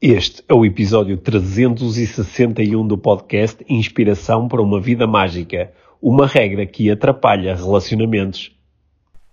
Este 0.00 0.42
é 0.48 0.54
o 0.54 0.64
episódio 0.64 1.18
361 1.18 2.86
do 2.86 2.96
podcast 2.96 3.64
Inspiração 3.68 4.48
para 4.48 4.62
uma 4.62 4.80
Vida 4.80 5.06
Mágica. 5.06 5.72
Uma 6.00 6.26
regra 6.26 6.64
que 6.64 6.90
atrapalha 6.90 7.54
relacionamentos. 7.54 8.56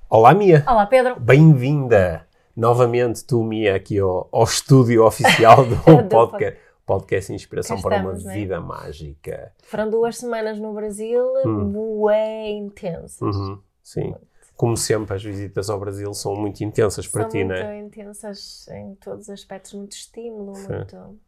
Olá, 0.09 0.33
Mia. 0.33 0.65
Olá, 0.67 0.85
Pedro. 0.85 1.17
Bem-vinda 1.19 2.27
novamente, 2.55 3.23
tu, 3.25 3.43
Mia, 3.43 3.75
aqui 3.75 3.97
ao, 3.99 4.27
ao 4.31 4.43
estúdio 4.43 5.05
oficial 5.05 5.63
do, 5.65 5.75
Do 6.03 6.10
podcast, 6.10 6.60
podcast 6.86 7.34
Inspiração 7.34 7.78
Cá 7.78 7.84
para 7.84 7.97
estamos, 7.97 8.24
uma 8.24 8.29
né? 8.29 8.38
Vida 8.38 8.60
Mágica. 8.60 9.52
Foram 9.63 9.90
duas 9.90 10.18
semanas 10.18 10.60
no 10.60 10.74
Brasil, 10.74 11.24
Hum. 11.46 11.70
bué 11.72 12.49
intensas. 12.49 13.22
Uhum, 13.22 13.60
sim. 13.81 14.13
Como 14.58 14.76
sempre, 14.76 15.15
as 15.15 15.24
visitas 15.24 15.69
ao 15.69 15.79
Brasil 15.79 16.12
são 16.16 16.35
muito 16.35 16.63
intensas 16.63 17.07
para 17.07 17.21
São 17.21 17.30
ti, 17.30 17.44
muito 17.44 17.59
né? 17.59 17.80
intensas 17.80 18.67
em 18.70 18.95
todos 18.95 19.26
os 19.26 19.30
aspectos, 19.30 19.73
muito 19.73 19.94
estímulo, 19.94 20.55
Sim. 20.55 20.73
muito... 20.73 21.20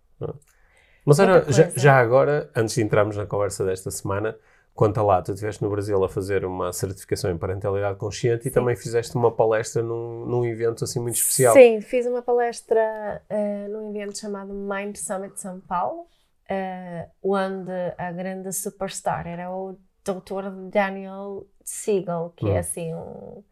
Mas 1.06 1.20
Muita 1.20 1.52
já, 1.52 1.70
já 1.70 1.98
agora, 1.98 2.50
antes 2.56 2.76
de 2.76 2.82
entrarmos 2.82 3.16
na 3.16 3.26
conversa 3.26 3.64
desta 3.64 3.92
semana, 3.92 4.36
conta 4.74 5.02
lá, 5.02 5.22
tu 5.22 5.32
estiveste 5.32 5.62
no 5.64 5.70
Brasil 5.70 6.04
a 6.04 6.10
fazer 6.10 6.44
uma 6.44 6.74
certificação 6.74 7.30
em 7.32 7.38
parentalidade 7.38 7.98
consciente 7.98 8.48
e 8.48 8.50
Sim. 8.50 8.56
também 8.56 8.76
fizeste 8.76 9.16
uma 9.16 9.32
palestra 9.32 9.84
num, 9.84 10.26
num 10.26 10.46
evento 10.46 10.84
assim 10.84 11.00
muito 11.00 11.16
especial. 11.16 11.54
Sim, 11.54 11.82
fiz 11.82 12.06
uma 12.06 12.22
palestra 12.22 13.22
eh, 13.30 13.68
num 13.68 13.90
evento 13.90 14.18
chamado 14.18 14.54
Mind 14.54 14.96
Summit 14.96 15.40
São 15.40 15.60
Paulo, 15.62 16.08
eh, 16.50 17.08
onde 17.22 17.72
a 17.98 18.12
grande 18.12 18.52
superstar 18.52 19.28
era 19.28 19.52
o 19.52 19.78
Dr. 20.14 20.50
Daniel 20.70 21.46
Siegel, 21.64 22.34
que 22.36 22.46
Hum. 22.46 22.54
é 22.54 22.58
assim 22.60 22.94
um, 22.94 23.44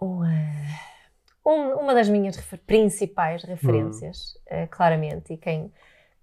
um, 0.00 0.24
eh, 0.24 0.80
um- 1.44 1.74
uma 1.80 1.94
das 1.94 2.08
minhas 2.08 2.36
refer- 2.36 2.60
principais 2.66 3.42
referências, 3.42 4.38
eh, 4.46 4.66
claramente, 4.66 5.32
e 5.32 5.36
quem 5.36 5.72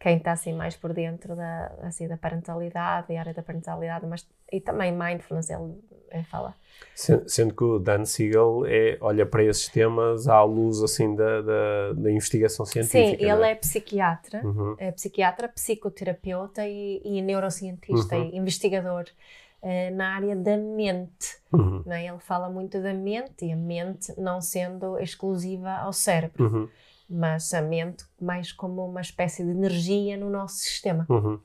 quem 0.06 0.18
está 0.18 0.34
assim 0.34 0.54
mais 0.54 0.76
por 0.76 0.94
dentro 0.94 1.36
da, 1.36 1.72
assim, 1.82 2.08
da 2.08 2.16
parentalidade, 2.16 3.08
da 3.12 3.20
área 3.20 3.34
da 3.34 3.42
parentalidade, 3.42 4.06
mas 4.06 4.24
e 4.52 4.62
também 4.62 4.92
mindfulness, 4.92 5.50
ele 5.50 5.74
eh, 6.12 6.22
fala. 6.30 6.54
Sen- 6.94 7.28
Sendo 7.28 7.56
que 7.56 7.64
o 7.64 7.80
Dan 7.80 8.06
Siegel 8.06 8.66
é, 8.68 9.00
olha 9.02 9.26
para 9.26 9.44
esses 9.44 9.68
temas 9.68 10.28
à 10.28 10.44
luz 10.44 10.84
assim 10.84 11.16
da, 11.16 11.42
da, 11.42 11.94
da 11.94 12.12
investigação 12.12 12.64
Sim, 12.68 12.82
científica. 12.84 13.24
ele 13.24 13.32
não 13.34 13.44
é 13.46 13.56
psiquiatra, 13.56 14.42
Uhum. 14.44 14.76
é 14.78 14.92
psiquiatra, 14.92 15.48
psicoterapeuta 15.50 16.68
e, 16.68 17.02
e 17.04 17.22
neurocientista 17.24 18.16
Uhum. 18.16 18.30
e 18.32 18.38
investigador 18.38 19.06
eh, 19.64 19.90
na 19.90 20.16
área 20.18 20.36
da 20.36 20.56
mente. 20.56 21.38
Uhum. 21.52 21.82
não 21.84 21.94
é? 21.94 22.06
Ele 22.06 22.20
fala 22.20 22.48
muito 22.48 22.80
da 22.80 22.94
mente 22.94 23.44
e 23.46 23.52
a 23.52 23.56
mente 23.56 24.14
não 24.20 24.40
sendo 24.40 25.00
exclusiva 25.00 25.72
ao 25.72 25.92
cérebro, 25.92 26.44
Uhum. 26.44 26.70
Mas 27.10 27.54
a 27.54 27.62
mente 27.62 28.06
mais 28.20 28.52
como 28.52 28.86
uma 28.86 29.02
espécie 29.02 29.44
de 29.44 29.52
energia 29.52 30.18
no 30.18 30.30
nosso 30.30 30.56
sistema. 30.58 31.06
Uhum. 31.10 31.40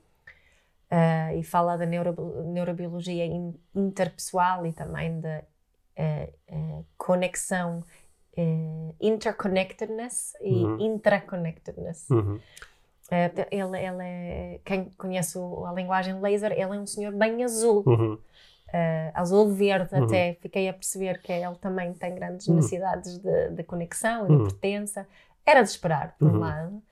Ah, 0.89 1.33
e 1.35 1.43
fala 1.43 1.77
da 1.77 1.85
neuro- 1.85 2.43
neurobiologia 2.47 3.25
in- 3.25 3.55
interpessoal 3.73 4.65
e 4.65 4.73
também 4.73 5.19
da 5.21 5.41
eh, 5.95 6.33
eh, 6.47 6.83
conexão, 6.97 7.83
interconnectedness 8.99 10.33
e 10.41 10.53
Uhum. 10.63 10.79
intraconnectedness. 10.79 12.09
Uhum. 12.09 12.39
Ele, 13.51 13.77
ele 13.77 14.03
é, 14.03 14.59
quem 14.63 14.85
conhece 14.97 15.37
a 15.37 15.73
linguagem 15.73 16.19
laser, 16.21 16.53
ele 16.53 16.61
é 16.61 16.67
um 16.67 16.85
senhor 16.87 17.11
bem 17.13 17.43
azul, 17.43 17.83
Uhum. 17.85 18.17
eh, 18.73 19.11
azul-verde 19.13 19.93
Uhum. 19.95 20.05
até. 20.05 20.33
Fiquei 20.41 20.69
a 20.69 20.73
perceber 20.73 21.21
que 21.21 21.31
ele 21.31 21.55
também 21.55 21.93
tem 21.93 22.15
grandes 22.15 22.47
Uhum. 22.47 22.55
necessidades 22.55 23.17
de, 23.17 23.49
de 23.49 23.63
conexão 23.63 24.25
e 24.25 24.27
de 24.29 24.33
Uhum. 24.35 24.43
pertença. 24.45 25.05
Era 25.45 25.61
de 25.63 25.69
esperar, 25.69 26.15
por 26.17 26.27
um 26.27 26.31
Uhum. 26.33 26.39
lado, 26.39 26.83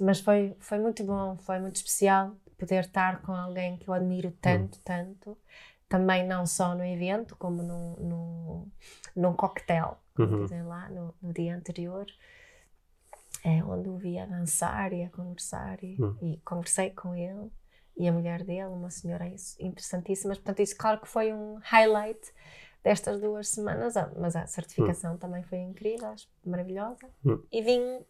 mas 0.00 0.20
foi, 0.20 0.56
foi 0.60 0.78
muito 0.78 1.04
bom, 1.04 1.36
foi 1.38 1.58
muito 1.60 1.76
especial 1.76 2.34
poder 2.58 2.84
estar 2.84 3.22
com 3.22 3.32
alguém 3.32 3.76
que 3.76 3.88
eu 3.88 3.94
admiro 3.94 4.28
Uhum. 4.28 4.36
tanto, 4.40 4.78
tanto. 4.84 5.38
Também 5.88 6.26
não 6.26 6.46
só 6.46 6.74
no 6.74 6.84
evento, 6.84 7.36
como 7.36 7.62
num, 7.62 7.94
num, 7.96 8.70
num 9.14 9.34
coquetel, 9.34 9.98
Uhum. 10.18 10.42
dizem 10.42 10.62
lá, 10.64 10.88
no, 10.88 11.14
no 11.22 11.32
dia 11.32 11.54
anterior 11.56 12.06
é, 13.44 13.62
onde 13.64 13.88
o 13.88 13.96
vi 13.96 14.18
a 14.18 14.26
dançar 14.26 14.92
e 14.92 15.04
a 15.04 15.10
conversar 15.10 15.82
e, 15.82 16.00
Hum. 16.00 16.16
e 16.22 16.38
conversei 16.44 16.90
com 16.90 17.14
ele 17.14 17.50
e 17.96 18.08
a 18.08 18.12
mulher 18.12 18.42
dele, 18.42 18.64
uma 18.64 18.90
senhora 18.90 19.26
interessantíssima. 19.60 20.34
Portanto, 20.34 20.60
isso 20.60 20.76
claro 20.76 21.00
que 21.00 21.08
foi 21.08 21.32
um 21.32 21.58
highlight 21.62 22.20
destas 22.84 23.18
duas 23.18 23.48
semanas, 23.48 23.96
ah, 23.96 24.10
mas 24.16 24.36
a 24.36 24.46
certificação 24.46 25.16
também 25.16 25.42
foi 25.42 25.58
incrível, 25.58 26.08
acho 26.08 26.28
maravilhosa. 26.44 27.06
Hum. 27.24 27.40
E 27.50 27.62
vim 27.62 28.00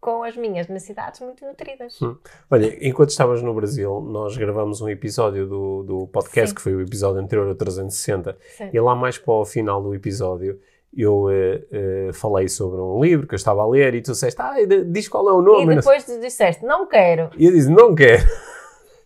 com 0.00 0.22
as 0.22 0.36
minhas 0.36 0.68
necessidades 0.68 1.20
muito 1.20 1.44
nutridas. 1.44 2.00
Hum. 2.00 2.16
Olha, 2.50 2.76
enquanto 2.86 3.08
estavas 3.08 3.42
no 3.42 3.52
Brasil, 3.54 4.00
nós 4.00 4.36
gravamos 4.36 4.80
um 4.80 4.88
episódio 4.88 5.48
do, 5.48 5.82
do 5.82 6.06
podcast, 6.08 6.50
Sim. 6.50 6.54
que 6.54 6.60
foi 6.60 6.74
o 6.74 6.82
episódio 6.82 7.20
anterior 7.20 7.48
ao 7.48 7.54
360, 7.54 8.36
Sim. 8.56 8.70
e 8.72 8.78
lá 8.78 8.94
mais 8.94 9.18
para 9.18 9.32
o 9.32 9.44
final 9.44 9.82
do 9.82 9.94
episódio 9.94 10.60
eu 10.96 11.28
eh, 11.30 11.62
eh, 11.70 12.10
falei 12.14 12.48
sobre 12.48 12.80
um 12.80 13.02
livro 13.02 13.26
que 13.26 13.34
eu 13.34 13.36
estava 13.36 13.62
a 13.62 13.68
ler 13.68 13.94
e 13.94 14.00
tu 14.00 14.12
disseste, 14.12 14.40
ah, 14.40 14.54
diz 14.86 15.06
qual 15.08 15.28
é 15.28 15.32
o 15.32 15.42
nome. 15.42 15.74
E 15.74 15.76
depois 15.76 16.04
tu 16.04 16.18
disseste, 16.18 16.64
não 16.64 16.86
quero. 16.86 17.30
E 17.36 17.46
eu 17.46 17.52
disse, 17.52 17.70
não 17.70 17.94
quero. 17.94 18.24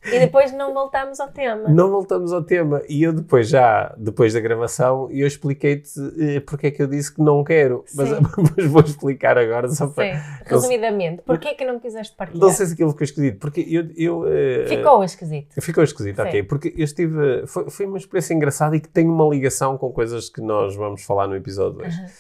E 0.05 0.19
depois 0.19 0.53
não 0.53 0.75
voltamos 0.75 1.21
ao 1.21 1.29
tema. 1.29 1.69
Não 1.69 1.91
voltamos 1.91 2.33
ao 2.33 2.43
tema. 2.43 2.83
E 2.89 3.03
eu 3.03 3.13
depois, 3.13 3.49
já 3.49 3.95
depois 3.97 4.33
da 4.35 4.41
gravação, 4.41 5.09
eu 5.11 5.27
expliquei-te 5.27 5.93
eh, 6.19 6.41
porque 6.41 6.67
é 6.67 6.71
que 6.71 6.83
eu 6.83 6.87
disse 6.89 7.15
que 7.15 7.23
não 7.23 7.45
quero. 7.45 7.85
Mas, 7.95 8.09
Sim. 8.09 8.17
mas 8.57 8.67
vou 8.67 8.83
explicar 8.83 9.39
agora 9.39 9.69
só 9.69 9.87
para... 9.87 10.15
Sim, 10.15 10.21
resumidamente, 10.45 11.23
porquê 11.23 11.49
é 11.49 11.55
que 11.55 11.65
não 11.65 11.79
quiseste 11.79 12.17
partilhar? 12.17 12.45
Não 12.45 12.53
sei 12.53 12.67
se 12.67 12.73
aquilo 12.73 12.91
ficou 12.91 13.05
esquisito, 13.05 13.39
porque 13.39 13.61
eu... 13.61 13.89
eu 13.97 14.25
eh, 14.27 14.67
Ficou 14.67 15.05
esquisito. 15.05 15.61
Ficou 15.61 15.85
esquisito, 15.85 16.17
Sim. 16.17 16.29
ok. 16.29 16.43
Porque 16.43 16.75
eu 16.77 16.85
estive... 16.85 17.47
Foi, 17.47 17.71
foi 17.71 17.87
uma 17.87 17.99
experiência 17.99 18.35
engraçada 18.35 18.77
e 18.77 18.81
que 18.81 18.89
tem 18.89 19.07
uma 19.07 19.29
ligação 19.29 19.79
com 19.79 19.93
coisas 19.93 20.29
que 20.29 20.41
nós 20.41 20.75
vamos 20.75 21.05
falar 21.05 21.29
no 21.29 21.37
episódio 21.37 21.79
de 21.79 21.87
hoje. 21.87 21.99
Aham. 21.99 22.11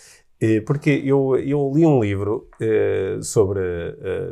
Eh, 0.40 0.60
Porque 0.60 1.02
eu, 1.04 1.36
eu 1.36 1.70
li 1.72 1.86
um 1.86 2.00
livro 2.00 2.48
sobre 3.22 3.60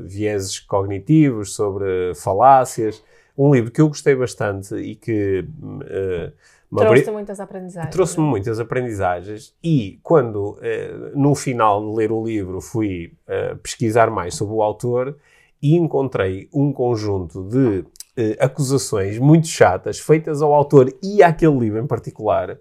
vieses 0.02 0.58
cognitivos, 0.58 1.54
sobre 1.54 2.14
falácias, 2.16 3.02
um 3.42 3.54
livro 3.54 3.70
que 3.70 3.80
eu 3.80 3.88
gostei 3.88 4.14
bastante 4.14 4.74
e 4.74 4.94
que 4.94 5.44
hum, 5.62 5.80
eh, 5.84 6.32
me 6.70 6.82
abri- 6.82 7.00
Trouxe 7.02 7.10
muitas 7.10 7.40
aprendizagens. 7.40 7.94
trouxe-me 7.94 8.22
não 8.22 8.28
é? 8.28 8.30
muitas 8.32 8.60
aprendizagens 8.60 9.54
e 9.64 9.98
quando 10.02 10.58
eh, 10.60 10.92
no 11.14 11.34
final 11.34 11.80
de 11.90 11.96
ler 11.96 12.12
o 12.12 12.22
livro 12.24 12.60
fui 12.60 13.12
eh, 13.26 13.54
pesquisar 13.62 14.10
mais 14.10 14.34
sobre 14.34 14.54
o 14.54 14.62
autor 14.62 15.16
e 15.62 15.74
encontrei 15.76 16.48
um 16.52 16.72
conjunto 16.72 17.42
de 17.44 17.84
acusações 18.38 19.18
muito 19.18 19.46
chatas 19.46 19.98
feitas 19.98 20.42
ao 20.42 20.52
autor 20.52 20.92
e 21.02 21.22
àquele 21.22 21.56
livro 21.58 21.78
em 21.80 21.86
particular 21.86 22.58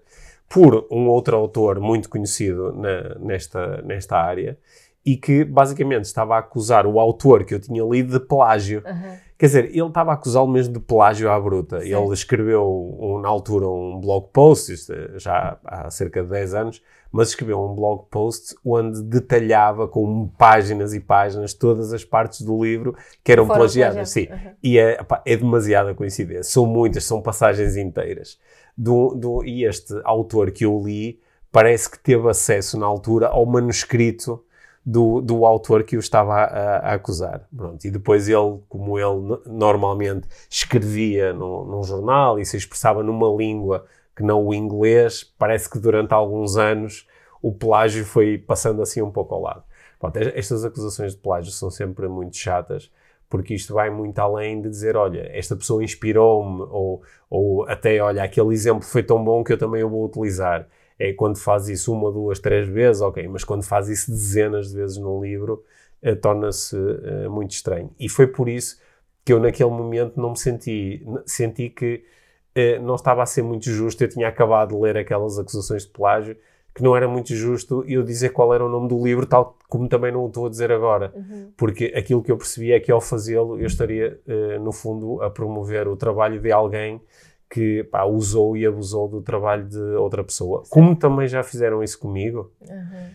por 0.48 0.86
um 0.90 1.06
outro 1.08 1.36
autor 1.36 1.78
muito 1.80 2.08
conhecido 2.08 2.72
na- 2.72 3.14
nesta, 3.18 3.82
nesta 3.82 4.16
área 4.16 4.56
e 5.04 5.16
que 5.16 5.44
basicamente 5.44 6.04
estava 6.04 6.36
a 6.36 6.38
acusar 6.38 6.86
o 6.86 7.00
autor 7.00 7.44
que 7.44 7.54
eu 7.54 7.60
tinha 7.60 7.82
lido 7.82 8.18
de 8.18 8.24
plágio. 8.24 8.82
Aham. 8.84 9.18
Quer 9.40 9.46
dizer, 9.46 9.64
ele 9.70 9.86
estava 9.86 10.10
a 10.10 10.14
acusá-lo 10.14 10.48
mesmo 10.48 10.74
de 10.74 10.80
plágio 10.80 11.30
à 11.30 11.40
bruta. 11.40 11.80
Sim. 11.80 11.94
Ele 11.94 12.12
escreveu, 12.12 12.62
um, 13.00 13.20
na 13.20 13.28
altura, 13.30 13.66
um 13.66 13.98
blog 13.98 14.28
post, 14.30 14.70
é 14.92 15.18
já 15.18 15.58
há 15.64 15.90
cerca 15.90 16.22
de 16.22 16.28
10 16.28 16.52
anos, 16.52 16.82
mas 17.10 17.30
escreveu 17.30 17.58
um 17.58 17.74
blog 17.74 18.04
post 18.10 18.54
onde 18.62 19.02
detalhava 19.02 19.88
com 19.88 20.28
páginas 20.36 20.92
e 20.92 21.00
páginas 21.00 21.54
todas 21.54 21.90
as 21.94 22.04
partes 22.04 22.42
do 22.42 22.62
livro 22.62 22.94
que 23.24 23.32
eram 23.32 23.46
Foram 23.46 23.60
plagiadas. 23.60 24.10
Sim. 24.10 24.28
Aham. 24.30 24.52
E 24.62 24.78
é, 24.78 25.02
pá, 25.02 25.22
é 25.24 25.34
demasiada 25.34 25.94
coincidência. 25.94 26.42
São 26.42 26.66
muitas, 26.66 27.04
são 27.04 27.22
passagens 27.22 27.78
inteiras. 27.78 28.38
Do, 28.76 29.14
do, 29.14 29.42
e 29.42 29.64
este 29.64 29.98
autor 30.04 30.50
que 30.50 30.66
eu 30.66 30.78
li 30.84 31.18
parece 31.50 31.90
que 31.90 31.98
teve 31.98 32.28
acesso 32.28 32.78
na 32.78 32.84
altura 32.84 33.28
ao 33.28 33.46
manuscrito 33.46 34.44
do, 34.84 35.20
do 35.20 35.44
autor 35.44 35.84
que 35.84 35.96
o 35.96 36.00
estava 36.00 36.34
a, 36.34 36.44
a- 36.78 36.94
acusar. 36.94 37.46
Pronto, 37.54 37.84
e 37.84 37.90
depois 37.90 38.28
ele, 38.28 38.60
como 38.68 38.98
ele 38.98 39.20
no- 39.20 39.42
normalmente 39.46 40.26
escrevia 40.48 41.32
no, 41.32 41.64
num 41.64 41.82
jornal 41.84 42.38
e 42.38 42.44
se 42.46 42.56
expressava 42.56 43.02
numa 43.02 43.28
língua 43.36 43.86
que 44.16 44.22
não 44.22 44.44
o 44.46 44.54
inglês, 44.54 45.24
parece 45.38 45.68
que 45.70 45.78
durante 45.78 46.12
alguns 46.12 46.56
anos 46.56 47.06
o 47.42 47.52
plágio 47.52 48.04
foi 48.04 48.38
passando 48.38 48.82
assim 48.82 49.00
um 49.02 49.10
pouco 49.10 49.34
ao 49.34 49.42
lado. 49.42 49.62
Pronto, 49.98 50.16
es- 50.16 50.32
estas 50.34 50.64
acusações 50.64 51.14
de 51.14 51.20
plágio 51.20 51.52
são 51.52 51.70
sempre 51.70 52.08
muito 52.08 52.36
chatas, 52.36 52.90
porque 53.28 53.54
isto 53.54 53.72
vai 53.74 53.90
muito 53.90 54.18
além 54.18 54.60
de 54.60 54.68
dizer, 54.68 54.96
olha, 54.96 55.28
esta 55.36 55.54
pessoa 55.56 55.84
inspirou-me, 55.84 56.62
ou, 56.70 57.02
ou 57.28 57.64
até, 57.68 58.00
olha, 58.02 58.22
aquele 58.24 58.52
exemplo 58.52 58.82
foi 58.82 59.02
tão 59.02 59.22
bom 59.22 59.44
que 59.44 59.52
eu 59.52 59.58
também 59.58 59.84
o 59.84 59.88
vou 59.88 60.04
utilizar. 60.04 60.66
É 61.00 61.14
quando 61.14 61.38
faz 61.38 61.68
isso 61.68 61.92
uma, 61.92 62.12
duas, 62.12 62.38
três 62.38 62.68
vezes, 62.68 63.00
ok, 63.00 63.26
mas 63.26 63.42
quando 63.42 63.62
faz 63.62 63.88
isso 63.88 64.10
dezenas 64.10 64.68
de 64.68 64.76
vezes 64.76 64.98
num 64.98 65.20
livro, 65.20 65.64
eh, 66.02 66.14
torna-se 66.14 66.76
eh, 66.76 67.28
muito 67.28 67.52
estranho. 67.52 67.90
E 67.98 68.06
foi 68.08 68.26
por 68.26 68.48
isso 68.48 68.78
que 69.24 69.32
eu 69.32 69.40
naquele 69.40 69.70
momento 69.70 70.20
não 70.20 70.30
me 70.30 70.38
senti, 70.38 71.02
senti 71.24 71.70
que 71.70 72.04
eh, 72.54 72.78
não 72.78 72.96
estava 72.96 73.22
a 73.22 73.26
ser 73.26 73.42
muito 73.42 73.70
justo, 73.70 74.02
eu 74.04 74.08
tinha 74.08 74.28
acabado 74.28 74.74
de 74.74 74.80
ler 74.80 74.96
aquelas 74.98 75.38
acusações 75.38 75.84
de 75.86 75.90
plágio 75.90 76.36
que 76.74 76.82
não 76.82 76.96
era 76.96 77.08
muito 77.08 77.34
justo 77.34 77.84
eu 77.86 78.02
dizer 78.02 78.30
qual 78.30 78.54
era 78.54 78.64
o 78.64 78.68
nome 78.68 78.88
do 78.88 79.02
livro, 79.02 79.26
tal 79.26 79.58
como 79.68 79.88
também 79.88 80.12
não 80.12 80.24
o 80.24 80.28
estou 80.28 80.46
a 80.46 80.50
dizer 80.50 80.70
agora. 80.70 81.12
Uhum. 81.14 81.52
Porque 81.56 81.92
aquilo 81.96 82.22
que 82.22 82.30
eu 82.30 82.36
percebi 82.36 82.72
é 82.72 82.80
que 82.80 82.92
ao 82.92 83.00
fazê-lo 83.00 83.58
eu 83.58 83.66
estaria, 83.66 84.20
eh, 84.26 84.58
no 84.58 84.72
fundo, 84.72 85.22
a 85.22 85.30
promover 85.30 85.88
o 85.88 85.96
trabalho 85.96 86.40
de 86.40 86.52
alguém 86.52 87.00
que 87.50 87.82
pá, 87.84 88.04
usou 88.04 88.56
e 88.56 88.64
abusou 88.64 89.08
do 89.08 89.20
trabalho 89.20 89.66
de 89.66 89.78
outra 89.96 90.22
pessoa. 90.22 90.62
Como 90.70 90.94
também 90.94 91.26
já 91.26 91.42
fizeram 91.42 91.82
isso 91.82 91.98
comigo, 91.98 92.52
Uhum. 92.60 93.10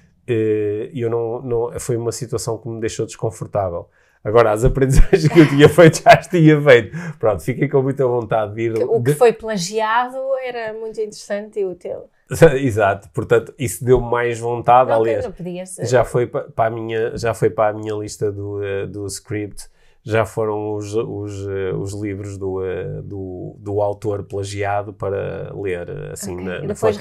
eu 0.94 1.10
não, 1.10 1.42
não, 1.42 1.80
foi 1.80 1.96
uma 1.96 2.12
situação 2.12 2.58
que 2.58 2.68
me 2.68 2.80
deixou 2.80 3.06
desconfortável. 3.06 3.88
Agora, 4.24 4.52
as 4.52 4.66
aprendizagens 4.66 5.28
que 5.32 5.40
eu 5.40 5.48
tinha 5.48 5.70
feito, 5.70 6.02
já 6.04 6.12
as 6.14 6.28
tinha 6.28 6.60
feito. 6.60 6.98
Pronto, 7.20 7.44
fiquei 7.44 7.70
com 7.70 7.82
muita 7.84 8.06
vontade 8.08 8.56
de 8.56 8.62
ir. 8.64 8.74
O 8.84 9.02
que 9.02 9.14
foi 9.14 9.32
plagiado 9.32 10.18
era 10.44 10.74
muito 10.74 11.00
interessante 11.00 11.60
e 11.60 11.66
útil. 11.66 12.10
Exato, 12.60 13.08
portanto, 13.14 13.54
isso 13.58 13.86
deu 13.86 14.02
mais 14.02 14.40
vontade, 14.40 14.90
Não, 14.90 14.98
aliás. 15.00 15.28
já 15.84 16.04
foi 16.04 16.26
pa- 16.26 16.48
para 16.56 16.66
a 16.66 16.70
minha 16.72 17.16
já 17.16 17.36
foi 17.36 17.52
para 17.52 17.70
a 17.70 17.74
minha 17.80 17.94
lista 17.94 18.32
do, 18.32 18.64
eh, 18.64 18.88
do 18.88 19.06
script 19.06 19.68
já 20.06 20.24
foram 20.24 20.76
os, 20.76 20.94
os, 20.94 21.48
eh, 21.48 21.74
os 21.74 21.92
livros 21.94 22.38
do, 22.38 22.64
eh, 22.64 23.02
do, 23.02 23.56
do 23.58 23.82
autor 23.82 24.24
plagiado 24.24 24.94
para 24.94 25.52
ler 25.56 25.90
eh, 25.90 26.12
assim 26.12 26.34
Ok. 26.36 26.46
na, 26.46 26.60
na 26.60 26.68
depois 26.68 26.96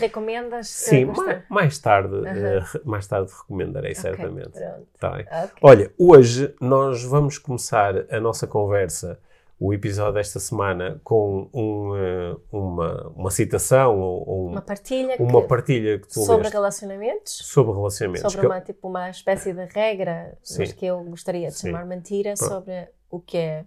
se 0.62 0.88
sim 0.88 1.04
mais, 1.04 1.42
mais 1.50 1.78
tarde 1.78 2.14
mais 2.82 3.06
tarde 3.06 3.30
recomendarei 3.30 3.90
Ok, 3.90 4.00
certamente. 4.00 4.58
Tá 4.98 5.10
bem. 5.10 5.26
Ok. 5.30 5.52
olha 5.60 5.92
hoje 5.98 6.54
nós 6.58 7.04
vamos 7.04 7.36
começar 7.36 8.06
a 8.10 8.18
nossa 8.18 8.46
conversa 8.46 9.20
o 9.66 9.72
episódio 9.72 10.12
desta 10.14 10.38
semana 10.38 11.00
com 11.02 11.48
um, 11.54 11.96
eh, 11.96 12.36
uma, 12.52 13.08
uma 13.16 13.30
citação 13.30 13.98
ou, 13.98 14.46
um- 14.48 14.50
Uma 14.52 14.60
partilha 14.62 15.16
uma 15.18 15.40
que- 15.42 15.48
partilha 15.48 15.98
que 15.98 16.06
tu 16.08 16.20
sobre 16.20 16.42
leste 16.42 16.52
relacionamentos. 16.52 17.32
sobre 17.44 17.72
relacionamentos 17.74 18.22
sobre 18.32 18.40
que 18.40 18.46
eu- 18.46 18.50
uma, 18.50 18.60
tipo, 18.60 18.88
uma 18.88 19.08
espécie 19.10 19.52
de 19.54 19.64
regra, 19.64 20.36
Sim. 20.42 20.58
mas 20.58 20.72
que 20.72 20.84
eu 20.84 21.02
gostaria 21.04 21.48
de 21.48 21.54
Sim. 21.54 21.68
chamar 21.68 21.86
mentira, 21.86 22.34
Pronto. 22.36 22.50
sobre 22.52 22.88
o 23.10 23.18
que 23.20 23.38
é 23.38 23.64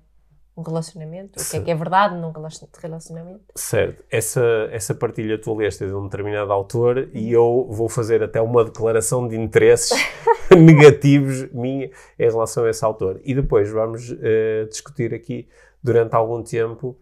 um 0.55 0.61
relacionamento, 0.63 1.39
o 1.39 1.45
que 1.49 1.57
é 1.57 1.61
que 1.61 1.69
é 1.71 1.75
verdade 1.75 2.15
num 2.15 2.31
relacion- 2.31 2.67
relacionamento. 2.81 3.41
Certo, 3.55 4.03
essa, 4.09 4.41
essa 4.71 4.94
partilha 4.95 5.39
tu 5.39 5.53
leste 5.55 5.83
é 5.83 5.88
de 5.88 5.94
um 5.94 6.03
determinado 6.05 6.51
autor 6.51 7.09
e 7.13 7.31
eu 7.31 7.67
vou 7.69 7.88
fazer 7.88 8.23
até 8.23 8.41
uma 8.41 8.63
declaração 8.65 9.27
de 9.27 9.35
interesses 9.35 9.91
negativos 10.55 11.51
minha 11.51 11.89
em 12.17 12.25
relação 12.29 12.65
a 12.65 12.69
esse 12.69 12.83
autor. 12.83 13.19
E 13.23 13.33
depois 13.35 13.69
vamos 13.71 14.15
eh, 14.21 14.65
discutir 14.69 15.13
aqui 15.13 15.47
durante 15.83 16.15
algum 16.15 16.41
tempo 16.44 16.97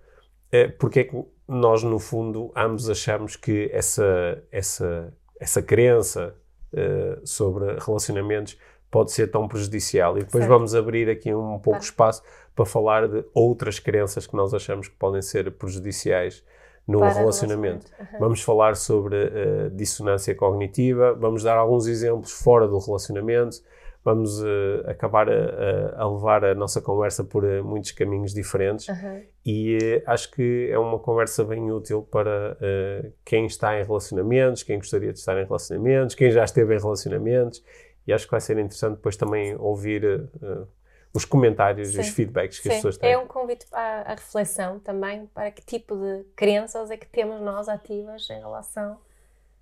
eh, 0.52 0.68
porque 0.68 1.00
é 1.02 1.04
que 1.04 1.26
nós, 1.48 1.84
no 1.84 2.00
fundo, 2.00 2.52
ambos 2.56 2.90
achamos 2.90 3.36
que 3.36 3.70
essa, 3.72 4.42
essa, 4.52 5.14
essa 5.40 5.62
crença 5.62 6.36
eh, 6.74 7.20
sobre 7.24 7.78
relacionamentos 7.80 8.58
pode 8.90 9.12
ser 9.12 9.28
tão 9.28 9.48
prejudicial. 9.48 10.18
E 10.18 10.22
depois 10.22 10.44
Certo. 10.44 10.50
vamos 10.50 10.74
abrir 10.74 11.10
aqui 11.10 11.34
um 11.34 11.60
pouco 11.60 11.72
Claro. 11.72 11.84
espaço 11.84 12.24
para 12.56 12.66
falar 12.66 13.08
de 13.08 13.26
outras 13.34 13.80
crenças 13.80 14.26
que 14.26 14.36
nós 14.36 14.54
achamos 14.54 14.88
que 14.88 14.96
podem 14.96 15.22
ser 15.22 15.52
prejudiciais 15.52 16.44
no 16.88 17.00
para 17.00 17.14
relacionamento. 17.14 17.92
Aham. 18.00 18.20
Vamos 18.20 18.42
falar 18.42 18.76
sobre 18.76 19.16
eh, 19.18 19.70
dissonância 19.74 20.34
cognitiva, 20.36 21.14
vamos 21.14 21.44
dar 21.44 21.58
alguns 21.58 21.88
exemplos 21.88 22.32
fora 22.32 22.68
do 22.68 22.78
relacionamento, 22.78 23.58
vamos 24.06 24.42
eh, 24.42 24.84
acabar 24.92 25.28
a, 25.30 25.34
a- 25.34 26.04
a 26.04 26.08
levar 26.10 26.46
a 26.46 26.54
nossa 26.56 26.80
conversa 26.80 27.24
por 27.24 27.44
eh, 27.44 27.62
muitos 27.62 27.92
caminhos 27.92 28.34
diferentes 28.34 28.88
Aham. 28.88 29.22
e 29.46 29.78
eh, 29.82 30.04
acho 30.06 30.32
que 30.32 30.70
é 30.72 30.78
uma 30.80 31.00
conversa 31.00 31.44
bem 31.44 31.72
útil 31.72 32.04
para 32.04 32.56
eh, 32.62 33.12
quem 33.26 33.48
está 33.48 33.78
em 33.80 33.84
relacionamentos, 33.84 34.62
quem 34.64 34.78
gostaria 34.78 35.12
de 35.12 35.20
estar 35.20 35.36
em 35.42 35.44
relacionamentos, 35.46 36.16
quem 36.16 36.30
já 36.32 36.44
esteve 36.46 36.76
em 36.76 36.80
relacionamentos 36.80 37.64
e 38.08 38.14
acho 38.14 38.26
que 38.26 38.32
vai 38.32 38.40
ser 38.42 38.58
interessante 38.60 38.98
depois 38.98 39.18
também 39.18 39.56
ouvir 39.58 40.04
eh, 40.06 40.64
os 41.12 41.26
comentários 41.26 41.96
e 41.96 42.00
os 42.00 42.10
feedbacks 42.10 42.60
que 42.60 42.68
as 42.68 42.74
Sim, 42.76 42.78
pessoas 42.80 42.98
têm. 42.98 43.12
é 43.14 43.18
um 43.18 43.26
convite 43.26 43.66
para 43.68 44.02
a 44.04 44.16
reflexão 44.16 44.80
também, 44.80 45.26
para 45.34 45.50
que 45.50 45.66
tipo 45.66 45.96
de 45.96 46.24
crenças 46.36 46.92
é 46.92 46.98
que 46.98 47.08
temos 47.08 47.42
nós 47.42 47.68
ativas 47.68 48.30
em 48.30 48.38
relação 48.40 49.00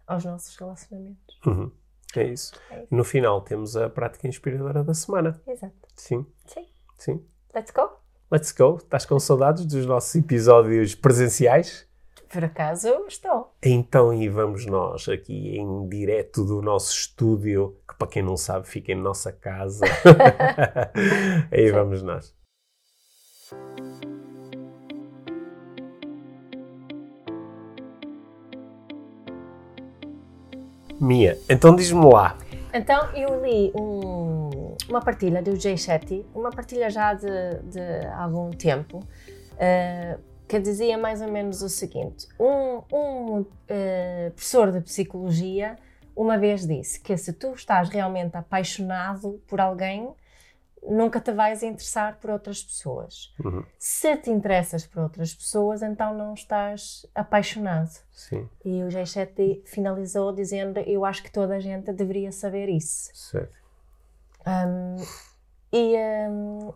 aos 0.05 0.25
nossos 0.25 0.53
relacionamentos. 0.57 1.39
Uhum. 1.45 1.71
É 2.19 2.23
isso. 2.23 2.53
É 2.69 2.79
isso. 2.79 2.87
No 2.91 3.03
final 3.03 3.41
temos 3.41 3.75
a 3.75 3.89
prática 3.89 4.27
inspiradora 4.27 4.83
da 4.83 4.93
semana. 4.93 5.41
Exato. 5.47 5.73
Sim, 5.95 6.25
Sim. 6.45 6.65
sim. 6.97 7.25
Let's 7.53 7.71
go? 7.71 7.89
Let's 8.31 8.51
go. 8.51 8.77
Estás 8.77 9.05
com 9.05 9.19
saudades 9.19 9.65
dos 9.65 9.85
nossos 9.85 10.15
episódios 10.15 10.95
presenciais? 10.95 11.87
Por 12.31 12.43
acaso 12.43 12.87
estou. 13.07 13.53
Então, 13.61 14.11
e 14.11 14.27
vamos 14.27 14.65
nós 14.65 15.07
aqui 15.07 15.55
em 15.55 15.87
direto 15.87 16.43
do 16.43 16.63
nosso 16.63 16.91
estúdio, 16.91 17.77
que 17.87 17.95
para 17.95 18.07
quem 18.07 18.23
não 18.23 18.35
sabe 18.35 18.67
fica 18.67 18.91
em 18.91 18.95
nossa 18.95 19.31
casa. 19.31 19.85
Aí 21.51 21.71
vamos 21.71 22.01
nós. 22.01 22.35
Mia, 31.03 31.37
então 31.49 31.75
diz-me 31.75 32.05
lá. 32.05 32.37
Então 32.73 33.11
eu 33.13 33.43
li 33.43 33.71
um- 33.75 34.75
uma 34.89 35.01
partilha 35.01 35.41
do 35.41 35.55
Jay 35.59 35.77
Shetty, 35.77 36.25
uma 36.33 36.49
partilha 36.49 36.89
já 36.89 37.13
de, 37.13 37.27
de 37.65 38.05
algum 38.17 38.49
tempo, 38.51 38.99
eh, 39.57 40.17
que 40.47 40.59
dizia 40.59 40.97
mais 40.97 41.21
ou 41.21 41.31
menos 41.31 41.61
o 41.61 41.69
seguinte: 41.69 42.27
um, 42.39 42.81
um, 42.91 43.45
eh, 43.67 44.31
professor 44.33 44.71
de 44.71 44.81
psicologia 44.81 45.75
uma 46.15 46.37
vez 46.37 46.65
disse 46.65 46.99
que 46.99 47.15
se 47.17 47.33
tu 47.33 47.53
estás 47.53 47.89
realmente 47.89 48.35
apaixonado 48.37 49.41
por 49.47 49.59
alguém, 49.59 50.09
nunca 50.87 51.19
te 51.21 51.31
vais 51.31 51.63
interessar 51.63 52.17
por 52.19 52.29
outras 52.29 52.61
pessoas. 52.63 53.33
Uhum. 53.43 53.63
Se 53.77 54.15
te 54.17 54.29
interessas 54.29 54.85
por 54.85 55.03
outras 55.03 55.33
pessoas, 55.33 55.81
então 55.81 56.13
não 56.13 56.33
estás 56.33 57.05
apaixonado. 57.15 57.91
Sim, 58.11 58.49
E 58.63 58.83
o 58.83 58.89
Jay 58.89 59.05
Shetty 59.05 59.63
finalizou 59.65 60.31
dizendo: 60.33 60.79
Eu 60.79 61.05
acho 61.05 61.23
que 61.23 61.31
toda 61.31 61.55
a 61.55 61.59
gente 61.59 61.91
deveria 61.93 62.31
saber 62.31 62.69
isso. 62.69 63.09
certo. 63.13 63.53
Um, 64.45 64.97
e, 65.71 65.95
um, 66.29 66.73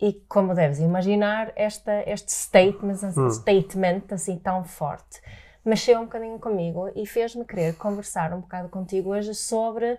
e 0.00 0.12
como 0.28 0.54
deves 0.54 0.78
imaginar, 0.78 1.52
esta, 1.56 2.02
este 2.08 2.30
statement, 2.32 2.98
Hum. 3.16 3.30
statement 3.30 4.04
assim 4.12 4.38
tão 4.38 4.64
forte 4.64 5.20
mexeu 5.64 6.00
um 6.00 6.04
bocadinho 6.06 6.38
comigo 6.40 6.90
e 6.96 7.06
fez-me 7.06 7.44
querer 7.44 7.76
conversar 7.76 8.32
um 8.32 8.40
bocado 8.40 8.68
contigo 8.68 9.10
hoje 9.10 9.32
sobre 9.32 9.96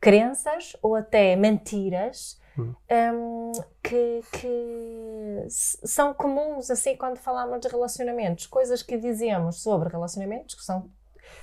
crenças 0.00 0.76
ou 0.82 0.94
até 0.94 1.34
mentiras 1.34 2.40
Um, 2.56 3.52
que, 3.82 4.22
que 4.32 5.46
são 5.48 6.14
comuns 6.14 6.70
assim 6.70 6.96
quando 6.96 7.18
falamos 7.18 7.60
de 7.60 7.68
relacionamentos, 7.68 8.46
coisas 8.46 8.82
que 8.82 8.96
dizemos 8.96 9.60
sobre 9.60 9.88
relacionamentos 9.88 10.54
que 10.54 10.62
são, 10.62 10.88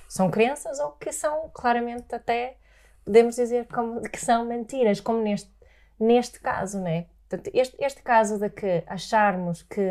são 0.07 0.31
crenças 0.31 0.79
ou 0.79 0.91
que 0.93 1.11
são 1.11 1.49
claramente 1.53 2.15
até 2.15 2.57
podemos 3.03 3.35
dizer 3.35 3.67
como, 3.67 4.01
que 4.01 4.19
são 4.19 4.45
mentiras, 4.45 4.99
como 5.01 5.21
neste, 5.21 5.51
neste 5.99 6.39
caso, 6.39 6.79
né? 6.79 7.07
Portanto, 7.27 7.51
este, 7.53 7.75
este 7.83 8.01
caso 8.01 8.37
de 8.37 8.49
que 8.49 8.83
acharmos 8.87 9.63
que, 9.63 9.89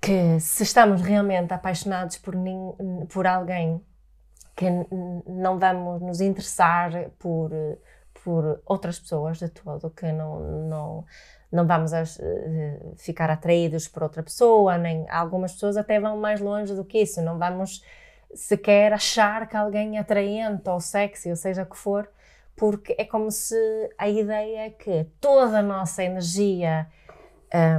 que 0.00 0.40
se 0.40 0.62
estamos 0.62 1.00
realmente 1.02 1.52
apaixonados 1.52 2.18
por, 2.18 2.34
por 3.08 3.26
alguém 3.26 3.84
que 4.56 4.66
não 5.26 5.58
vamos 5.58 6.02
nos 6.02 6.20
interessar 6.20 7.10
por, 7.18 7.50
por 8.24 8.60
outras 8.66 8.98
pessoas 8.98 9.38
de 9.38 9.48
todo, 9.48 9.90
que 9.90 10.10
não, 10.12 10.40
não, 10.68 11.04
não 11.50 11.66
vamos 11.66 11.92
eh, 11.92 12.80
ficar 12.96 13.30
atraídos 13.30 13.88
por 13.88 14.02
outra 14.02 14.22
pessoa, 14.22 14.76
nem 14.76 15.08
algumas 15.08 15.52
pessoas 15.52 15.76
até 15.76 15.98
vão 16.00 16.16
mais 16.16 16.40
longe 16.40 16.74
do 16.74 16.84
que 16.84 16.98
isso, 16.98 17.22
não 17.22 17.38
vamos 17.38 17.82
sequer 18.34 18.92
achar 18.92 19.48
que 19.48 19.56
alguém 19.56 19.96
é 19.96 20.00
atraente 20.00 20.68
ou 20.68 20.80
sexy, 20.80 21.30
ou 21.30 21.36
seja 21.36 21.62
o 21.62 21.66
que 21.66 21.76
for, 21.76 22.08
porque 22.56 22.94
é 22.98 23.04
como 23.04 23.30
se 23.30 23.56
a 23.96 24.08
ideia 24.08 24.66
é 24.66 24.70
que 24.70 25.06
toda 25.20 25.60
a 25.60 25.62
nossa 25.62 26.02
energia 26.02 26.86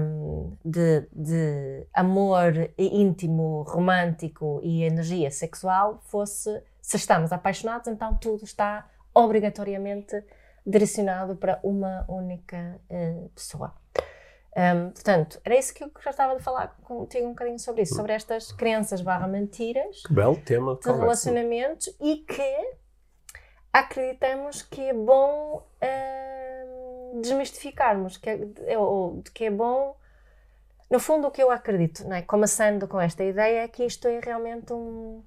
hum, 0.01 0.53
de, 0.63 1.07
de 1.11 1.85
amor 1.93 2.71
íntimo, 2.77 3.63
romântico 3.63 4.59
e 4.63 4.83
energia 4.83 5.29
sexual 5.29 5.99
fosse, 6.05 6.63
se 6.81 6.97
estamos 6.97 7.31
apaixonados, 7.31 7.87
então 7.87 8.15
tudo 8.15 8.43
está 8.43 8.87
obrigatoriamente 9.13 10.23
direcionado 10.65 11.35
para 11.35 11.59
uma 11.63 12.05
única 12.07 12.79
eh, 12.89 13.27
pessoa. 13.33 13.73
Hum, 14.55 14.91
portanto, 14.91 15.39
era 15.45 15.57
isso 15.57 15.73
que 15.73 15.83
eu 15.83 15.91
já 16.03 16.11
de 16.35 16.43
falar 16.43 16.75
contigo 16.83 17.27
um 17.27 17.29
bocadinho 17.29 17.59
sobre 17.59 17.83
isso, 17.83 17.95
sobre 17.95 18.13
estas 18.13 18.51
crenças 18.51 19.01
barra 19.01 19.27
mentiras 19.27 20.01
Que 20.03 20.13
belo 20.13 20.35
tema 20.37 20.75
de 20.75 20.91
relacionamentos 20.91 21.87
e 22.01 22.17
que 22.17 22.71
acreditamos 23.71 24.61
que 24.63 24.89
é 24.89 24.93
bom 24.93 25.65
hum, 25.81 27.21
desmistificarmos, 27.21 28.17
que 28.17 28.29
é, 28.29 28.77
ou 28.77 29.21
de 29.21 29.31
que 29.31 29.45
é 29.45 29.51
bom. 29.51 29.95
No 30.89 30.99
fundo, 30.99 31.27
o 31.27 31.31
que 31.31 31.41
eu 31.41 31.51
acredito, 31.51 32.03
não 32.07 32.15
é? 32.15 32.21
começando 32.23 32.87
com 32.87 32.99
esta 32.99 33.23
ideia, 33.23 33.63
é 33.63 33.67
que 33.67 33.85
isto 33.85 34.07
é 34.07 34.19
realmente 34.19 34.73
um, 34.73 35.23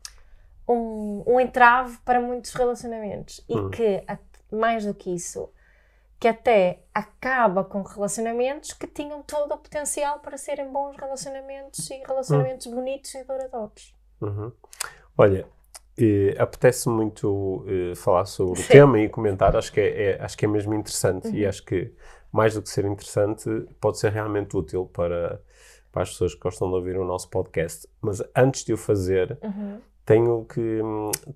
um, 0.69 1.23
um 1.27 1.41
entrave 1.41 1.99
para 2.05 2.21
muitos 2.21 2.53
relacionamentos 2.55 3.45
e 3.49 3.55
Hum. 3.57 3.71
que, 3.71 4.03
mais 4.51 4.85
do 4.85 4.95
que 4.95 5.15
isso, 5.15 5.51
que 6.21 6.29
até 6.29 6.81
acaba 6.95 7.65
com 7.65 7.83
relacionamentos 7.83 8.73
que 8.73 8.87
tinham 8.87 9.23
todo 9.23 9.53
o 9.55 9.59
potencial 9.59 10.21
para 10.21 10.37
serem 10.37 10.69
bons 10.71 10.97
relacionamentos 10.97 11.91
e 11.91 11.95
relacionamentos 12.07 12.67
bonitos 12.69 13.13
e 13.15 13.25
duradouros. 13.25 13.95
Uhum. 14.21 14.53
Olha, 15.19 15.47
eh, 15.99 16.35
apetece 16.39 16.89
muito 16.89 17.65
eh, 17.67 17.95
falar 17.97 18.25
sobre 18.25 18.61
o 18.61 18.63
Sim. 18.63 18.69
tema 18.73 18.99
e 19.01 19.09
comentar. 19.09 19.57
Acho 19.57 19.73
que 19.73 19.81
é, 19.81 20.13
é- 20.13 20.23
acho 20.23 20.37
que 20.39 20.45
é 20.45 20.49
mesmo 20.49 20.73
interessante 20.75 21.29
e 21.29 21.43
Uhum. 21.43 21.49
acho 21.49 21.65
que, 21.65 21.93
mais 22.31 22.55
do 22.55 22.63
que 22.63 22.69
ser 22.71 22.85
interessante, 22.85 23.45
pode 23.81 23.99
ser 23.99 24.13
realmente 24.13 24.57
útil 24.57 24.87
para, 24.87 25.43
para 25.91 26.03
as 26.03 26.11
pessoas 26.11 26.35
que 26.35 26.41
gostam 26.41 26.69
de 26.69 26.77
ouvir 26.77 26.97
o 26.99 27.05
nosso 27.05 27.29
podcast. 27.29 27.87
Mas 28.01 28.23
antes 28.37 28.65
de 28.65 28.73
o 28.73 28.77
fazer, 28.77 29.37
Uhum. 29.43 29.81
Tenho 30.05 30.45
que, 30.45 30.81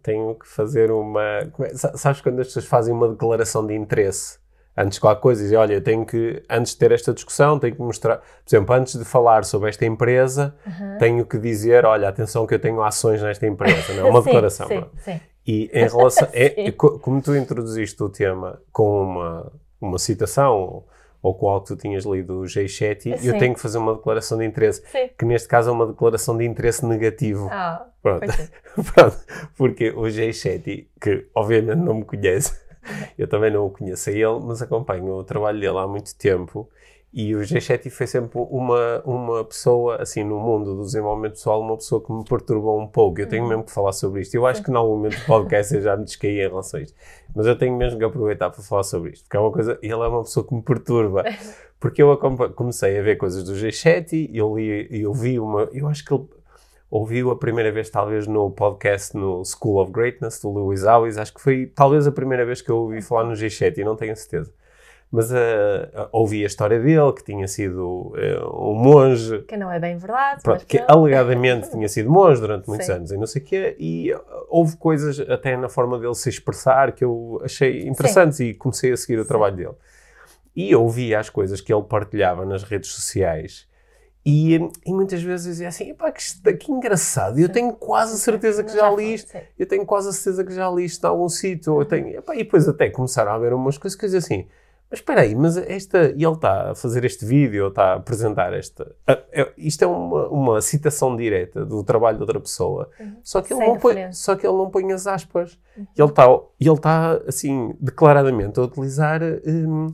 tenho 0.02 0.34
que 0.34 0.46
fazer 0.48 0.90
uma. 0.90 1.22
é- 1.22 1.50
sa- 1.74 1.96
Sabes 1.96 2.20
quando 2.20 2.40
as 2.40 2.48
pessoas 2.48 2.66
fazem 2.66 2.92
uma 2.94 3.08
declaração 3.08 3.66
de 3.66 3.74
interesse? 3.74 4.38
Antes 4.78 4.96
de 4.96 5.00
qualquer 5.00 5.22
coisa, 5.22 5.42
dizem: 5.42 5.56
Olha, 5.56 5.74
eu 5.74 5.82
tenho 5.82 6.04
que, 6.04 6.42
antes 6.50 6.72
de 6.72 6.78
ter 6.78 6.92
esta 6.92 7.14
discussão, 7.14 7.58
tenho 7.58 7.74
que 7.74 7.80
mostrar. 7.80 8.18
Por 8.18 8.24
exemplo, 8.48 8.74
antes 8.74 8.94
de 8.98 9.04
falar 9.04 9.44
sobre 9.44 9.70
esta 9.70 9.86
empresa, 9.86 10.54
Uhum. 10.66 10.98
tenho 10.98 11.24
que 11.24 11.38
dizer: 11.38 11.86
Olha, 11.86 12.08
atenção, 12.08 12.46
que 12.46 12.54
eu 12.54 12.58
tenho 12.58 12.82
ações 12.82 13.22
nesta 13.22 13.46
empresa. 13.46 13.94
Não 13.94 14.06
é 14.06 14.10
uma 14.10 14.20
Sim, 14.20 14.24
declaração. 14.26 14.68
Sim, 14.68 14.84
sim. 14.98 15.20
E 15.46 15.70
em 15.72 15.88
relação. 15.88 16.28
é- 16.34 16.70
como 16.72 17.22
tu 17.22 17.34
introduziste 17.34 18.02
o 18.02 18.08
tema 18.10 18.60
com 18.72 19.02
uma, 19.02 19.52
uma 19.80 19.98
citação 19.98 20.84
ou, 21.26 21.48
algo 21.48 21.66
que 21.66 21.74
tu 21.74 21.76
tinhas 21.76 22.04
lido 22.04 22.40
do 22.40 22.42
G7, 22.42 23.06
eu 23.06 23.32
Sim. 23.32 23.38
tenho 23.38 23.54
que 23.54 23.60
fazer 23.60 23.78
uma 23.78 23.94
declaração 23.94 24.38
de 24.38 24.44
interesse, 24.44 24.82
Sim. 24.90 25.10
que 25.18 25.24
neste 25.24 25.48
caso 25.48 25.70
é 25.70 25.72
uma 25.72 25.86
declaração 25.86 26.36
de 26.36 26.44
interesse 26.44 26.84
negativo. 26.86 27.48
Ah, 27.50 27.86
Pronto. 28.02 28.26
Pronto, 28.94 29.18
porque 29.56 29.90
o 29.90 30.02
G7, 30.02 30.86
que 31.00 31.26
obviamente 31.34 31.78
não 31.78 31.94
me 31.94 32.04
conhece, 32.04 32.56
eu 33.18 33.26
também 33.26 33.50
não 33.50 33.66
o 33.66 33.70
conheço 33.70 34.10
a 34.10 34.12
ele, 34.12 34.40
mas 34.44 34.62
acompanho 34.62 35.08
o 35.08 35.24
trabalho 35.24 35.58
dele 35.58 35.78
há 35.78 35.86
muito 35.86 36.16
tempo 36.16 36.68
e 37.18 37.34
o 37.34 37.40
G7 37.40 37.88
foi 37.88 38.06
sempre 38.06 38.38
uma, 38.50 39.00
uma 39.06 39.42
pessoa, 39.42 39.96
assim, 40.02 40.22
no 40.22 40.38
mundo 40.38 40.74
do 40.76 40.82
desenvolvimento 40.82 41.32
pessoal, 41.32 41.62
uma 41.62 41.76
pessoa 41.78 42.04
que 42.04 42.12
me 42.12 42.22
perturbou 42.22 42.78
um 42.78 42.86
pouco. 42.86 43.18
Eu 43.18 43.26
tenho 43.26 43.42
Uhum. 43.44 43.48
mesmo 43.48 43.64
que 43.64 43.72
falar 43.72 43.92
sobre 43.92 44.20
isto. 44.20 44.34
Eu 44.34 44.44
acho 44.46 44.62
que, 44.62 44.70
em 44.70 44.74
algum 44.74 44.96
momento 44.96 45.18
do 45.18 45.24
podcast, 45.24 45.74
eu 45.74 45.80
já 45.80 45.96
me 45.96 46.04
descaí 46.04 46.38
em 46.38 46.48
relação 46.48 46.78
a 46.78 46.82
isto. 46.82 46.94
Mas 47.34 47.46
eu 47.46 47.56
tenho 47.56 47.74
mesmo 47.74 47.98
que 47.98 48.04
aproveitar 48.04 48.50
para 48.50 48.62
falar 48.62 48.82
sobre 48.82 49.12
isto, 49.12 49.22
porque 49.24 49.36
é 49.38 49.40
uma 49.40 49.50
coisa, 49.50 49.78
ele 49.80 49.92
é 49.94 49.96
uma 49.96 50.22
pessoa 50.24 50.46
que 50.46 50.54
me 50.54 50.60
perturba. 50.62 51.24
Porque 51.78 52.02
eu 52.02 52.16
comecei 52.54 52.98
a 52.98 53.02
ver 53.02 53.16
coisas 53.16 53.44
do 53.44 53.52
G7 53.52 54.30
e 54.32 54.38
eu 54.38 54.56
li, 54.56 54.88
eu 54.90 55.12
vi 55.12 55.38
uma, 55.38 55.68
eu 55.72 55.86
acho 55.88 56.02
que 56.04 56.12
ele 56.12 56.24
ouviu 56.90 57.30
a 57.30 57.36
primeira 57.36 57.70
vez, 57.70 57.90
talvez, 57.90 58.26
no 58.26 58.50
podcast 58.50 59.14
no 59.14 59.42
School 59.44 59.82
of 59.82 59.92
Greatness, 59.92 60.40
do 60.40 60.52
Lewis 60.52 60.84
Howes. 60.84 61.18
Acho 61.18 61.34
que 61.34 61.40
foi 61.40 61.66
talvez 61.66 62.06
a 62.06 62.12
primeira 62.12 62.46
vez 62.46 62.62
que 62.62 62.70
eu 62.70 62.76
ouvi 62.78 63.02
falar 63.02 63.24
no 63.24 63.32
G7 63.32 63.76
e 63.78 63.84
não 63.84 63.94
tenho 63.94 64.16
certeza. 64.16 64.50
Mas 65.10 65.32
ah, 65.32 66.08
ouvi 66.12 66.42
a 66.42 66.46
história 66.46 66.80
dele, 66.80 67.12
que 67.12 67.22
tinha 67.24 67.46
sido 67.46 68.12
eh, 68.16 68.40
um 68.44 68.74
monge, 68.74 69.38
Que 69.42 69.56
não 69.56 69.70
é 69.70 69.78
bem 69.78 69.96
verdade. 69.96 70.42
pronto, 70.42 70.66
que 70.66 70.78
pronto. 70.78 70.90
alegadamente 70.92 71.70
tinha 71.70 71.88
sido 71.88 72.10
monge 72.10 72.40
durante 72.40 72.66
muitos 72.68 72.86
Sim. 72.86 72.92
anos 72.92 73.12
e 73.12 73.16
não 73.16 73.26
sei 73.26 73.40
o 73.40 73.44
quê, 73.44 73.76
e 73.78 74.12
ah, 74.12 74.20
houve 74.48 74.76
coisas 74.76 75.20
até 75.20 75.56
na 75.56 75.68
forma 75.68 75.98
dele 75.98 76.14
se 76.14 76.28
expressar 76.28 76.92
que 76.92 77.04
eu 77.04 77.40
achei 77.44 77.86
interessantes 77.86 78.40
e 78.40 78.52
comecei 78.52 78.92
a 78.92 78.96
seguir 78.96 79.18
o 79.18 79.22
Sim. 79.22 79.28
trabalho 79.28 79.56
dele. 79.56 79.74
E 80.56 80.70
eu 80.72 80.82
ouvia 80.82 81.20
as 81.20 81.30
coisas 81.30 81.60
que 81.60 81.72
ele 81.72 81.82
partilhava 81.84 82.44
nas 82.44 82.62
redes 82.64 82.90
sociais 82.90 83.68
e, 84.24 84.56
e 84.84 84.92
muitas 84.92 85.22
vezes 85.22 85.46
dizia 85.46 85.68
assim, 85.68 85.90
"Epá, 85.90 86.10
que, 86.10 86.52
que 86.54 86.72
engraçado, 86.72 87.38
eu 87.38 87.46
Sim. 87.46 87.52
tenho 87.52 87.72
quase 87.74 88.14
a 88.14 88.16
certeza 88.16 88.64
que 88.64 88.72
já 88.72 88.90
li 88.90 89.14
isto, 89.14 89.30
sim. 89.30 89.38
eu 89.56 89.66
tenho 89.68 89.86
quase 89.86 90.08
a 90.08 90.12
certeza 90.12 90.44
que 90.44 90.52
já 90.52 90.68
li 90.68 90.84
isto 90.84 91.04
em 91.04 91.08
algum 91.08 91.28
sítio, 91.28 91.74
Uhum. 91.74 91.80
eu 91.80 91.84
tenho, 91.84 92.08
epá, 92.18 92.34
e 92.34 92.38
depois 92.38 92.66
até 92.68 92.90
começaram 92.90 93.30
a 93.30 93.34
haver 93.36 93.52
umas 93.52 93.78
coisas 93.78 93.96
que 93.96 94.04
eu 94.04 94.08
dizia 94.08 94.18
assim, 94.18 94.48
mas 94.90 95.00
espera 95.00 95.22
aí, 95.22 95.34
mas 95.34 95.56
esta, 95.56 96.10
e 96.16 96.24
ele 96.24 96.32
está 96.34 96.70
a 96.70 96.74
fazer 96.74 97.04
este 97.04 97.24
vídeo, 97.24 97.68
está 97.68 97.92
a 97.92 97.94
apresentar 97.96 98.52
esta, 98.52 98.94
é- 99.06 99.52
isto 99.58 99.82
é 99.82 99.86
uma, 99.86 100.28
uma 100.28 100.60
citação 100.60 101.16
direta 101.16 101.64
do 101.64 101.82
trabalho 101.82 102.16
de 102.18 102.22
outra 102.22 102.38
pessoa, 102.40 102.88
Uhum. 103.00 103.16
só 103.22 103.42
que, 103.42 103.52
ele 103.52 103.60
Sem 103.60 103.68
não 103.68 103.78
põe, 103.78 104.12
só 104.12 104.36
que 104.36 104.46
ele 104.46 104.56
não 104.56 104.70
põe 104.70 104.92
as 104.92 105.06
aspas, 105.06 105.58
Uhum. 105.76 105.86
e 105.96 106.00
ele 106.00 106.08
está, 106.10 106.24
ele 106.60 106.70
está 106.72 107.12
assim, 107.26 107.74
declaradamente 107.80 108.60
a 108.60 108.62
utilizar 108.62 109.20
hum, 109.46 109.90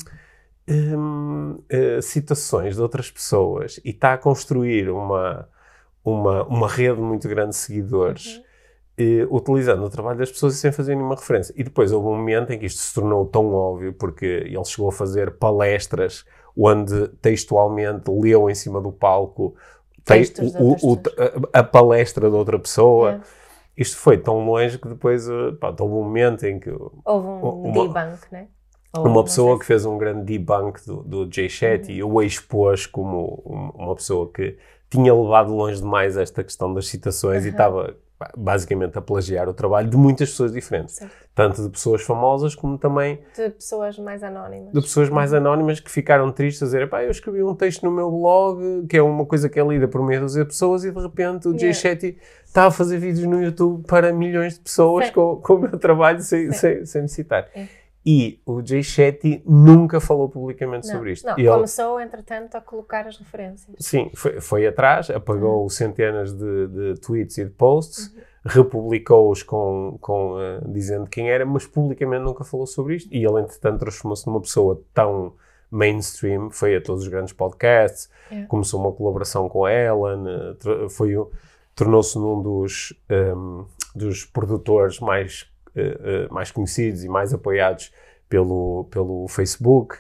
hum, 0.68 1.58
eh, 1.68 2.00
citações 2.02 2.76
de 2.76 2.82
outras 2.82 3.11
pessoas, 3.11 3.80
e 3.84 3.90
está 3.90 4.12
a 4.14 4.18
construir 4.18 4.90
uma, 4.90 5.49
uma, 6.04 6.44
uma 6.46 6.68
rede 6.68 7.00
muito 7.00 7.28
grande 7.28 7.50
de 7.50 7.56
seguidores, 7.56 8.37
Uhum. 8.37 8.42
Eh, 8.99 9.26
utilizando 9.30 9.84
o 9.84 9.90
trabalho 9.90 10.18
das 10.18 10.30
pessoas 10.30 10.54
e 10.54 10.58
sem 10.58 10.72
fazer 10.72 10.94
nenhuma 10.94 11.14
referência. 11.14 11.52
E 11.56 11.62
depois 11.64 11.92
houve 11.92 12.08
um 12.08 12.16
momento 12.16 12.52
em 12.52 12.58
que 12.58 12.66
isto 12.66 12.78
se 12.80 12.94
tornou 12.94 13.25
tão 13.26 13.52
óbvio, 13.54 13.92
porque 13.92 14.25
ele 14.26 14.64
chegou 14.64 14.88
a 14.88 14.92
fazer 14.92 15.32
palestras 15.38 16.25
onde 16.56 17.08
textualmente 17.20 18.11
leu 18.11 18.49
em 18.50 18.54
cima 18.54 18.80
do 18.80 18.92
palco 18.92 19.54
te- 20.04 20.32
o- 20.58 20.92
o- 20.94 21.00
a, 21.54 21.61
a 21.61 21.62
palestra 21.64 22.28
de 22.28 22.37
outra 22.37 22.58
pessoa. 22.58 23.12
É. 23.12 23.20
Isto 23.76 23.96
foi 23.96 24.18
tão 24.18 24.44
longe 24.44 24.78
que 24.78 24.87
depois 24.88 25.26
eh, 25.28 25.52
pá, 25.58 25.68
houve 25.70 25.94
um 25.94 26.02
momento 26.04 26.44
em 26.44 26.58
que 26.61 26.70
Houve 26.70 27.26
um 27.26 27.62
Uma- 27.62 27.87
debunk, 27.88 28.20
né? 28.30 28.49
Ou 28.94 29.06
uma 29.06 29.25
pessoa 29.25 29.58
que 29.58 29.64
fez 29.64 29.87
um 29.87 29.96
grande 29.96 30.25
debunk 30.25 30.84
do, 30.87 31.02
do 31.02 31.26
J7 31.26 31.88
e 31.88 32.02
o 32.04 32.20
expôs 32.20 32.84
como 32.87 33.42
um- 33.46 33.82
uma 33.84 33.94
pessoa 33.94 34.30
que 34.30 34.58
tinha 34.90 35.14
levado 35.14 35.54
longe 35.54 35.80
demais 35.80 36.18
esta 36.18 36.44
questão 36.44 36.75
das 36.75 36.87
citações 36.88 37.44
e 37.44 37.46
Uhum. 37.46 37.52
estava 37.52 37.84
pá, 37.84 37.94
basicamente 38.36 38.98
a 38.98 39.02
plagiar 39.02 39.48
o 39.48 39.54
trabalho 39.54 39.88
de 39.88 39.96
muitas 39.96 40.30
pessoas 40.30 40.52
diferentes, 40.52 40.96
Certo. 40.96 41.12
tanto 41.34 41.62
de 41.62 41.68
pessoas 41.70 42.02
famosas 42.02 42.54
como 42.54 42.76
também 42.78 43.20
De 43.36 43.50
pessoas 43.50 43.98
mais 43.98 44.22
anónimas. 44.22 44.72
de 44.72 44.80
pessoas 44.80 45.08
mais 45.08 45.32
anónimas 45.34 45.80
que 45.80 45.90
ficaram 45.90 46.30
tristes 46.32 46.62
a 46.62 46.66
dizer, 46.66 46.88
pá, 46.88 47.02
eu 47.02 47.10
escrevi 47.10 47.42
um 47.42 47.54
texto 47.54 47.82
no 47.84 47.90
meu 47.90 48.10
blog 48.10 48.86
que 48.88 48.96
é 48.96 49.02
uma 49.02 49.24
coisa 49.26 49.48
que 49.48 49.58
é 49.58 49.64
lida 49.66 49.88
por 49.88 50.02
meia 50.04 50.20
dúzia 50.20 50.42
de 50.42 50.48
pessoas 50.48 50.84
e 50.84 50.90
de 50.90 51.00
repente 51.00 51.48
o 51.48 51.52
Yeah. 51.52 51.72
J7 51.78 52.16
está 52.44 52.66
a 52.66 52.70
fazer 52.70 52.98
vídeos 52.98 53.26
no 53.26 53.42
YouTube 53.42 53.84
para 53.86 54.12
milhões 54.12 54.54
de 54.54 54.60
pessoas 54.60 55.08
com, 55.10 55.36
com 55.36 55.54
o 55.54 55.58
meu 55.60 55.78
trabalho 55.78 56.20
sem, 56.20 56.52
sem, 56.52 56.84
sem 56.84 57.02
me 57.02 57.08
citar. 57.08 57.48
É. 57.54 57.66
E 58.04 58.40
o 58.44 58.54
J7 58.56 59.42
nunca 59.47 60.00
falou 60.00 60.28
publicamente 60.28 60.88
Não, 60.88 60.94
sobre 60.94 61.12
isto. 61.12 61.25
Não, 61.26 61.38
ele- 61.38 61.49
começou, 61.49 62.00
entretanto, 62.00 62.56
a 62.56 62.61
colocar 62.61 63.06
as 63.06 63.16
referências. 63.16 63.76
Sim, 63.78 64.11
foi, 64.14 64.40
foi 64.40 64.66
atrás, 64.66 65.09
apagou 65.11 65.68
centenas 65.71 66.32
de, 66.32 66.66
de 66.66 67.00
tweets 67.00 67.38
e 67.38 67.44
de 67.44 67.50
posts, 67.50 68.12
republicou-os 68.44 69.42
com, 69.44 69.97
com, 70.00 70.37
eh, 70.40 70.61
dizendo 70.66 71.09
quem 71.09 71.30
era, 71.30 71.47
mas 71.47 71.64
publicamente 71.66 72.25
nunca 72.25 72.42
falou 72.44 72.66
sobre 72.66 72.97
isto. 72.97 73.09
E 73.14 73.25
ele, 73.25 73.40
entretanto, 73.40 73.78
transformou-se 73.80 74.26
numa 74.26 74.40
pessoa 74.40 74.82
tão 74.92 75.35
mainstream, 75.71 76.50
foi 76.50 76.76
a 76.76 76.80
todos 76.82 77.02
os 77.04 77.09
grandes 77.09 77.32
podcasts, 77.32 78.11
É. 78.30 78.42
começou 78.47 78.80
uma 78.80 78.92
colaboração 78.92 79.49
com 79.49 79.64
a 79.64 79.73
Ellen, 79.73 80.25
eh, 80.28 80.88
foi 80.88 81.14
tornou-se 81.75 82.18
num 82.18 82.42
dos, 82.42 82.92
ehm, 83.09 83.64
dos 83.94 84.25
produtores 84.25 85.00
mais, 85.00 85.47
eh, 85.74 86.28
mais 86.30 86.50
conhecidos 86.50 87.04
e 87.04 87.08
mais 87.08 87.32
apoiados 87.32 87.92
pelo, 88.28 88.88
pelo 88.90 89.26
Facebook. 89.28 89.98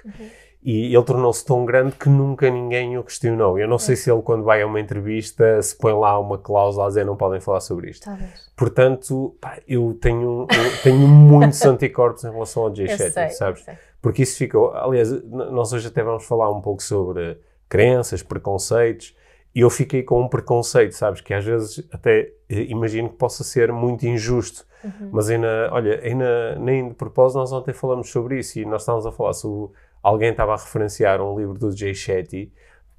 E 0.64 0.94
ele 0.94 1.04
tornou-se 1.04 1.44
tão 1.44 1.64
grande 1.64 1.96
que 1.96 2.08
nunca 2.08 2.48
ninguém 2.48 2.96
o 2.96 3.02
questionou. 3.02 3.58
Eu 3.58 3.66
não 3.66 3.78
sei 3.78 3.96
se 3.96 4.10
ele, 4.10 4.22
quando 4.22 4.44
vai 4.44 4.62
a 4.62 4.66
uma 4.66 4.78
entrevista, 4.78 5.60
se 5.60 5.76
põe 5.76 5.92
lá 5.92 6.16
uma 6.20 6.38
cláusula 6.38 6.84
a 6.84 6.88
dizer 6.88 7.04
não 7.04 7.16
podem 7.16 7.40
falar 7.40 7.60
sobre 7.60 7.90
isto. 7.90 8.04
Talvez. 8.04 8.52
Portanto, 8.56 9.36
pá, 9.40 9.58
eu 9.66 9.98
tenho, 10.00 10.46
eu 10.48 10.82
tenho 10.84 11.08
muitos 11.08 11.60
anticorpos 11.66 12.22
em 12.22 12.30
relação 12.30 12.62
ao 12.62 12.68
Eu 12.68 12.74
J7, 12.74 13.10
sei, 13.10 13.28
sabes? 13.30 13.66
Porque 14.00 14.22
isso 14.22 14.38
ficou. 14.38 14.72
Aliás, 14.72 15.10
nós 15.24 15.72
hoje 15.72 15.88
até 15.88 16.02
vamos 16.02 16.24
falar 16.24 16.48
um 16.50 16.60
pouco 16.60 16.80
sobre 16.80 17.38
crenças, 17.68 18.22
preconceitos, 18.22 19.16
eu 19.60 19.68
fiquei 19.70 20.02
com 20.02 20.20
um 20.22 20.28
preconceito, 20.28 20.92
sabes? 20.92 21.20
Que 21.20 21.34
às 21.34 21.44
vezes 21.44 21.86
até 21.92 22.30
eh, 22.48 22.62
imagino 22.68 23.08
que 23.10 23.16
possa 23.16 23.44
ser 23.44 23.72
muito 23.72 24.06
injusto, 24.06 24.64
Uhum. 24.84 25.10
mas 25.12 25.30
ainda, 25.30 25.68
olha, 25.70 26.00
ainda, 26.02 26.56
nem 26.58 26.88
de 26.88 26.94
propósito, 26.94 27.38
nós 27.38 27.52
ontem 27.52 27.72
falamos 27.72 28.10
sobre 28.10 28.40
isso 28.40 28.58
e 28.58 28.64
nós 28.64 28.82
estávamos 28.82 29.06
a 29.06 29.12
falar 29.12 29.32
sobre. 29.32 29.72
Alguém 30.02 30.30
estava 30.30 30.54
a 30.54 30.56
referenciar 30.56 31.20
um 31.20 31.38
livro 31.38 31.54
do 31.56 31.70
Jay 31.70 31.94
Shetty 31.94 32.52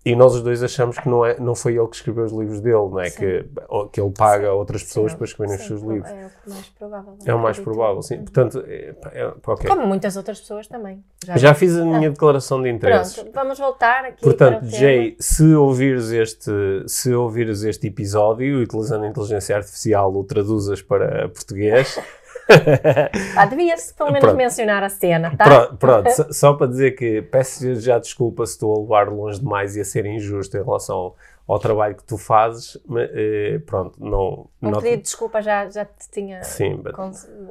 e 0.06 0.16
nós 0.16 0.36
os 0.36 0.42
dois 0.42 0.62
achamos 0.62 0.98
que 0.98 1.08
não, 1.08 1.26
é, 1.26 1.40
não 1.40 1.56
foi 1.56 1.78
ele 1.78 1.88
que 1.88 1.96
escreveu 1.96 2.26
os 2.26 2.34
livros 2.34 2.60
dele, 2.60 2.90
não 2.90 3.00
é? 3.00 3.10
Sim. 3.10 3.20
Que, 3.20 3.46
que 3.92 4.02
ele 4.02 4.12
paga 4.12 4.48
Sim. 4.48 4.54
outras 4.54 4.84
pessoas 4.84 5.12
Sim, 5.12 5.18
para 5.18 5.26
escreverem 5.26 5.62
os 5.62 5.68
seus 5.68 5.82
livros. 5.82 6.12
É 6.12 6.30
o 6.46 6.50
mais 6.50 6.70
provável. 6.70 7.18
É 7.26 7.34
o 7.34 7.40
mais 7.40 7.60
provável, 7.60 8.02
sim. 8.02 8.16
Uhum. 8.16 8.24
Portanto, 8.24 8.64
é, 8.68 8.96
é, 9.14 9.28
pá, 9.42 9.54
ok. 9.54 9.70
Como 9.70 9.88
muitas 9.88 10.18
outras 10.18 10.42
pessoas 10.42 10.68
também. 10.68 11.02
Já 11.38 11.54
fiz 11.54 11.78
a 11.78 11.86
minha 11.86 12.10
declaração 12.10 12.62
de 12.62 12.70
interesses. 12.70 13.16
Pronto, 13.16 13.32
vamos 13.34 13.58
voltar 13.58 14.04
aqui 14.06 14.22
Portanto, 14.22 14.66
Jay, 14.66 15.16
se 15.20 15.56
ouvires 15.56 16.12
este, 16.12 16.52
se 16.86 17.14
ouvires 17.14 17.64
este 17.64 17.88
episódio, 17.88 18.62
utilizando 18.62 19.06
a 19.06 19.08
inteligência 19.08 19.56
artificial, 19.56 20.14
o 20.14 20.24
traduzas 20.26 20.82
para 20.82 21.30
português, 21.30 21.98
Ah, 23.38 23.46
devia-se 23.46 23.94
pelo 23.94 24.10
menos 24.12 24.22
Pronto. 24.26 24.38
mencionar 24.38 24.84
a 24.84 24.90
cena, 24.90 25.36
tá? 25.36 25.44
Pronto, 25.46 25.78
pronto, 25.80 26.34
só- 26.34 26.54
para 26.54 26.68
dizer 26.68 26.92
que 26.92 27.22
peço 27.22 27.76
já 27.76 27.98
desculpa 28.00 28.46
se 28.46 28.54
estou 28.54 28.76
a 28.76 28.80
levar 28.80 29.10
longe 29.10 29.40
demais 29.40 29.76
e 29.76 29.82
a 29.82 29.86
ser 29.86 30.06
injusto 30.06 30.58
em 30.58 30.64
relação 30.64 30.96
ao, 30.96 31.16
ao 31.48 31.60
trabalho 31.60 31.96
que 31.96 32.04
tu 32.04 32.18
fazes, 32.18 32.78
mas, 32.86 33.10
eh, 33.14 33.60
pronto, 33.66 33.98
não... 34.04 34.48
Um 34.62 34.70
não 34.72 34.80
pedido 34.80 34.98
de 34.98 35.04
desculpa 35.04 35.42
já, 35.42 35.70
já 35.70 35.86
te 35.86 36.10
tinha 36.12 36.44
Sim, 36.44 36.76
but- 36.78 36.96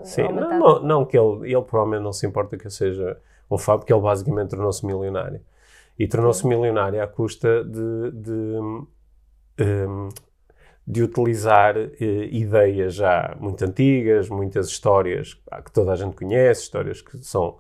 Sim, 0.05 0.29
não, 0.29 0.59
não, 0.59 0.83
não 0.83 1.05
que 1.05 1.19
ele, 1.19 1.53
ele 1.53 1.63
provavelmente 1.63 2.03
não 2.03 2.13
se 2.13 2.27
importa 2.27 2.57
que 2.57 2.67
eu 2.67 2.71
seja 2.71 3.17
um 3.51 3.59
fã, 3.59 3.77
porque 3.79 3.93
ele 3.93 4.01
basicamente 4.01 4.51
tornou-se 4.51 4.85
milionário. 4.85 5.41
E 5.99 6.09
tornou-se 6.09 6.47
milionário 6.47 7.03
à 7.03 7.07
custa 7.07 7.63
de, 7.65 8.11
de, 8.13 8.59
hum, 9.61 10.09
de 10.87 11.03
utilizar 11.03 11.77
eh, 11.77 12.29
ideias 12.33 12.95
já 12.95 13.37
muito 13.39 13.65
antigas, 13.65 14.29
muitas 14.29 14.69
histórias 14.69 15.35
pá, 15.35 15.63
que 15.63 15.71
toda 15.71 15.93
a 15.93 15.97
gente 15.97 16.17
conhece, 16.17 16.63
histórias 16.63 17.01
que 17.01 17.19
são 17.19 17.59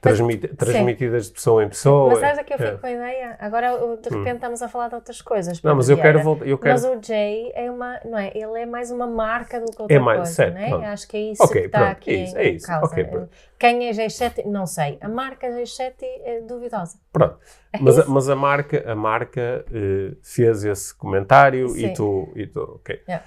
transmiti- 0.00 0.48
transmitidas 0.48 1.26
de 1.26 1.32
pessoa 1.32 1.64
em 1.64 1.68
pessoa. 1.68 2.10
Mas 2.10 2.20
sabes 2.20 2.38
a 2.38 2.44
que 2.44 2.52
eu 2.52 2.56
É. 2.58 2.66
fico 2.70 2.78
com 2.80 2.86
a 2.86 2.90
ideia? 2.92 3.36
Agora, 3.40 3.70
de 4.00 4.08
repente, 4.08 4.34
estamos 4.36 4.62
a 4.62 4.68
falar 4.68 4.88
de 4.88 4.94
outras 4.94 5.20
coisas. 5.22 5.62
Não, 5.62 5.74
mas 5.74 5.88
eu 5.88 5.96
quero 5.96 6.20
voltar. 6.22 6.46
Eu 6.46 6.58
quero... 6.58 6.72
Mas 6.74 6.84
o 6.84 6.98
Jay 7.02 7.52
é 7.54 7.70
uma, 7.70 8.00
não 8.04 8.18
é? 8.18 8.30
Ele 8.34 8.60
é 8.60 8.66
mais 8.66 8.90
uma 8.90 9.06
marca 9.06 9.60
do 9.60 9.66
que 9.70 9.80
outra 9.82 9.96
É 9.96 9.98
mais- 9.98 10.18
coisa, 10.18 10.32
certo, 10.32 10.54
não 10.58 10.82
é? 10.82 10.86
Acho 10.88 11.08
que 11.08 11.16
é 11.16 11.20
isso 11.32 11.42
Ok, 11.42 11.60
que 11.60 11.66
está 11.66 11.78
pronto, 11.78 11.92
aqui 11.92 12.10
é 12.10 12.14
isso, 12.24 12.36
em, 12.36 12.40
é 12.40 12.48
isso. 12.50 12.66
causa. 12.66 12.86
Ok, 12.86 13.04
pronto. 13.04 13.28
Quem 13.58 13.88
é 13.88 13.92
G7? 13.92 14.44
Não 14.46 14.66
sei. 14.66 14.98
A 15.00 15.08
marca 15.08 15.48
G7 15.48 15.94
é 16.24 16.40
duvidosa. 16.42 16.96
Pronto. 17.12 17.38
É 17.72 17.78
Mas, 17.80 18.06
mas 18.06 18.28
a 18.28 18.36
marca, 18.36 18.90
a 18.90 18.94
marca 18.94 19.64
eh, 19.72 20.14
fez 20.22 20.64
esse 20.64 20.94
comentário 20.94 21.68
Sim. 21.70 21.86
e 21.86 21.92
tu, 21.92 22.32
e 22.36 22.46
tu, 22.46 22.60
ok. 22.60 23.02
Yeah. 23.08 23.24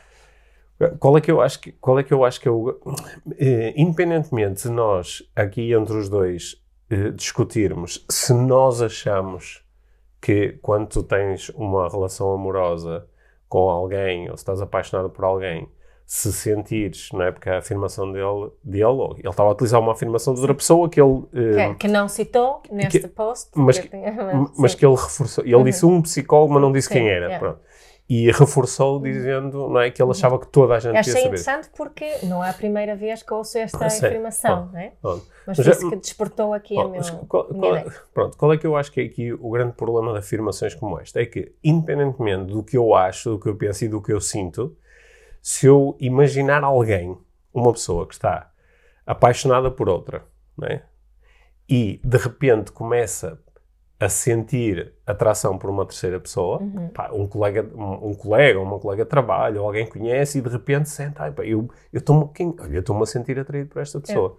Qual 1.00 1.18
é 1.18 1.22
que 1.22 1.32
eu 1.32 1.42
acho 1.42 1.60
que, 1.60 1.72
qual 1.74 2.00
é 2.00 2.04
que 2.04 2.14
eu 2.14 2.24
acho 2.26 2.40
que 2.42 2.48
eu, 2.50 2.80
eh, 3.40 3.74
independentemente 3.76 4.64
de 4.64 4.70
nós 4.70 5.24
aqui 5.36 5.74
entre 5.74 5.96
os 5.96 6.10
dois 6.10 6.56
eh, 6.90 7.12
discutirmos 7.12 8.06
se 8.10 8.34
nós 8.34 8.82
achamos 8.82 9.64
que 10.22 10.60
quando 10.62 10.88
tu 10.88 11.04
tens 11.04 11.50
uma 11.50 11.90
relação 11.90 12.32
amorosa 12.34 13.08
com 13.50 13.70
alguém 13.70 14.30
ou 14.30 14.38
se 14.38 14.42
estás 14.42 14.62
apaixonado 14.62 15.10
por 15.10 15.26
alguém, 15.26 15.68
se 16.06 16.32
sentires, 16.34 17.10
não 17.14 17.22
é? 17.24 17.32
Porque 17.32 17.50
a 17.50 17.60
afirmação 17.60 18.12
dele, 18.12 18.52
dele 18.64 19.14
ele 19.20 19.30
estava 19.30 19.50
a 19.50 19.52
utilizar 19.54 19.80
uma 19.80 19.94
afirmação 19.94 20.34
de 20.34 20.42
outra 20.42 20.54
pessoa 20.54 20.90
que 20.90 21.02
ele 21.02 21.24
eh, 21.34 21.70
Que, 21.70 21.76
que 21.76 21.88
não 21.88 22.08
citou 22.10 22.62
neste 22.72 23.00
que- 23.00 23.08
post. 23.08 23.50
mas 23.56 23.80
que 23.80 23.90
mas 24.58 24.72
sim. 24.74 24.78
que 24.78 24.86
ele 24.86 24.96
reforçou. 24.96 25.44
Ele 25.46 25.64
disse 25.64 25.86
um 25.86 26.02
psicólogo, 26.02 26.54
mas 26.54 26.62
não 26.62 26.72
disse 26.72 26.90
Sim, 26.90 26.94
quem 26.96 27.08
era. 27.10 27.26
yeah. 27.28 27.40
Pronto. 27.40 27.60
E 28.14 28.30
reforçou 28.30 29.00
dizendo 29.02 29.70
não 29.70 29.80
é, 29.80 29.90
que 29.90 30.02
ele 30.04 30.12
achava 30.12 30.38
que 30.38 30.46
toda 30.48 30.74
a 30.76 30.80
gente 30.80 30.98
Achei 30.98 31.14
saber. 31.14 31.26
interessante 31.28 31.70
porque 31.78 32.18
não 32.24 32.44
é 32.44 32.50
a 32.50 32.54
primeira 32.54 32.94
vez 32.94 33.24
que 33.24 33.34
ouço 33.34 33.58
esta 33.58 33.86
Ah, 33.86 33.88
afirmação, 33.88 34.66
não 34.74 34.78
é? 34.80 34.92
Pronto. 35.02 35.26
Mas 35.48 35.58
Mas 35.60 35.68
isso 35.68 35.90
que 35.90 35.96
despertou 35.96 36.54
aqui 36.54 36.78
a 36.78 36.84
Bom, 36.84 36.90
meu, 36.90 36.98
mas 36.98 37.10
qual, 37.10 37.48
minha 37.54 37.62
qual- 37.62 37.78
ideia. 37.78 37.94
pronto, 38.14 38.36
qual 38.38 38.52
é 38.52 38.58
que 38.58 38.68
eu 38.68 38.76
acho 38.76 38.92
que 38.92 39.00
é 39.00 39.06
aqui 39.06 39.32
o 39.32 39.50
grande 39.52 39.72
problema 39.78 40.12
de 40.12 40.20
afirmações 40.20 40.76
como 40.76 41.00
esta? 41.00 41.22
É 41.22 41.26
que, 41.26 41.56
independentemente 41.64 42.52
do 42.52 42.62
que 42.64 42.76
eu 42.76 42.94
acho, 42.94 43.30
do 43.30 43.40
que 43.40 43.48
eu 43.48 43.56
penso 43.56 43.86
e 43.86 43.88
do 43.88 44.02
que 44.02 44.12
eu 44.12 44.20
sinto, 44.20 44.76
se 45.42 45.66
eu 45.68 45.96
imaginar 45.98 46.66
alguém, 46.66 47.18
uma 47.54 47.72
pessoa 47.72 48.06
que 48.06 48.14
está 48.14 48.52
apaixonada 49.06 49.72
por 49.72 49.88
outra, 49.88 50.26
não 50.58 50.68
é? 50.68 50.84
e 51.70 52.02
de 52.04 52.18
repente 52.18 52.74
começa 52.74 53.40
a 54.02 54.10
sentir 54.10 54.94
atração 55.06 55.60
por 55.60 55.70
uma 55.70 55.86
terceira 55.86 56.20
pessoa, 56.20 56.60
Uhum. 56.60 56.90
pá, 56.90 57.12
um, 57.14 57.28
colega, 57.28 57.70
um, 57.76 58.10
um 58.10 58.14
colega, 58.16 58.60
uma 58.60 58.80
colega 58.80 59.04
de 59.04 59.10
trabalho, 59.10 59.62
ou 59.62 59.68
alguém 59.68 59.86
que 59.86 59.92
conhece 59.92 60.40
e 60.40 60.42
de 60.42 60.50
repente 60.50 60.90
sente, 60.90 61.18
ai, 61.20 61.32
pá, 61.32 61.44
eu 61.46 61.70
estou-me 61.94 63.04
a 63.04 63.06
sentir 63.06 63.38
atraído 63.38 63.70
por 63.70 63.80
esta 63.80 64.00
pessoa. 64.00 64.38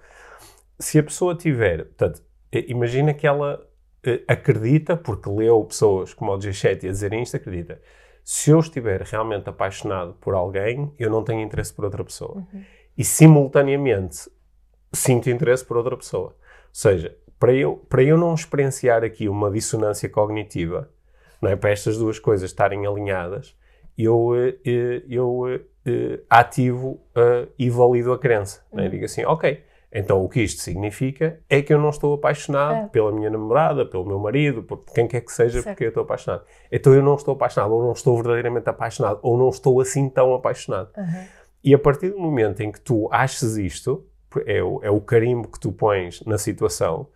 Se 0.80 0.98
a 0.98 1.02
pessoa 1.04 1.36
tiver, 1.36 1.84
portanto, 1.84 2.20
imagina 2.52 3.14
que 3.14 3.24
ela 3.24 3.64
eh, 4.04 4.24
acredita, 4.26 4.96
porque 4.96 5.30
leu 5.30 5.62
pessoas 5.64 6.12
como 6.12 6.32
o 6.32 6.38
G7 6.38 6.88
a 6.88 6.90
dizerem 6.90 7.22
isto, 7.22 7.36
acredita. 7.36 7.80
Se 8.24 8.50
eu 8.50 8.58
estiver 8.58 9.00
realmente 9.02 9.48
apaixonado 9.48 10.14
por 10.14 10.34
alguém, 10.34 10.92
eu 10.98 11.08
não 11.08 11.22
tenho 11.22 11.40
interesse 11.40 11.72
por 11.72 11.84
outra 11.84 12.02
pessoa. 12.02 12.38
Uhum. 12.52 12.64
E 12.98 13.04
simultaneamente 13.04 14.28
sinto 14.92 15.30
interesse 15.30 15.64
por 15.64 15.76
outra 15.76 15.96
pessoa. 15.96 16.30
Ou 16.30 16.34
seja, 16.72 17.16
para 17.42 17.52
eu, 17.52 17.74
para 17.88 18.04
eu 18.04 18.16
não 18.16 18.32
experienciar 18.34 19.02
aqui 19.02 19.28
uma 19.28 19.50
dissonância 19.50 20.08
cognitiva, 20.08 20.88
não 21.40 21.50
é? 21.50 21.56
para 21.56 21.70
estas 21.70 21.98
duas 21.98 22.20
coisas 22.20 22.48
estarem 22.48 22.86
alinhadas, 22.86 23.56
eu, 23.98 24.30
eh, 24.36 24.54
eh, 24.64 25.02
eu 25.08 25.48
eh, 25.48 25.60
eh, 25.84 26.20
ativo 26.30 27.00
eh, 27.16 27.48
e 27.58 27.68
valido 27.68 28.12
a 28.12 28.18
crença. 28.20 28.64
É? 28.72 28.82
Uhum. 28.82 28.90
Digo 28.90 29.04
assim, 29.06 29.24
ok, 29.24 29.60
então 29.92 30.24
o 30.24 30.28
que 30.28 30.40
isto 30.40 30.62
significa 30.62 31.40
é 31.50 31.60
que 31.60 31.74
eu 31.74 31.80
não 31.80 31.90
estou 31.90 32.14
apaixonado 32.14 32.86
É. 32.86 32.88
pela 32.90 33.10
minha 33.10 33.28
namorada, 33.28 33.84
pelo 33.84 34.06
meu 34.06 34.20
marido, 34.20 34.62
por 34.62 34.76
quem 34.94 35.08
quer 35.08 35.22
que 35.22 35.32
seja, 35.32 35.62
Certo. 35.62 35.66
porque 35.66 35.82
eu 35.82 35.88
estou 35.88 36.04
apaixonado. 36.04 36.44
Então 36.70 36.94
eu 36.94 37.02
não 37.02 37.16
estou 37.16 37.34
apaixonado, 37.34 37.74
ou 37.74 37.82
não 37.82 37.90
estou 37.90 38.14
verdadeiramente 38.18 38.70
apaixonado, 38.70 39.18
ou 39.20 39.36
não 39.36 39.48
estou 39.48 39.80
assim 39.80 40.08
tão 40.08 40.32
apaixonado. 40.32 40.90
Uhum. 40.96 41.24
E 41.64 41.74
a 41.74 41.78
partir 41.80 42.10
do 42.10 42.20
momento 42.20 42.60
em 42.62 42.70
que 42.70 42.80
tu 42.80 43.08
achas 43.10 43.56
isto, 43.56 44.06
é 44.46 44.62
o, 44.62 44.80
é 44.84 44.90
o 44.92 45.00
carimbo 45.00 45.48
que 45.48 45.58
tu 45.58 45.72
pões 45.72 46.22
na 46.24 46.38
situação, 46.38 47.08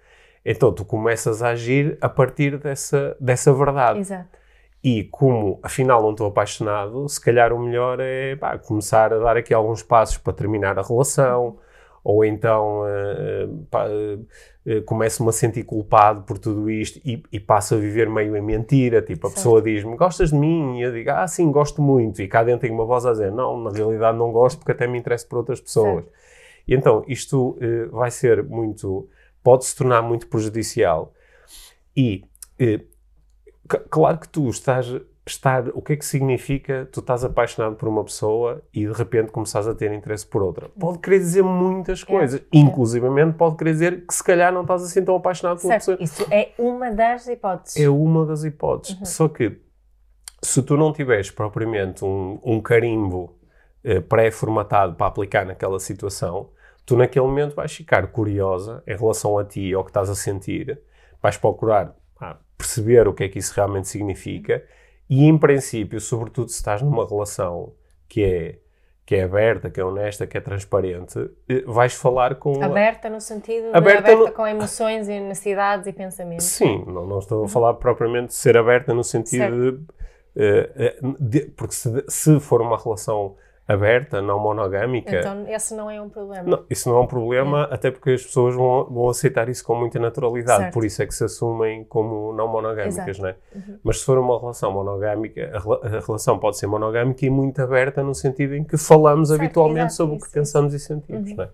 então 0.53 0.73
tu 0.73 0.85
começas 0.85 1.43
a 1.43 1.49
agir 1.49 1.99
a 2.01 2.09
partir 2.09 2.57
dessa, 2.59 3.17
dessa 3.21 3.53
verdade. 3.53 3.99
Exato. 3.99 4.39
E 4.83 5.05
como 5.05 5.59
afinal 5.63 6.01
não 6.01 6.13
estou 6.13 6.29
apaixonado, 6.29 7.09
se 7.09 7.21
calhar 7.21 7.53
o 7.53 7.59
melhor 7.59 7.99
é 8.01 8.37
pá, 8.37 8.57
começar 8.57 9.13
a 9.13 9.19
dar 9.19 9.37
aqui 9.37 9.53
alguns 9.53 9.83
passos 9.83 10.17
para 10.19 10.33
terminar 10.33 10.79
a 10.79 10.83
relação, 10.83 11.59
ou 12.05 12.25
então 12.25 12.83
pá, 13.69 13.87
eh, 13.89 14.19
eh, 14.65 14.81
começo-me 14.83 15.29
a 15.29 15.33
sentir 15.33 15.65
culpado 15.65 16.23
por 16.23 16.39
tudo 16.39 16.71
isto 16.71 17.01
e, 17.05 17.21
e 17.33 17.41
passo 17.41 17.75
a 17.75 17.79
viver 17.79 18.09
meio 18.09 18.37
em 18.37 18.41
mentira. 18.41 19.03
Tipo, 19.03 19.27
a 19.27 19.31
Certo. 19.31 19.39
pessoa 19.39 19.61
diz-me: 19.63 19.97
Gostas 19.97 20.31
de 20.31 20.37
mim? 20.37 20.79
E 20.79 20.83
eu 20.83 20.93
digo: 20.93 21.11
Ah, 21.11 21.27
sim, 21.27 21.51
gosto 21.51 21.83
muito. 21.83 22.23
E 22.23 22.29
cá 22.29 22.45
dentro 22.45 22.61
tem 22.61 22.71
uma 22.71 22.85
voz 22.85 23.05
a 23.07 23.11
dizer: 23.11 23.33
Não, 23.33 23.61
na 23.61 23.71
realidade 23.71 24.17
não 24.17 24.31
gosto 24.31 24.59
porque 24.59 24.71
até 24.71 24.87
me 24.87 24.99
interesso 24.99 25.27
por 25.29 25.39
outras 25.39 25.61
pessoas. 25.61 26.05
E 26.69 26.75
então 26.77 27.05
isto 27.09 27.59
eh, 27.61 27.87
vai 27.87 28.13
ser 28.13 28.45
muito. 28.45 29.09
Pode 29.47 29.65
se 29.65 29.77
tornar 29.77 30.03
muito 30.03 30.27
prejudicial. 30.27 31.15
E 31.97 32.25
eh, 32.59 32.81
claro 33.89 34.19
que 34.19 34.29
tu 34.29 34.49
estás. 34.51 34.93
Estar, 35.29 35.71
o 35.71 35.83
que 35.83 35.95
é 35.95 35.97
que 35.97 36.07
significa 36.07 36.89
tu 36.93 37.01
estás 37.01 37.25
apaixonado 37.25 37.75
por 37.75 37.89
uma 37.89 38.05
pessoa 38.05 38.63
e 38.73 38.87
de 38.87 38.93
repente 38.93 39.33
começas 39.33 39.67
a 39.67 39.75
ter 39.75 39.93
interesse 39.93 40.25
por 40.25 40.41
outra? 40.41 40.69
Pode 40.79 41.01
querer 41.01 41.19
dizer 41.19 41.43
muitas 41.43 42.05
coisas, 42.05 42.41
inclusivamente 42.53 43.37
pode 43.37 43.57
querer 43.57 43.73
dizer 43.73 44.07
que 44.07 44.15
se 44.15 44.23
calhar 44.23 44.53
não 44.53 44.63
estás 44.63 44.85
assim 44.85 45.05
tão 45.05 45.17
apaixonado 45.17 45.61
por 45.61 45.67
uma 45.67 45.75
pessoa. 45.75 45.97
Certo. 45.97 46.09
Isso 46.09 46.33
é 46.33 46.53
uma 46.57 46.93
das 46.93 47.27
hipóteses. 47.27 47.77
É 47.77 47.89
uma 47.89 48.25
das 48.25 48.45
hipóteses. 48.45 48.97
Só 49.09 49.27
que 49.29 49.61
se 50.41 50.63
tu 50.63 50.77
não 50.77 50.93
tiveres 50.93 51.29
propriamente 51.33 52.05
um, 52.05 52.39
um 52.45 52.61
carimbo 52.61 53.37
eh, 53.83 54.01
pré-formatado 54.01 54.95
para 54.95 55.09
aplicar 55.09 55.45
naquela 55.45 55.81
situação, 55.81 56.51
tu 56.87 56.97
naquele 56.97 57.27
momento 57.27 57.55
vais 57.55 57.73
ficar 57.75 58.07
curiosa 58.07 58.83
em 58.87 58.97
relação 58.97 59.37
a 59.39 59.45
ti 59.45 59.69
e 59.71 59.75
ao 59.75 59.83
que 59.85 59.91
estás 59.91 60.09
a 60.09 60.15
sentir, 60.15 60.81
vais 61.21 61.37
procurar 61.37 61.95
pá, 62.19 62.39
perceber 62.57 63.07
o 63.09 63.13
que 63.13 63.25
é 63.25 63.29
que 63.29 63.39
isso 63.39 63.53
realmente 63.55 63.89
significa 63.89 64.65
e, 65.11 65.25
em 65.27 65.37
princípio, 65.37 66.01
sobretudo 66.01 66.49
se 66.49 66.57
estás 66.57 66.81
numa 66.83 67.07
relação 67.07 67.75
que 68.09 68.23
é, 68.25 68.59
que 69.05 69.15
é 69.17 69.23
aberta, 69.25 69.69
que 69.71 69.81
é 69.81 69.85
honesta, 69.85 70.27
que 70.27 70.37
é 70.37 70.41
transparente, 70.41 71.31
eh, 71.49 71.63
vais 71.67 71.95
falar 71.95 72.37
com... 72.37 72.61
Aberta 72.63 73.09
no 73.11 73.21
sentido 73.21 73.71
de 73.71 73.77
Aberta 73.77 73.99
aberta 74.13 74.31
no- 74.31 74.33
com 74.33 74.47
emoções 74.47 75.09
e 75.09 75.21
necessidades 75.21 75.87
e 75.87 75.93
pensamentos. 75.93 76.47
Sim, 76.47 76.85
não, 76.87 77.07
não 77.07 77.19
estou 77.21 77.45
a 77.45 77.49
falar 77.49 77.75
propriamente 77.75 78.29
de 78.29 78.35
ser 78.35 78.57
aberta 78.57 78.93
no 78.95 79.05
sentido 79.05 79.73
de, 79.73 79.85
eh, 80.37 80.71
eh, 80.77 80.97
de- 81.21 81.47
Porque 81.57 81.75
se, 81.75 82.05
se 82.09 82.41
for 82.41 82.61
uma 82.61 82.77
relação 82.77 83.37
aberta, 83.69 84.23
não 84.23 84.39
monogâmica, 84.39 85.19
Então 85.19 85.45
esse 85.49 85.75
não 85.75 85.91
é 85.91 86.01
um 86.01 86.09
problema. 86.09 86.45
não, 86.45 86.65
isso 86.71 86.89
não 86.89 86.99
é 86.99 87.01
um 87.01 87.07
problema, 87.07 87.65
até 87.65 87.91
porque 87.91 88.13
as 88.13 88.23
pessoas 88.23 88.55
vão, 88.55 88.85
vão 88.85 89.09
aceitar 89.09 89.49
isso 89.49 89.65
com 89.65 89.75
muita 89.75 89.99
naturalidade. 89.99 90.63
Certo. 90.65 90.73
Por 90.75 90.85
isso 90.85 91.03
é 91.03 91.07
que 91.07 91.15
se 91.15 91.25
assumem 91.25 91.83
como 91.85 92.33
não 92.33 92.47
monogâmicas, 92.47 93.19
Exato. 93.19 93.23
não 93.23 93.29
é? 93.29 93.37
Mas 93.83 93.99
se 94.01 94.05
for 94.07 94.19
uma 94.19 94.39
relação 94.39 94.71
monogâmica, 94.73 95.51
a, 95.53 95.59
rela- 95.59 95.81
a 95.83 96.01
relação 96.07 96.39
pode 96.39 96.59
ser 96.59 96.69
monogâmica 96.69 97.27
e 97.27 97.31
muito 97.31 97.61
aberta 97.61 98.03
no 98.05 98.15
sentido 98.15 98.55
em 98.55 98.63
que 98.63 98.77
falamos 98.77 99.29
Certo, 99.29 99.41
habitualmente 99.43 99.93
sobre 99.95 100.15
o 100.15 100.19
isso, 100.19 100.27
que 100.27 100.33
pensamos 100.33 100.73
e 100.73 100.79
sentimos, 100.79 101.33
não 101.35 101.45
é? 101.45 101.49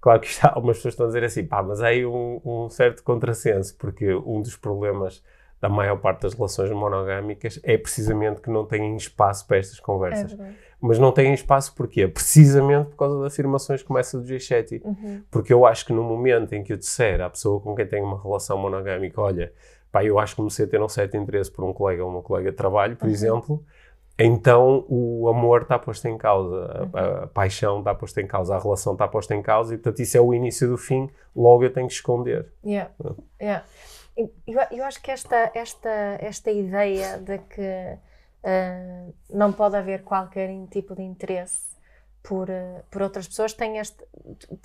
Claro 0.00 0.20
que 0.20 0.26
isto, 0.28 0.44
há 0.44 0.52
algumas 0.54 0.76
pessoas 0.78 0.94
estão 0.94 1.06
a 1.06 1.08
dizer 1.08 1.24
assim, 1.24 1.44
pá, 1.44 1.62
mas 1.62 1.80
há 1.80 1.88
aí 1.88 2.04
um, 2.06 2.40
um 2.44 2.68
certo 2.68 3.02
contrassenso, 3.04 3.76
porque 3.76 4.12
um 4.14 4.40
dos 4.42 4.56
problemas 4.56 5.22
da 5.62 5.68
maior 5.68 5.96
parte 6.00 6.22
das 6.22 6.34
relações 6.34 6.70
monogâmicas 6.72 7.60
é 7.62 7.78
precisamente 7.78 8.40
que 8.40 8.50
não 8.50 8.66
têm 8.66 8.96
espaço 8.96 9.46
para 9.46 9.58
estas 9.58 9.78
É 9.78 9.82
conversas. 9.82 10.32
verdade. 10.32 10.56
Mas 10.80 10.98
não 10.98 11.12
têm 11.12 11.32
espaço 11.32 11.72
porquê? 11.76 12.08
Precisamente 12.08 12.90
por 12.90 12.96
causa 12.96 13.20
de 13.20 13.26
afirmações 13.28 13.80
como 13.84 13.96
essa 13.96 14.18
do 14.18 14.24
G7. 14.26 14.82
Uhum. 14.84 15.22
Porque 15.30 15.52
eu 15.52 15.64
acho 15.64 15.86
que 15.86 15.92
no 15.92 16.02
momento 16.02 16.52
em 16.52 16.64
que 16.64 16.72
eu 16.72 16.76
disser 16.76 17.20
à 17.20 17.30
pessoa 17.30 17.60
com 17.60 17.76
quem 17.76 17.86
tenho 17.86 18.04
uma 18.04 18.20
relação 18.20 18.58
monogâmica, 18.58 19.20
olha, 19.20 19.52
pá, 19.92 20.04
eu 20.04 20.18
acho 20.18 20.32
que 20.34 20.38
comecei 20.38 20.64
a 20.64 20.68
ter 20.68 20.82
um 20.82 20.88
certo 20.88 21.16
interesse 21.16 21.48
por 21.52 21.64
um 21.64 21.72
colega 21.72 22.04
ou 22.04 22.10
uma 22.10 22.22
colega 22.22 22.50
de 22.50 22.56
trabalho, 22.56 22.96
por 22.96 23.08
exemplo, 23.08 23.64
então 24.18 24.84
o 24.88 25.28
amor 25.28 25.62
está 25.62 25.78
posto 25.78 26.06
em 26.08 26.18
causa, 26.18 26.88
a, 26.92 27.22
a 27.22 27.26
paixão 27.28 27.78
está 27.78 27.94
posta 27.94 28.20
em 28.20 28.26
causa, 28.26 28.56
a 28.56 28.58
relação 28.58 28.94
está 28.94 29.06
posta 29.06 29.34
em 29.36 29.42
causa 29.42 29.74
e, 29.74 29.78
portanto, 29.78 30.00
isso 30.00 30.16
é 30.16 30.20
o 30.20 30.34
início 30.34 30.68
do 30.68 30.76
fim, 30.76 31.08
logo 31.36 31.62
eu 31.62 31.72
tenho 31.72 31.86
que 31.86 31.94
esconder. 31.94 32.48
Yeah. 32.64 32.90
Yeah. 33.40 33.64
Eu, 34.16 34.30
eu 34.70 34.84
acho 34.84 35.00
que 35.00 35.10
esta, 35.10 35.50
esta, 35.54 36.18
esta 36.20 36.50
ideia 36.50 37.18
de 37.18 37.38
que 37.38 37.98
uh, 38.42 39.14
não 39.30 39.52
pode 39.52 39.76
haver 39.76 40.02
qualquer 40.02 40.50
tipo 40.70 40.94
de 40.94 41.02
interesse 41.02 41.72
por, 42.22 42.48
uh, 42.48 42.82
por 42.90 43.02
outras 43.02 43.26
pessoas 43.26 43.52
tem 43.52 43.78
este 43.78 44.04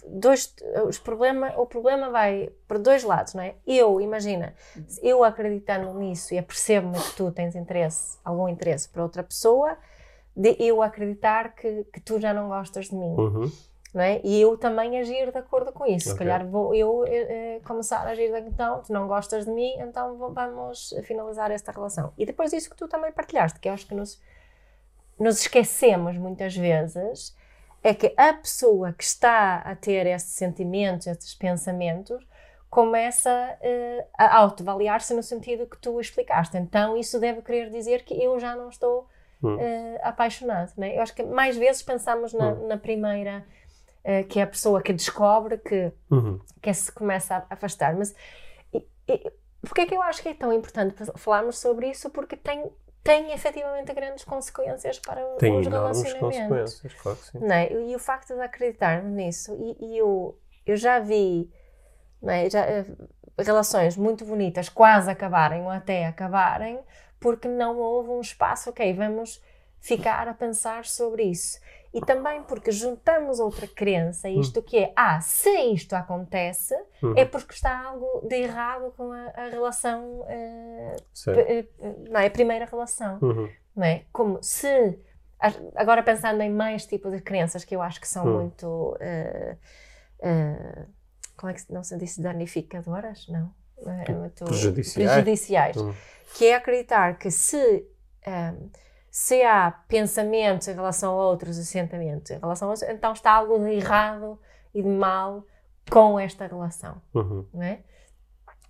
dois 0.05 0.53
os 0.85 0.99
problema 0.99 1.53
o 1.57 1.65
problema 1.65 2.09
vai 2.09 2.51
por 2.67 2.77
dois 2.77 3.03
lados 3.03 3.33
não 3.33 3.41
é 3.41 3.55
eu 3.65 3.99
imagina 3.99 4.53
eu 5.01 5.23
acreditando 5.23 5.91
nisso 5.95 6.33
e 6.33 6.37
apercebo-me 6.37 6.99
que 6.99 7.15
tu 7.15 7.31
tens 7.31 7.55
interesse 7.55 8.17
algum 8.23 8.47
interesse 8.47 8.87
por 8.89 9.01
outra 9.01 9.23
pessoa 9.23 9.75
de 10.35 10.55
eu 10.59 10.83
acreditar 10.83 11.55
que, 11.55 11.85
que 11.85 11.99
tu 11.99 12.19
já 12.19 12.31
não 12.33 12.47
gostas 12.47 12.89
de 12.89 12.95
mim 12.95 13.15
Uhum. 13.15 13.51
Não 13.93 14.01
é? 14.03 14.21
E 14.23 14.41
eu 14.41 14.57
também 14.57 14.99
agir 14.99 15.31
de 15.31 15.37
acordo 15.37 15.71
com 15.71 15.85
isso. 15.85 16.07
Se 16.09 16.13
Ok. 16.13 16.25
calhar 16.25 16.45
vou 16.45 16.73
eu 16.75 17.05
eh, 17.05 17.55
eh, 17.57 17.61
começar 17.65 18.05
a 18.05 18.09
agir 18.11 18.33
então, 18.35 18.81
tu 18.83 18.91
não 18.93 19.07
gostas 19.07 19.45
de 19.45 19.51
mim, 19.51 19.73
então 19.79 20.17
vamos 20.17 20.93
finalizar 21.03 21.51
esta 21.51 21.71
relação. 21.71 22.13
E 22.17 22.25
depois 22.25 22.53
isso 22.53 22.69
que 22.69 22.75
tu 22.75 22.87
também 22.87 23.11
partilhaste, 23.11 23.59
que 23.59 23.69
eu 23.69 23.73
acho 23.73 23.87
que 23.87 23.95
nos, 23.95 24.21
nos 25.19 25.39
esquecemos 25.41 26.17
muitas 26.17 26.55
vezes, 26.55 27.35
é 27.83 27.93
que 27.93 28.13
a 28.17 28.33
pessoa 28.33 28.93
que 28.93 29.03
está 29.03 29.57
a 29.57 29.75
ter 29.75 30.05
estes 30.07 30.33
sentimentos, 30.33 31.07
estes 31.07 31.33
pensamentos, 31.33 32.25
começa 32.69 33.29
eh, 33.61 34.05
a 34.17 34.35
autoavaliar-se 34.37 35.13
no 35.13 35.23
sentido 35.23 35.65
que 35.65 35.77
tu 35.77 35.99
explicaste. 36.01 36.57
Então 36.57 36.97
isso 36.97 37.19
deve 37.19 37.41
querer 37.41 37.69
dizer 37.69 38.03
que 38.03 38.21
eu 38.21 38.39
já 38.39 38.55
não 38.55 38.69
estou 38.69 39.07
Hum. 39.41 39.57
eh, 39.59 40.01
apaixonado. 40.03 40.73
Né? 40.75 40.97
Eu 40.97 41.01
acho 41.01 41.13
que 41.15 41.23
mais 41.23 41.55
vezes 41.55 41.81
pensamos 41.83 42.33
na, 42.33 42.53
Hum. 42.53 42.67
na 42.67 42.77
primeira, 42.77 43.45
que 44.29 44.39
é 44.39 44.43
a 44.43 44.47
pessoa 44.47 44.81
que 44.81 44.93
descobre 44.93 45.57
que, 45.57 45.91
Uhum. 46.09 46.39
que 46.61 46.73
se 46.73 46.91
começa 46.91 47.35
a 47.35 47.53
afastar. 47.53 47.95
Mas 47.95 48.13
e, 48.73 48.85
e, 49.07 49.31
porquê 49.61 49.81
é 49.81 49.85
que 49.85 49.95
eu 49.95 50.01
acho 50.01 50.21
que 50.21 50.29
é 50.29 50.33
tão 50.33 50.53
importante 50.53 50.95
falarmos 51.15 51.57
sobre 51.59 51.89
isso? 51.89 52.09
Porque 52.09 52.35
tem, 52.37 52.71
tem 53.03 53.31
efetivamente 53.33 53.93
grandes 53.93 54.23
consequências 54.23 54.99
para 54.99 55.21
Tem 55.37 55.57
os 55.57 55.67
relacionamentos. 55.67 56.19
consequências, 56.19 56.93
claro 56.93 57.17
que 57.17 57.25
sim. 57.25 57.39
Não 57.39 57.55
é? 57.55 57.71
E 57.73 57.95
o 57.95 57.99
facto 57.99 58.33
de 58.33 58.41
acreditar 58.41 59.03
nisso, 59.03 59.55
e, 59.59 59.85
e 59.85 59.97
eu, 59.97 60.37
eu 60.65 60.75
já 60.77 60.99
vi 60.99 61.51
não 62.21 62.33
é? 62.33 62.49
já, 62.49 62.61
eh, 62.65 62.85
relações 63.39 63.95
muito 63.95 64.25
bonitas 64.25 64.69
quase 64.69 65.09
acabarem 65.11 65.61
ou 65.63 65.69
até 65.69 66.05
acabarem 66.07 66.79
porque 67.19 67.47
não 67.47 67.77
houve 67.77 68.09
um 68.09 68.21
espaço, 68.21 68.69
ok, 68.69 68.93
vamos 68.93 69.41
ficar 69.79 70.27
a 70.27 70.33
pensar 70.33 70.85
sobre 70.85 71.23
isso. 71.23 71.59
E 71.97 72.01
também 72.01 72.43
porque 72.43 72.71
juntamos 72.71 73.39
outra 73.39 73.67
crença, 73.67 74.29
isto 74.29 74.61
que 74.61 74.77
é, 74.77 74.93
ah, 74.95 75.19
se 75.19 75.49
isto 75.73 75.93
acontece, 75.93 76.75
Uhum. 77.01 77.13
é 77.17 77.25
porque 77.25 77.53
está 77.53 77.85
algo 77.87 78.21
de 78.27 78.35
errado 78.35 78.93
com 78.95 79.11
a, 79.11 79.29
a 79.35 79.49
relação, 79.49 80.23
eh, 80.27 80.95
não 82.09 82.19
é? 82.19 82.27
A 82.27 82.29
primeira 82.31 82.65
relação 82.65 83.17
Uhum. 83.21 83.49
não 83.75 83.83
é? 83.83 84.03
Como 84.13 84.37
se 84.43 84.99
agora 85.75 86.03
pensando 86.03 86.41
em 86.41 86.49
mais 86.51 86.85
tipos 86.85 87.11
de 87.11 87.21
crenças 87.21 87.63
que 87.63 87.75
eu 87.75 87.81
acho 87.81 87.99
que 87.99 88.07
são 88.07 88.25
Hum. 88.27 88.33
muito 88.41 88.97
eh, 88.99 89.55
eh, 90.21 90.85
como 91.35 91.49
é 91.51 91.53
que 91.53 91.61
se- 91.61 91.73
não 91.73 91.83
se 91.83 91.97
disse 91.97 92.21
danificadoras? 92.21 93.27
Não. 93.27 93.51
É 94.07 94.11
muito 94.11 94.45
Prejudiciais. 94.45 95.11
prejudiciais. 95.11 95.77
Hum. 95.77 95.93
Que 96.35 96.45
é 96.47 96.55
acreditar 96.55 97.17
que 97.17 97.29
se 97.31 97.87
ehm, 98.23 98.69
se 99.19 99.41
há 99.41 99.71
pensamentos 99.87 100.67
em 100.67 100.75
relação 100.75 101.19
a 101.19 101.25
outros 101.25 101.57
e 101.57 101.65
sentimentos 101.65 102.29
em 102.29 102.37
relação 102.39 102.67
a 102.67 102.71
outros, 102.71 102.87
então 102.87 103.13
está 103.13 103.31
algo 103.31 103.57
de 103.57 103.71
errado 103.71 104.39
e 104.75 104.83
de 104.83 104.87
mal 104.87 105.43
com 105.89 106.19
esta 106.19 106.45
relação 106.45 107.01
Uhum. 107.15 107.43
não 107.51 107.63
é? 107.63 107.79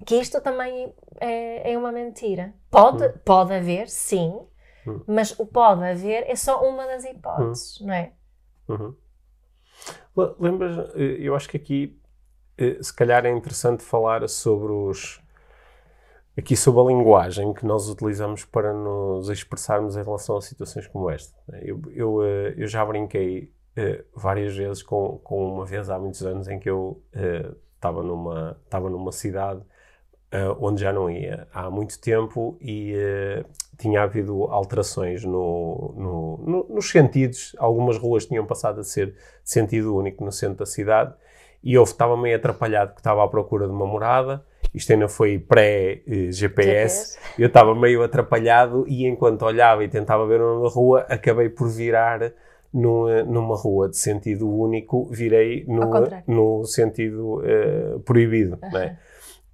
Que 0.05 0.15
isto 0.15 0.39
também 0.39 0.93
é, 1.19 1.73
é 1.73 1.77
uma 1.77 1.91
mentira. 1.91 2.53
Pode, 2.71 3.09
pode 3.25 3.53
haver, 3.53 3.89
sim, 3.89 4.39
Hum. 4.87 5.01
mas 5.05 5.37
o 5.37 5.45
pode 5.45 5.83
haver 5.83 6.23
é 6.29 6.35
só 6.35 6.63
uma 6.65 6.85
das 6.87 7.03
hipóteses, 7.03 7.81
não 7.81 7.93
é? 7.93 8.13
Uhum. 8.69 8.95
Le- 10.15 10.35
Lembras, 10.39 10.77
eh, 10.95 11.17
eu 11.19 11.35
acho 11.35 11.49
que 11.49 11.57
aqui 11.57 11.99
eh, 12.57 12.77
se 12.81 12.93
calhar 12.93 13.25
é 13.25 13.31
interessante 13.31 13.83
falar 13.83 14.27
sobre 14.29 14.71
os 14.71 15.21
aqui 16.37 16.55
sobre 16.55 16.81
a 16.81 16.85
linguagem 16.85 17.53
que 17.53 17.65
nós 17.65 17.89
utilizamos 17.89 18.45
para 18.45 18.73
nos 18.73 19.29
expressarmos 19.29 19.95
em 19.97 20.03
relação 20.03 20.37
a 20.37 20.41
situações 20.41 20.87
como 20.87 21.09
esta. 21.09 21.33
Eu, 21.61 21.81
eu, 21.93 22.23
eh, 22.23 22.53
eu 22.57 22.67
já 22.67 22.85
brinquei 22.85 23.51
eh, 23.75 24.03
várias 24.15 24.55
vezes 24.55 24.83
com, 24.83 25.19
com 25.23 25.53
uma 25.53 25.65
vez 25.65 25.89
há 25.89 25.97
muitos 25.99 26.21
anos 26.23 26.47
em 26.47 26.59
que 26.59 26.69
eu 26.69 27.01
eh, 27.13 27.51
estava 27.75 28.03
numa, 28.03 28.59
numa 28.89 29.11
cidade 29.11 29.61
onde 30.59 30.81
já 30.81 30.91
não 30.91 31.09
ia 31.09 31.47
há 31.53 31.69
muito 31.71 31.99
tempo 32.01 32.57
e 32.59 32.93
tinha 33.77 34.03
havido 34.03 34.43
alterações 34.43 35.23
no, 35.23 35.93
no- 35.95 36.37
no- 36.45 36.67
nos 36.75 36.89
sentidos. 36.89 37.55
Algumas 37.57 37.97
ruas 37.97 38.25
tinham 38.25 38.45
passado 38.45 38.81
a 38.81 38.83
ser 38.83 39.15
sentido 39.41 39.95
único 39.95 40.25
no 40.25 40.31
centro 40.31 40.57
da 40.57 40.65
cidade 40.65 41.13
e 41.63 41.73
eu 41.73 41.83
estava 41.83 42.17
meio 42.17 42.35
atrapalhado 42.35 42.89
porque 42.89 42.99
estava 42.99 43.23
à 43.23 43.27
procura 43.27 43.67
de 43.67 43.71
uma 43.71 43.85
morada. 43.87 44.45
Isto 44.77 44.93
ainda 44.93 45.07
foi 45.09 45.39
pré-GPS. 45.39 47.17
Eu 47.37 47.47
estava 47.47 47.73
meio 47.75 48.03
atrapalhado 48.03 48.85
e 48.87 49.05
enquanto 49.05 49.43
olhava 49.43 49.83
e 49.83 49.89
tentava 49.89 50.25
ver 50.27 50.39
uma 50.41 50.69
rua, 50.69 51.05
acabei 51.09 51.49
por 51.49 51.67
virar 51.67 52.31
numa, 52.73 53.23
numa 53.23 53.55
rua 53.55 53.89
de 53.89 53.97
sentido 53.97 54.49
único, 54.49 55.07
virei 55.07 55.65
no, 55.67 55.89
no 56.27 56.65
sentido 56.65 57.41
eh, 57.43 57.97
proibido. 58.05 58.57
é? 58.75 58.97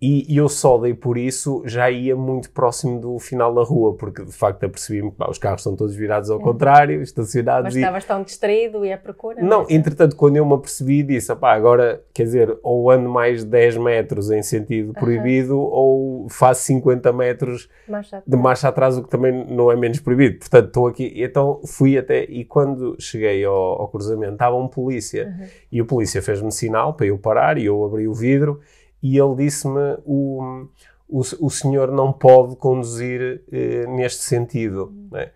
E, 0.05 0.25
e 0.33 0.35
eu 0.35 0.49
só 0.49 0.77
dei 0.77 0.93
por 0.93 1.17
isso, 1.17 1.63
já 1.65 1.89
ia 1.89 2.13
muito 2.13 2.51
próximo 2.51 2.99
do 2.99 3.17
final 3.19 3.53
da 3.55 3.63
rua, 3.63 3.95
porque 3.95 4.25
de 4.25 4.33
facto 4.33 4.65
apercebi-me 4.65 5.09
que 5.11 5.15
pá, 5.15 5.29
os 5.29 5.37
carros 5.37 5.61
estão 5.61 5.77
todos 5.77 5.95
virados 5.95 6.29
ao 6.29 6.41
contrário, 6.41 7.01
estacionados. 7.01 7.67
Mas 7.67 7.75
e- 7.77 7.79
estavas 7.79 8.03
tão 8.03 8.21
distraído 8.21 8.85
e 8.85 8.91
à 8.91 8.97
procura. 8.97 9.41
não, 9.41 9.61
é? 9.61 9.65
entretanto, 9.69 10.17
quando 10.17 10.35
eu 10.35 10.45
me 10.45 10.55
apercebi, 10.55 11.03
disse: 11.03 11.33
pá, 11.37 11.53
agora, 11.53 12.03
quer 12.13 12.23
dizer, 12.23 12.59
ou 12.61 12.91
ando 12.91 13.07
mais 13.07 13.45
10 13.45 13.77
metros 13.77 14.29
em 14.29 14.43
sentido 14.43 14.91
proibido, 14.91 15.57
ou 15.57 16.27
faço 16.27 16.63
50 16.63 17.13
metros 17.13 17.69
já 17.87 18.21
de 18.27 18.35
marcha 18.35 18.67
atrás, 18.67 18.97
o 18.97 19.03
que 19.03 19.09
também 19.09 19.45
não 19.47 19.71
é 19.71 19.75
menos 19.77 20.01
proibido. 20.01 20.39
Portanto, 20.39 20.67
estou 20.67 20.87
aqui. 20.87 21.13
Então, 21.15 21.61
fui 21.65 21.97
até. 21.97 22.25
E 22.25 22.43
quando 22.43 22.97
cheguei 22.99 23.41
ao, 23.45 23.53
ao 23.53 23.87
cruzamento, 23.87 24.33
estava 24.33 24.57
um 24.57 24.67
polícia. 24.67 25.33
E 25.71 25.81
o 25.81 25.85
polícia 25.85 26.21
fez-me 26.21 26.51
sinal 26.51 26.93
para 26.93 27.05
eu 27.05 27.17
parar, 27.17 27.57
e 27.57 27.67
eu 27.67 27.85
abri 27.85 28.05
o 28.05 28.13
vidro, 28.13 28.59
e 29.03 29.17
ele 29.19 29.35
disse-me: 29.35 29.97
o, 30.05 30.65
o, 31.07 31.19
o 31.19 31.49
senhor 31.51 31.91
não 31.91 32.11
pode 32.13 32.55
conduzir 32.55 33.43
eh, 33.51 33.85
neste 33.87 34.23
sentido. 34.23 34.91
né? 35.11 35.31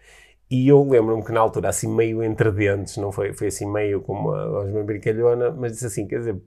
E 0.49 0.67
eu 0.67 0.82
lembro-me 0.89 1.23
que 1.25 1.32
na 1.34 1.41
altura, 1.41 1.67
assim, 1.69 1.93
meio 1.93 2.23
entre 2.23 2.49
dentes, 2.51 2.95
não 2.97 3.12
foi, 3.12 3.34
foi 3.34 3.47
assim 3.47 3.69
meio 3.69 3.99
como 4.01 4.32
a, 4.34 4.63
uma 4.63 4.84
brincalhona, 4.84 5.51
mas 5.51 5.73
disse 5.73 5.86
assim: 5.88 6.08
quer 6.08 6.19
dizer, 6.19 6.41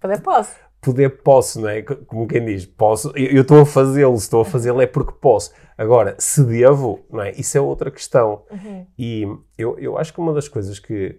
Poder 0.00 0.20
posso. 0.20 0.56
poder 0.80 1.22
posso, 1.22 1.60
não 1.60 1.68
é? 1.68 1.82
Como 1.82 2.28
quem 2.28 2.44
diz, 2.44 2.64
posso, 2.66 3.10
eu 3.16 3.32
eu 3.36 3.42
estou 3.42 3.60
a 3.62 3.66
fazê-lo, 3.66 4.16
se 4.16 4.24
estou 4.24 4.42
a 4.42 4.44
fazê-lo 4.44 4.80
é 4.82 4.86
porque 4.86 5.12
posso. 5.20 5.52
Agora, 5.76 6.14
se 6.18 6.44
devo, 6.44 7.04
não 7.10 7.22
é? 7.22 7.32
Isso 7.32 7.56
é 7.58 7.60
outra 7.60 7.90
questão. 7.90 8.42
Uhum. 8.50 8.86
E 8.98 9.22
eu, 9.56 9.78
eu 9.78 9.96
acho 9.98 10.12
que 10.12 10.20
uma 10.20 10.32
das 10.34 10.46
coisas 10.48 10.78
que, 10.78 11.18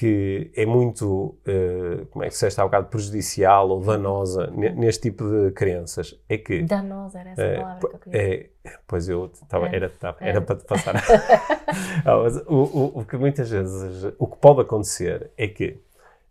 que 0.00 0.50
é 0.56 0.64
muito, 0.64 1.36
eh, 1.46 2.06
como 2.10 2.24
é 2.24 2.28
que 2.28 2.32
se 2.34 2.38
disseste 2.38 2.58
há 2.58 2.64
bocado, 2.64 2.86
prejudicial 2.86 3.68
ou 3.68 3.82
danosa 3.82 4.46
ne- 4.46 4.70
neste 4.70 5.10
tipo 5.10 5.24
de 5.28 5.50
crenças 5.52 6.18
é 6.26 6.38
que. 6.38 6.62
Danosa 6.62 7.18
era 7.20 7.30
essa 7.32 7.42
eh, 7.42 7.56
palavra 7.60 7.78
que 7.90 7.94
eu 7.96 7.98
queria. 8.00 8.20
é, 8.22 8.50
pois 8.88 9.08
eu 9.10 9.30
tava, 9.46 9.68
É. 9.68 9.76
era, 9.76 9.90
tava- 9.90 10.16
É. 10.22 10.28
era 10.30 10.40
para 10.40 10.56
te 10.56 10.64
passar. 10.64 10.94
Ah, 12.04 12.16
o, 12.48 12.54
o, 12.56 13.00
o 13.00 13.04
que 13.04 13.16
muitas 13.16 13.50
vezes 13.50 14.04
o 14.18 14.26
que 14.26 14.36
pode 14.38 14.60
acontecer 14.62 15.30
é 15.36 15.46
que 15.46 15.78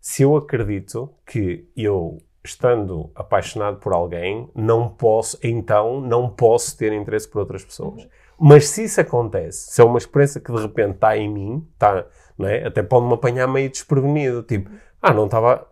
se 0.00 0.22
eu 0.22 0.36
acredito 0.36 1.08
que 1.24 1.66
eu 1.76 2.18
estando 2.44 3.10
apaixonado 3.14 3.78
por 3.78 3.92
alguém 3.92 4.50
não 4.54 4.88
posso 4.88 5.38
então 5.42 6.00
não 6.00 6.28
posso 6.28 6.76
ter 6.76 6.92
interesse 6.92 7.28
por 7.28 7.38
outras 7.40 7.64
pessoas 7.64 8.06
mas 8.38 8.68
se 8.68 8.84
isso 8.84 9.00
acontece 9.00 9.70
se 9.72 9.80
é 9.80 9.84
uma 9.84 9.98
experiência 9.98 10.40
que 10.40 10.52
de 10.52 10.60
repente 10.60 10.94
está 10.96 11.16
em 11.16 11.28
mim 11.32 11.66
está 11.74 12.04
não 12.40 12.48
é? 12.48 12.66
até 12.66 12.82
pode 12.82 13.06
me 13.06 13.14
apanhar 13.14 13.46
meio 13.46 13.70
desprevenido 13.70 14.42
tipo 14.42 14.70
ah 15.00 15.14
não 15.14 15.26
estava 15.26 15.66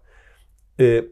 eh, 0.78 1.04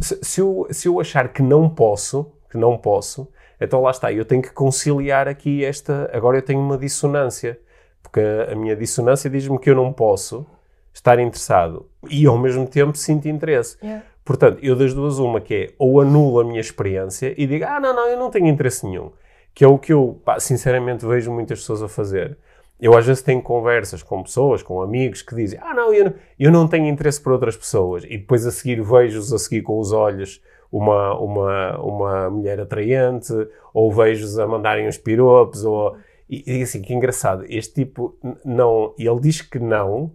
se, 0.00 0.18
se 0.22 0.40
eu, 0.40 0.66
se 0.70 0.88
eu 0.88 1.00
achar 1.00 1.32
que 1.32 1.42
não 1.42 1.68
posso, 1.68 2.32
que 2.50 2.56
não 2.56 2.76
posso, 2.76 3.28
então 3.60 3.82
lá 3.82 3.90
está, 3.90 4.12
eu 4.12 4.24
tenho 4.24 4.42
que 4.42 4.50
conciliar 4.50 5.28
aqui 5.28 5.64
esta. 5.64 6.10
Agora 6.12 6.38
eu 6.38 6.42
tenho 6.42 6.60
uma 6.60 6.78
dissonância, 6.78 7.58
porque 8.02 8.20
a, 8.20 8.52
a 8.52 8.54
minha 8.54 8.74
dissonância 8.74 9.28
diz-me 9.28 9.58
que 9.58 9.70
eu 9.70 9.76
não 9.76 9.92
posso 9.92 10.46
estar 10.92 11.18
interessado 11.18 11.88
e 12.08 12.26
ao 12.26 12.38
mesmo 12.38 12.66
tempo 12.66 12.96
sinto 12.96 13.28
interesse. 13.28 13.76
Yeah. 13.82 14.04
Portanto, 14.24 14.58
eu 14.62 14.76
das 14.76 14.94
duas, 14.94 15.18
uma 15.18 15.40
que 15.40 15.54
é 15.54 15.74
ou 15.78 16.00
anulo 16.00 16.40
a 16.40 16.44
minha 16.44 16.60
experiência 16.60 17.34
e 17.36 17.46
digo, 17.46 17.64
ah, 17.64 17.80
não, 17.80 17.94
não, 17.94 18.08
eu 18.08 18.18
não 18.18 18.30
tenho 18.30 18.46
interesse 18.46 18.86
nenhum, 18.86 19.10
que 19.54 19.64
é 19.64 19.68
o 19.68 19.78
que 19.78 19.92
eu, 19.92 20.20
pá, 20.24 20.38
sinceramente, 20.38 21.06
vejo 21.06 21.32
muitas 21.32 21.60
pessoas 21.60 21.82
a 21.82 21.88
fazer. 21.88 22.38
Eu 22.80 22.96
às 22.96 23.06
vezes 23.06 23.22
tenho 23.22 23.42
conversas 23.42 24.02
com 24.02 24.22
pessoas, 24.22 24.62
com 24.62 24.80
amigos, 24.80 25.22
que 25.22 25.34
dizem: 25.34 25.58
Ah, 25.62 25.74
não, 25.74 25.92
eu 25.92 26.04
não, 26.06 26.14
eu 26.38 26.50
não 26.50 26.68
tenho 26.68 26.86
interesse 26.86 27.20
por 27.20 27.32
outras 27.32 27.56
pessoas. 27.56 28.04
E 28.04 28.16
depois 28.16 28.46
a 28.46 28.50
seguir 28.50 28.82
vejo-os 28.82 29.32
a 29.32 29.38
seguir 29.38 29.62
com 29.62 29.78
os 29.78 29.92
olhos 29.92 30.40
uma, 30.72 31.18
uma, 31.18 31.78
uma 31.80 32.30
mulher 32.30 32.60
atraente, 32.60 33.32
ou 33.74 33.92
vejo-os 33.92 34.38
a 34.38 34.46
mandarem 34.46 34.88
uns 34.88 34.96
piropos, 34.96 35.64
ou. 35.64 35.96
E, 36.28 36.58
e 36.58 36.62
assim, 36.62 36.80
que 36.80 36.94
engraçado, 36.94 37.44
este 37.48 37.74
tipo 37.74 38.16
não. 38.44 38.94
Ele 38.98 39.20
diz 39.20 39.42
que 39.42 39.58
não, 39.58 40.12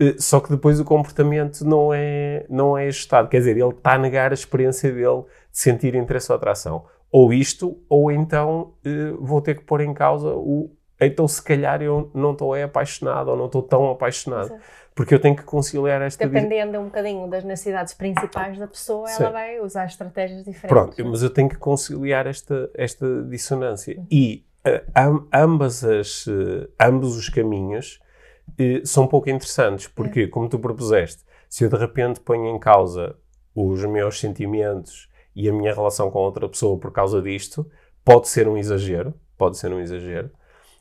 eh, 0.00 0.14
só 0.18 0.40
que 0.40 0.50
depois 0.50 0.78
o 0.80 0.84
comportamento 0.84 1.64
não 1.64 1.92
é, 1.92 2.46
não 2.48 2.78
é 2.78 2.86
ajustado. 2.86 3.28
Quer 3.28 3.38
dizer, 3.38 3.56
ele 3.56 3.68
está 3.68 3.94
a 3.94 3.98
negar 3.98 4.30
a 4.30 4.34
experiência 4.34 4.90
dele 4.92 5.24
de 5.50 5.58
sentir 5.58 5.94
interesse 5.94 6.30
ou 6.30 6.36
atração. 6.36 6.84
Ou 7.10 7.32
isto, 7.32 7.78
ou 7.88 8.10
então 8.10 8.74
eh, 8.84 9.12
vou 9.18 9.40
ter 9.40 9.56
que 9.56 9.64
pôr 9.64 9.80
em 9.80 9.92
causa 9.92 10.28
o, 10.28 10.70
então 11.06 11.28
se 11.28 11.42
calhar 11.42 11.82
eu 11.82 12.10
não 12.14 12.32
estou 12.32 12.54
apaixonado 12.54 13.28
ou 13.28 13.36
não 13.36 13.46
estou 13.46 13.62
tão 13.62 13.90
apaixonado. 13.90 14.46
Exato. 14.46 14.62
Porque 14.94 15.14
eu 15.14 15.20
tenho 15.20 15.36
que 15.36 15.44
conciliar 15.44 16.02
esta... 16.02 16.26
Dependendo 16.26 16.76
um 16.80 16.86
bocadinho 16.86 17.28
das 17.28 17.44
necessidades 17.44 17.94
principais 17.94 18.58
da 18.58 18.66
pessoa, 18.66 19.06
Sim. 19.06 19.22
ela 19.22 19.32
vai 19.32 19.60
usar 19.60 19.86
estratégias 19.86 20.40
diferentes. 20.40 20.68
Pronto, 20.68 21.04
mas 21.06 21.22
eu 21.22 21.30
tenho 21.30 21.48
que 21.48 21.56
conciliar 21.56 22.26
esta, 22.26 22.68
esta 22.74 23.22
dissonância. 23.22 23.96
Uhum. 23.96 24.06
E 24.10 24.44
uh, 24.66 25.28
ambas 25.32 25.84
as, 25.84 26.26
uh, 26.26 26.68
ambos 26.80 27.16
os 27.16 27.28
caminhos 27.28 28.00
uh, 28.48 28.84
são 28.84 29.06
pouco 29.06 29.30
interessantes, 29.30 29.86
porque, 29.86 30.24
uhum. 30.24 30.30
como 30.30 30.48
tu 30.48 30.58
propuseste, 30.58 31.22
se 31.48 31.62
eu 31.62 31.68
de 31.68 31.76
repente 31.76 32.18
ponho 32.18 32.48
em 32.48 32.58
causa 32.58 33.14
os 33.54 33.84
meus 33.84 34.18
sentimentos 34.18 35.08
e 35.32 35.48
a 35.48 35.52
minha 35.52 35.72
relação 35.72 36.10
com 36.10 36.18
outra 36.18 36.48
pessoa 36.48 36.76
por 36.76 36.90
causa 36.90 37.22
disto, 37.22 37.70
pode 38.04 38.26
ser 38.26 38.48
um 38.48 38.56
exagero, 38.56 39.14
pode 39.36 39.58
ser 39.58 39.72
um 39.72 39.78
exagero, 39.78 40.28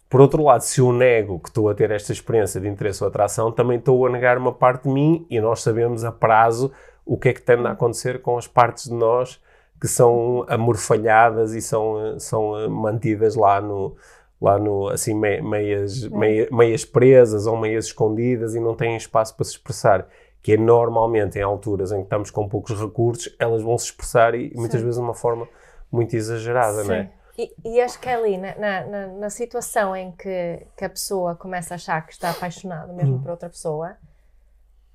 por 0.10 0.22
outro 0.22 0.44
lado, 0.44 0.62
se 0.62 0.80
eu 0.80 0.92
nego 0.94 1.40
que 1.40 1.50
estou 1.50 1.70
a 1.70 1.76
ter 1.76 1.92
esta 1.92 2.14
experiência 2.14 2.62
de 2.62 2.68
interesse 2.68 3.04
ou 3.04 3.10
atração, 3.10 3.52
também 3.52 3.78
estou 3.78 4.06
a 4.06 4.10
negar 4.10 4.38
uma 4.38 4.54
parte 4.54 4.84
de 4.84 4.90
mim 4.90 5.26
e 5.30 5.40
nós 5.42 5.62
sabemos 5.62 6.06
a 6.06 6.12
prazo 6.12 6.72
o 7.06 7.18
que 7.18 7.30
é 7.30 7.34
que 7.34 7.42
tende 7.42 7.68
a 7.68 7.72
acontecer 7.72 8.22
com 8.22 8.38
as 8.38 8.48
partes 8.48 8.86
de 8.86 8.94
nós 8.94 9.42
que 9.80 9.88
são 9.88 10.46
amorfalhadas 10.48 11.54
e 11.54 11.62
são, 11.62 12.20
são 12.20 12.58
eh, 12.58 12.68
mantidas 12.68 13.36
lá 13.36 13.62
no, 13.62 13.96
lá 14.42 14.58
no 14.58 14.88
assim 14.88 15.14
meias, 15.14 16.08
meias, 16.08 16.50
meias 16.50 16.86
presas 16.86 17.46
ou 17.46 17.58
meias 17.58 17.86
escondidas 17.86 18.56
e 18.56 18.60
não 18.60 18.76
têm 18.76 18.96
espaço 18.98 19.36
para 19.36 19.46
se 19.46 19.52
expressar 19.52 20.08
que 20.42 20.54
é 20.54 20.58
normalmente 20.58 21.38
em 21.38 21.44
alturas 21.44 21.92
em 21.92 21.98
que 21.98 22.04
estamos 22.04 22.32
com 22.32 22.48
poucos 22.48 22.80
recursos 22.80 23.36
elas 23.38 23.62
vão 23.62 23.78
se 23.78 23.86
expressar 23.86 24.34
e 24.34 24.52
muitas 24.56 24.80
Sim. 24.80 24.86
vezes 24.86 25.00
de 25.00 25.06
uma 25.06 25.14
forma 25.14 25.48
muito 25.92 26.16
exagerada, 26.16 26.82
Sim. 26.82 26.88
não 26.88 26.96
é? 26.96 27.12
E, 27.38 27.54
e 27.64 27.82
acho 27.82 28.00
que 28.00 28.10
é 28.10 28.16
ali, 28.16 28.38
na, 28.38 28.56
na, 28.56 29.08
na, 29.08 29.30
situação 29.30 29.96
em 29.96 30.12
que, 30.12 30.66
que 30.76 30.84
a 30.84 30.90
pessoa 30.90 31.36
começa 31.36 31.74
a 31.74 31.76
achar 31.76 32.04
que 32.06 32.12
está 32.12 32.32
apaixonada 32.32 32.92
mesmo 32.92 33.16
uhum. 33.16 33.22
por 33.22 33.30
outra 33.30 33.48
pessoa, 33.48 33.96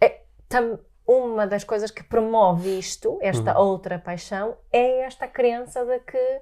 é, 0.00 0.22
tam, 0.48 0.80
uma 1.06 1.46
das 1.46 1.62
coisas 1.62 1.92
que 1.92 2.02
promove 2.02 2.78
isto, 2.78 3.16
esta 3.22 3.56
uhum. 3.56 3.66
outra 3.66 3.96
paixão, 3.96 4.56
é 4.72 5.02
esta 5.02 5.28
crença 5.28 5.84
de 5.84 6.00
que, 6.00 6.40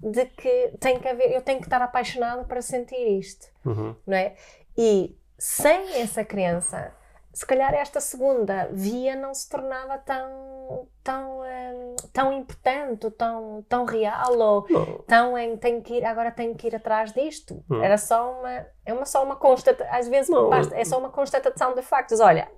de 0.00 0.24
que 0.24 0.74
tem 0.80 0.98
que 0.98 1.08
haver, 1.08 1.30
eu 1.32 1.42
tenho 1.42 1.58
que 1.58 1.66
estar 1.66 1.82
apaixonada 1.82 2.44
para 2.44 2.62
sentir 2.62 3.18
isto, 3.18 3.46
uhum. 3.66 3.94
não 4.06 4.16
é? 4.16 4.34
E 4.76 5.14
sem 5.38 6.00
essa 6.00 6.24
crença, 6.24 6.94
se 7.32 7.46
calhar 7.46 7.72
esta 7.74 8.00
segunda 8.00 8.68
via 8.72 9.16
não 9.16 9.32
se 9.32 9.48
tornava 9.48 9.98
tão 9.98 10.86
tão 11.02 11.40
um, 11.40 11.96
tão 12.12 12.32
importante, 12.32 13.10
tão 13.12 13.64
tão 13.68 13.84
real 13.84 14.38
ou 14.38 14.66
não. 14.68 14.98
tão 15.06 15.38
em 15.38 15.56
tenho 15.56 15.82
que 15.82 15.94
ir 15.94 16.04
agora 16.04 16.30
tenho 16.30 16.54
que 16.54 16.66
ir 16.66 16.76
atrás 16.76 17.12
disto. 17.12 17.62
Hum. 17.70 17.82
Era 17.82 17.96
só 17.96 18.38
uma 18.38 18.66
é 18.84 18.92
uma 18.92 19.06
só 19.06 19.24
uma 19.24 19.36
constata 19.36 19.86
às 19.90 20.08
vezes 20.08 20.30
basta, 20.30 20.76
é 20.76 20.84
só 20.84 20.98
uma 20.98 21.10
constatação 21.10 21.74
de 21.74 21.82
factos. 21.82 22.20
Olha, 22.20 22.48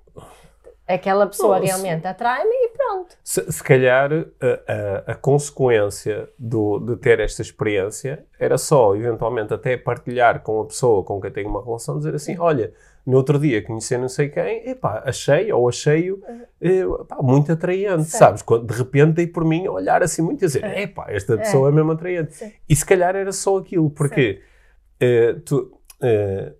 aquela 0.87 1.25
pessoa 1.25 1.57
não, 1.57 1.65
realmente 1.65 2.05
atrai-me 2.05 2.53
e 2.53 2.69
pronto. 2.69 3.15
Se, 3.23 3.49
se 3.51 3.63
calhar 3.63 4.11
a, 4.13 5.07
a, 5.07 5.11
a, 5.13 5.15
consequência 5.15 6.29
do, 6.37 6.79
de 6.79 6.97
ter 6.97 7.19
esta 7.19 7.41
experiência 7.41 8.25
era 8.37 8.57
só 8.57 8.95
eventualmente 8.95 9.53
até 9.53 9.77
partilhar 9.77 10.41
com 10.43 10.61
a 10.61 10.65
pessoa 10.65 11.03
com 11.03 11.19
quem 11.19 11.31
tenho 11.31 11.49
uma 11.49 11.63
relação 11.63 11.97
dizer 11.97 12.13
assim, 12.13 12.37
olha 12.37 12.73
no 13.05 13.17
outro 13.17 13.37
dia 13.39 13.61
conheci 13.61 13.97
não 13.97 14.09
sei 14.09 14.29
quem, 14.29 14.67
epá, 14.69 15.03
achei 15.05 15.51
ou 15.51 15.69
achei-o 15.69 16.21
uhum. 16.61 17.05
muito 17.21 17.51
atraente, 17.51 18.05
Sim. 18.05 18.17
sabes? 18.17 18.41
Quando, 18.41 18.65
de 18.65 18.73
repente 18.73 19.13
dei 19.13 19.27
por 19.27 19.45
mim 19.45 19.67
a 19.67 19.71
olhar 19.71 20.01
assim 20.01 20.21
muito 20.21 20.43
e 20.43 20.47
dizer, 20.47 20.63
é. 20.63 20.83
epá, 20.83 21.05
esta 21.09 21.35
é. 21.35 21.37
pessoa 21.37 21.69
é, 21.69 21.71
é 21.71 21.75
mesmo 21.75 21.91
atraente. 21.91 22.33
Sim. 22.33 22.51
E 22.67 22.75
se 22.75 22.85
calhar 22.85 23.15
era 23.15 23.31
só 23.31 23.57
aquilo, 23.57 23.89
porque 23.91 24.41
uh, 25.03 25.39
tu, 25.41 25.79
uh, 26.01 26.55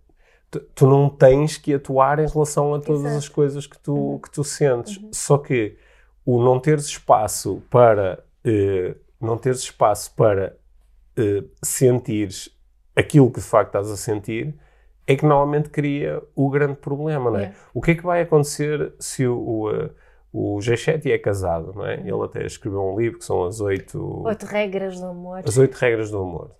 tu, 0.51 0.59
tu, 0.75 0.87
não 0.87 1.09
tens 1.09 1.57
que 1.57 1.73
atuar 1.73 2.19
em 2.19 2.27
relação 2.27 2.75
a 2.75 2.79
todas 2.79 3.01
Exato. 3.01 3.17
as 3.17 3.29
coisas 3.29 3.65
que 3.65 3.79
tu, 3.79 3.95
uhum. 3.95 4.19
que 4.19 4.29
tu 4.29 4.43
sentes, 4.43 4.97
uhum. 4.97 5.09
só 5.11 5.39
que 5.39 5.77
o 6.23 6.43
não 6.43 6.59
teres 6.59 6.85
espaço 6.85 7.63
para 7.69 8.23
uh, 8.45 9.05
não 9.19 9.37
teres 9.37 9.59
espaço 9.59 10.13
para 10.15 10.55
uh, 11.17 11.49
sentires 11.63 12.49
aquilo 12.95 13.31
que 13.31 13.39
de 13.39 13.45
facto 13.45 13.69
estás 13.69 13.89
a 13.89 13.97
sentir 13.97 14.55
é 15.07 15.15
que 15.15 15.25
normalmente 15.25 15.69
cria 15.69 16.21
o 16.35 16.49
grande 16.49 16.75
problema, 16.75 17.29
não 17.29 17.37
é? 17.37 17.41
Yeah. 17.41 17.57
O 17.73 17.81
que 17.81 17.91
é 17.91 17.95
que 17.95 18.03
vai 18.03 18.21
acontecer 18.21 18.93
se 18.99 19.27
o, 19.27 19.37
o, 20.33 20.55
o 20.55 20.57
G7 20.57 21.11
é 21.11 21.17
casado, 21.17 21.73
não 21.75 21.85
é? 21.85 21.99
Ele 21.99 22.23
até 22.23 22.45
escreveu 22.45 22.81
um 22.81 22.99
livro 22.99 23.19
que 23.19 23.25
são 23.25 23.45
as 23.45 23.61
oito... 23.61 24.23
Oito 24.25 24.45
regras 24.45 24.99
do 24.99 25.07
amor. 25.07 25.41
As 25.45 25.57
oito 25.57 25.75
regras 25.75 26.09
do 26.09 26.17
amor. 26.17 26.51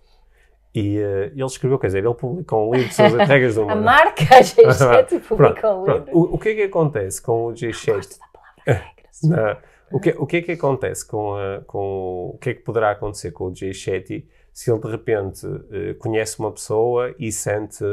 E 0.72 0.98
uh, 0.98 1.32
ele 1.34 1.44
escreveu, 1.44 1.78
quer 1.78 1.88
dizer, 1.88 2.04
ele 2.04 2.14
publicou 2.14 2.68
um 2.68 2.74
livro 2.74 2.92
sobre 2.92 3.06
as 3.06 3.14
oito 3.14 3.28
regras 3.28 3.54
do 3.54 3.62
amor. 3.64 3.72
a 3.72 3.76
marca 3.76 4.24
G7 4.24 5.20
publicou 5.26 5.82
um 5.82 5.86
livro. 5.86 6.10
O, 6.12 6.34
o, 6.34 6.38
que 6.38 6.50
é 6.50 6.54
que 6.54 6.62
acontece 6.62 7.20
com 7.20 7.46
o 7.46 7.52
G7? 7.52 7.94
Gosto 7.94 8.18
da 8.20 8.26
palavra 8.32 8.62
regras. 8.84 9.22
Não. 9.24 9.76
O 9.90 10.00
que, 10.00 10.10
o 10.18 10.26
que 10.26 10.36
é 10.38 10.42
que 10.42 10.52
acontece 10.52 11.06
com, 11.06 11.34
a, 11.34 11.60
com 11.66 12.32
o 12.34 12.38
que 12.38 12.50
é 12.50 12.54
que 12.54 12.60
poderá 12.60 12.90
acontecer 12.90 13.30
com 13.30 13.46
o 13.46 13.52
G7 13.52 14.24
se 14.56 14.70
ele 14.70 14.80
de 14.80 14.88
repente 14.88 15.46
uh, 15.46 15.94
conhece 15.98 16.38
uma 16.38 16.50
pessoa 16.50 17.14
e 17.18 17.30
sente, 17.30 17.84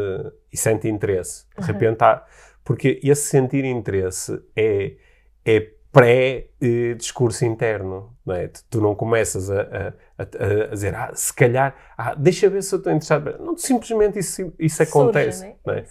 e 0.49 0.55
sente 0.55 0.87
interesse. 0.87 1.45
De 1.57 1.59
uhum. 1.59 1.67
repente 1.67 2.01
há, 2.01 2.25
porque 2.63 3.01
esse 3.03 3.23
sentir 3.23 3.65
interesse 3.65 4.41
é, 4.55 4.93
é 5.43 5.71
pré-discurso 5.91 7.43
interno. 7.43 8.15
Não 8.25 8.33
é? 8.33 8.47
Tu, 8.47 8.63
tu, 8.69 8.79
não 8.79 8.95
começas 8.95 9.51
a, 9.51 9.61
a, 9.61 9.93
a, 10.17 10.23
a, 10.23 10.67
dizer, 10.67 10.95
ah, 10.95 11.11
se 11.13 11.33
calhar, 11.33 11.75
ah, 11.97 12.15
deixa 12.15 12.49
ver 12.49 12.63
se 12.63 12.73
eu 12.73 12.77
estou 12.77 12.93
interessado. 12.93 13.43
Não, 13.43 13.57
simplesmente 13.57 14.19
isso, 14.19 14.53
isso 14.57 14.83
acontece. 14.83 15.39
Surge, 15.39 15.55
não 15.65 15.73
é? 15.73 15.75
Não 15.75 15.83
é? 15.83 15.85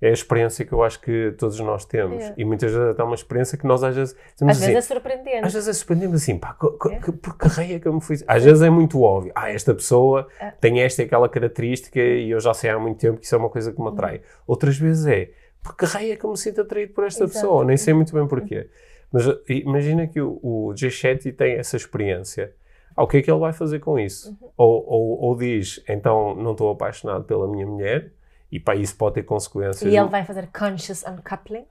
É 0.00 0.08
a 0.08 0.12
experiência 0.12 0.64
que 0.64 0.72
eu 0.72 0.82
acho 0.82 1.00
que 1.00 1.34
todos 1.38 1.58
nós 1.60 1.84
temos. 1.84 2.22
É. 2.22 2.34
E 2.36 2.44
muitas 2.44 2.72
vezes 2.72 2.98
é 2.98 3.02
uma 3.02 3.14
experiência 3.14 3.58
que 3.58 3.66
nós 3.66 3.82
às 3.82 3.96
vezes. 3.96 4.14
Às 4.40 4.48
assim, 4.48 4.60
vezes 4.60 4.76
é 4.76 4.80
surpreendente. 4.80 5.46
Às 5.46 5.52
vezes 5.52 5.68
é 5.68 5.72
surpreendente 5.72 6.14
assim, 6.14 6.38
pá, 6.38 6.56
é. 6.90 6.96
que, 6.96 7.12
por 7.12 7.36
que 7.36 7.48
raia 7.48 7.80
que 7.80 7.88
eu 7.88 7.92
me 7.92 8.00
fui. 8.00 8.16
Às 8.26 8.44
vezes 8.44 8.62
é 8.62 8.70
muito 8.70 9.02
óbvio. 9.02 9.32
Ah, 9.34 9.50
esta 9.50 9.74
pessoa 9.74 10.28
é. 10.40 10.52
tem 10.52 10.80
esta 10.80 11.02
e 11.02 11.06
aquela 11.06 11.28
característica 11.28 11.98
e 12.00 12.30
eu 12.30 12.38
já 12.38 12.54
sei 12.54 12.70
há 12.70 12.78
muito 12.78 12.98
tempo 12.98 13.18
que 13.18 13.26
isso 13.26 13.34
é 13.34 13.38
uma 13.38 13.50
coisa 13.50 13.72
que 13.72 13.80
me 13.80 13.88
atrai. 13.88 14.16
Uhum. 14.16 14.22
Outras 14.46 14.78
vezes 14.78 15.06
é, 15.06 15.30
por 15.62 15.76
que 15.76 15.84
raia 15.84 16.16
que 16.16 16.24
eu 16.24 16.30
me 16.30 16.36
sinto 16.38 16.60
atraído 16.60 16.92
por 16.92 17.04
esta 17.04 17.24
Exato. 17.24 17.40
pessoa? 17.40 17.64
Nem 17.64 17.76
sei 17.76 17.92
muito 17.92 18.12
bem 18.12 18.26
porquê. 18.26 18.68
Mas 19.12 19.24
imagina 19.48 20.06
que 20.06 20.20
o, 20.20 20.38
o 20.42 20.72
G7 20.74 21.34
tem 21.34 21.54
essa 21.54 21.76
experiência. 21.76 22.52
Ah, 22.94 23.02
o 23.02 23.06
que 23.06 23.18
é 23.18 23.22
que 23.22 23.30
ele 23.30 23.40
vai 23.40 23.52
fazer 23.52 23.80
com 23.80 23.98
isso? 23.98 24.30
Uhum. 24.30 24.48
Ou, 24.56 24.84
ou, 24.86 25.20
ou 25.22 25.36
diz, 25.36 25.82
então 25.88 26.34
não 26.34 26.52
estou 26.52 26.70
apaixonado 26.70 27.24
pela 27.24 27.48
minha 27.48 27.66
mulher, 27.66 28.12
e 28.50 28.58
para 28.58 28.76
isso 28.76 28.96
pode 28.96 29.16
ter 29.16 29.22
consequências. 29.22 29.82
E 29.82 29.96
ele 29.96 30.08
vai 30.08 30.24
fazer 30.24 30.48
conscious 30.56 31.04
uncoupling. 31.06 31.66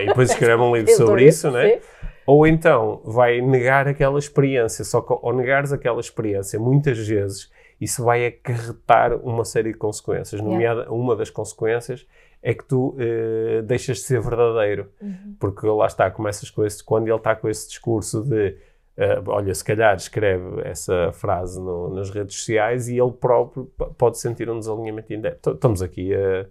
e 0.00 0.06
depois 0.06 0.30
escreve 0.30 0.62
um 0.62 0.74
livro 0.76 0.92
sobre 0.92 1.26
isso, 1.26 1.50
né? 1.50 1.80
Ou 2.26 2.46
então 2.46 3.00
vai 3.04 3.40
negar 3.40 3.88
aquela 3.88 4.18
experiência, 4.18 4.84
só 4.84 5.00
que 5.00 5.12
ao 5.12 5.34
negares 5.34 5.72
aquela 5.72 6.00
experiência, 6.00 6.58
muitas 6.58 6.98
vezes 6.98 7.50
isso 7.80 8.04
vai 8.04 8.26
acarretar 8.26 9.14
uma 9.24 9.44
série 9.44 9.72
de 9.72 9.78
consequências. 9.78 10.40
Nomeada, 10.40 10.82
yeah. 10.82 10.94
uma 10.94 11.16
das 11.16 11.30
consequências 11.30 12.06
é 12.40 12.54
que 12.54 12.64
tu 12.64 12.96
uh, 12.96 13.62
deixas 13.62 13.98
de 13.98 14.04
ser 14.04 14.20
verdadeiro. 14.20 14.88
Uhum. 15.00 15.36
Porque 15.40 15.66
lá 15.66 15.86
está, 15.86 16.08
começas 16.08 16.48
com 16.48 16.64
esse, 16.64 16.82
quando 16.82 17.08
ele 17.08 17.16
está 17.16 17.34
com 17.34 17.48
esse 17.48 17.68
discurso 17.68 18.22
de 18.22 18.56
Uh, 18.96 19.30
olha, 19.30 19.54
se 19.54 19.64
calhar 19.64 19.96
escreve 19.96 20.60
essa 20.64 21.10
frase 21.12 21.58
no, 21.58 21.94
nas 21.94 22.10
redes 22.10 22.36
sociais 22.36 22.88
e 22.88 22.98
ele 22.98 23.12
próprio 23.12 23.64
pode 23.96 24.18
sentir 24.18 24.50
um 24.50 24.58
desalinhamento 24.58 25.08
Estamos 25.46 25.80
aqui 25.80 26.14
a, 26.14 26.46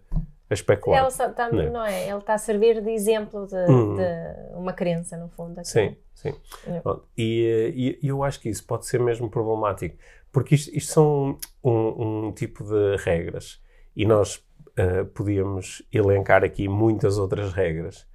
a 0.49 0.54
especular. 0.54 0.99
Ele 1.01 1.08
está, 1.08 1.51
não, 1.51 1.62
é? 1.62 1.69
não 1.69 1.86
é? 1.86 2.10
Ele 2.10 2.17
está 2.17 2.34
a 2.34 2.38
servir 2.39 2.82
de 2.82 2.89
exemplo 2.89 3.45
de, 3.45 3.71
hum. 3.71 3.95
de 3.95 4.56
uma 4.56 4.73
crença, 4.73 5.15
no 5.17 5.30
fundo. 5.30 5.60
Aqui. 5.60 5.69
Sim, 5.69 5.95
sim. 6.15 6.34
É. 6.65 6.82
E, 7.15 7.99
e, 8.01 8.08
eu 8.08 8.23
acho 8.23 8.39
que 8.39 8.49
isso 8.49 8.65
pode 8.65 8.88
ser 8.88 8.99
mesmo 8.99 9.30
problemático, 9.30 9.95
porque 10.32 10.56
isto, 10.56 10.75
isto 10.75 10.93
são 10.93 11.38
um, 11.63 12.27
um, 12.27 12.32
tipo 12.32 12.63
de 12.63 12.97
regras 13.04 13.62
e 13.95 14.04
nós 14.04 14.38
uh, 14.80 15.06
podíamos 15.13 15.84
elencar 15.93 16.43
aqui 16.43 16.67
muitas 16.67 17.19
outras 17.19 17.54
regras 17.54 18.10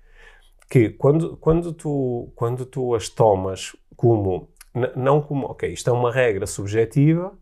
que 0.69 0.91
quando, 0.91 1.37
quando, 1.37 1.73
tu, 1.73 2.33
quando 2.35 2.67
tu 2.67 2.95
as 2.95 3.09
tomas 3.09 3.77
como, 3.97 4.51
não 4.97 5.23
como, 5.23 5.47
ok, 5.47 5.73
isto 5.73 5.89
é 5.91 5.93
uma 5.93 6.13
regra 6.13 6.47
subjetiva 6.47 7.33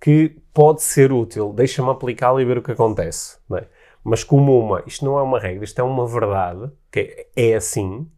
que 0.00 0.36
pode 0.54 0.82
ser 0.82 1.12
útil, 1.12 1.52
deixa-me 1.52 1.90
aplicá-la 1.90 2.40
e 2.40 2.44
ver 2.44 2.58
o 2.58 2.62
que 2.62 2.72
acontece, 2.72 3.38
é? 3.56 3.66
Mas 4.04 4.22
como 4.24 4.58
uma, 4.58 4.82
isto 4.86 5.04
não 5.04 5.18
é 5.18 5.22
uma 5.22 5.40
regra, 5.40 5.64
isto 5.64 5.78
é 5.80 5.82
uma 5.82 6.06
verdade, 6.06 6.70
que 6.90 7.28
é, 7.36 7.50
é 7.50 7.54
assim, 7.56 8.10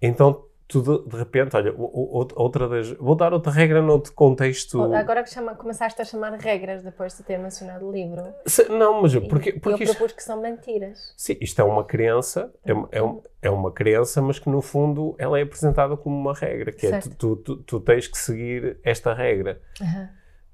então 0.00 0.45
tu 0.68 0.82
de, 0.82 1.08
de 1.10 1.16
repente, 1.16 1.56
olha, 1.56 1.72
outra 1.76 2.68
das. 2.68 2.90
Vou 2.92 3.14
dar 3.14 3.32
outra 3.32 3.52
regra 3.52 3.80
noutro 3.80 4.12
contexto. 4.12 4.82
Agora 4.94 5.22
que 5.22 5.30
chama, 5.30 5.54
começaste 5.54 6.00
a 6.02 6.04
chamar 6.04 6.32
regras 6.34 6.82
depois 6.82 7.16
de 7.16 7.22
ter 7.22 7.38
mencionado 7.38 7.86
o 7.86 7.92
livro. 7.92 8.22
Se- 8.46 8.68
não, 8.68 9.02
mas 9.02 9.14
porque, 9.14 9.52
porque 9.54 9.82
eu 9.82 9.84
isto, 9.86 9.96
propus 9.96 10.12
que 10.12 10.22
são 10.22 10.40
mentiras. 10.40 11.12
sim, 11.16 11.36
isto 11.40 11.60
é 11.60 11.64
uma 11.64 11.84
crença, 11.84 12.52
é, 12.64 12.72
uma- 12.72 12.88
é, 12.90 13.02
um- 13.02 13.22
é 13.42 13.50
uma 13.50 13.70
crença, 13.72 14.20
mas 14.20 14.38
que 14.38 14.48
no 14.48 14.60
fundo 14.60 15.14
ela 15.18 15.38
é 15.38 15.42
apresentada 15.42 15.96
como 15.96 16.16
uma 16.16 16.34
regra, 16.34 16.72
que 16.72 16.86
é 16.86 16.98
tu, 16.98 17.02
Certo. 17.04 17.16
tu, 17.16 17.36
tu, 17.36 17.56
tu 17.62 17.80
tens 17.80 18.08
que 18.08 18.18
seguir 18.18 18.78
esta 18.82 19.12
regra. 19.14 19.60
Aham. 19.80 20.08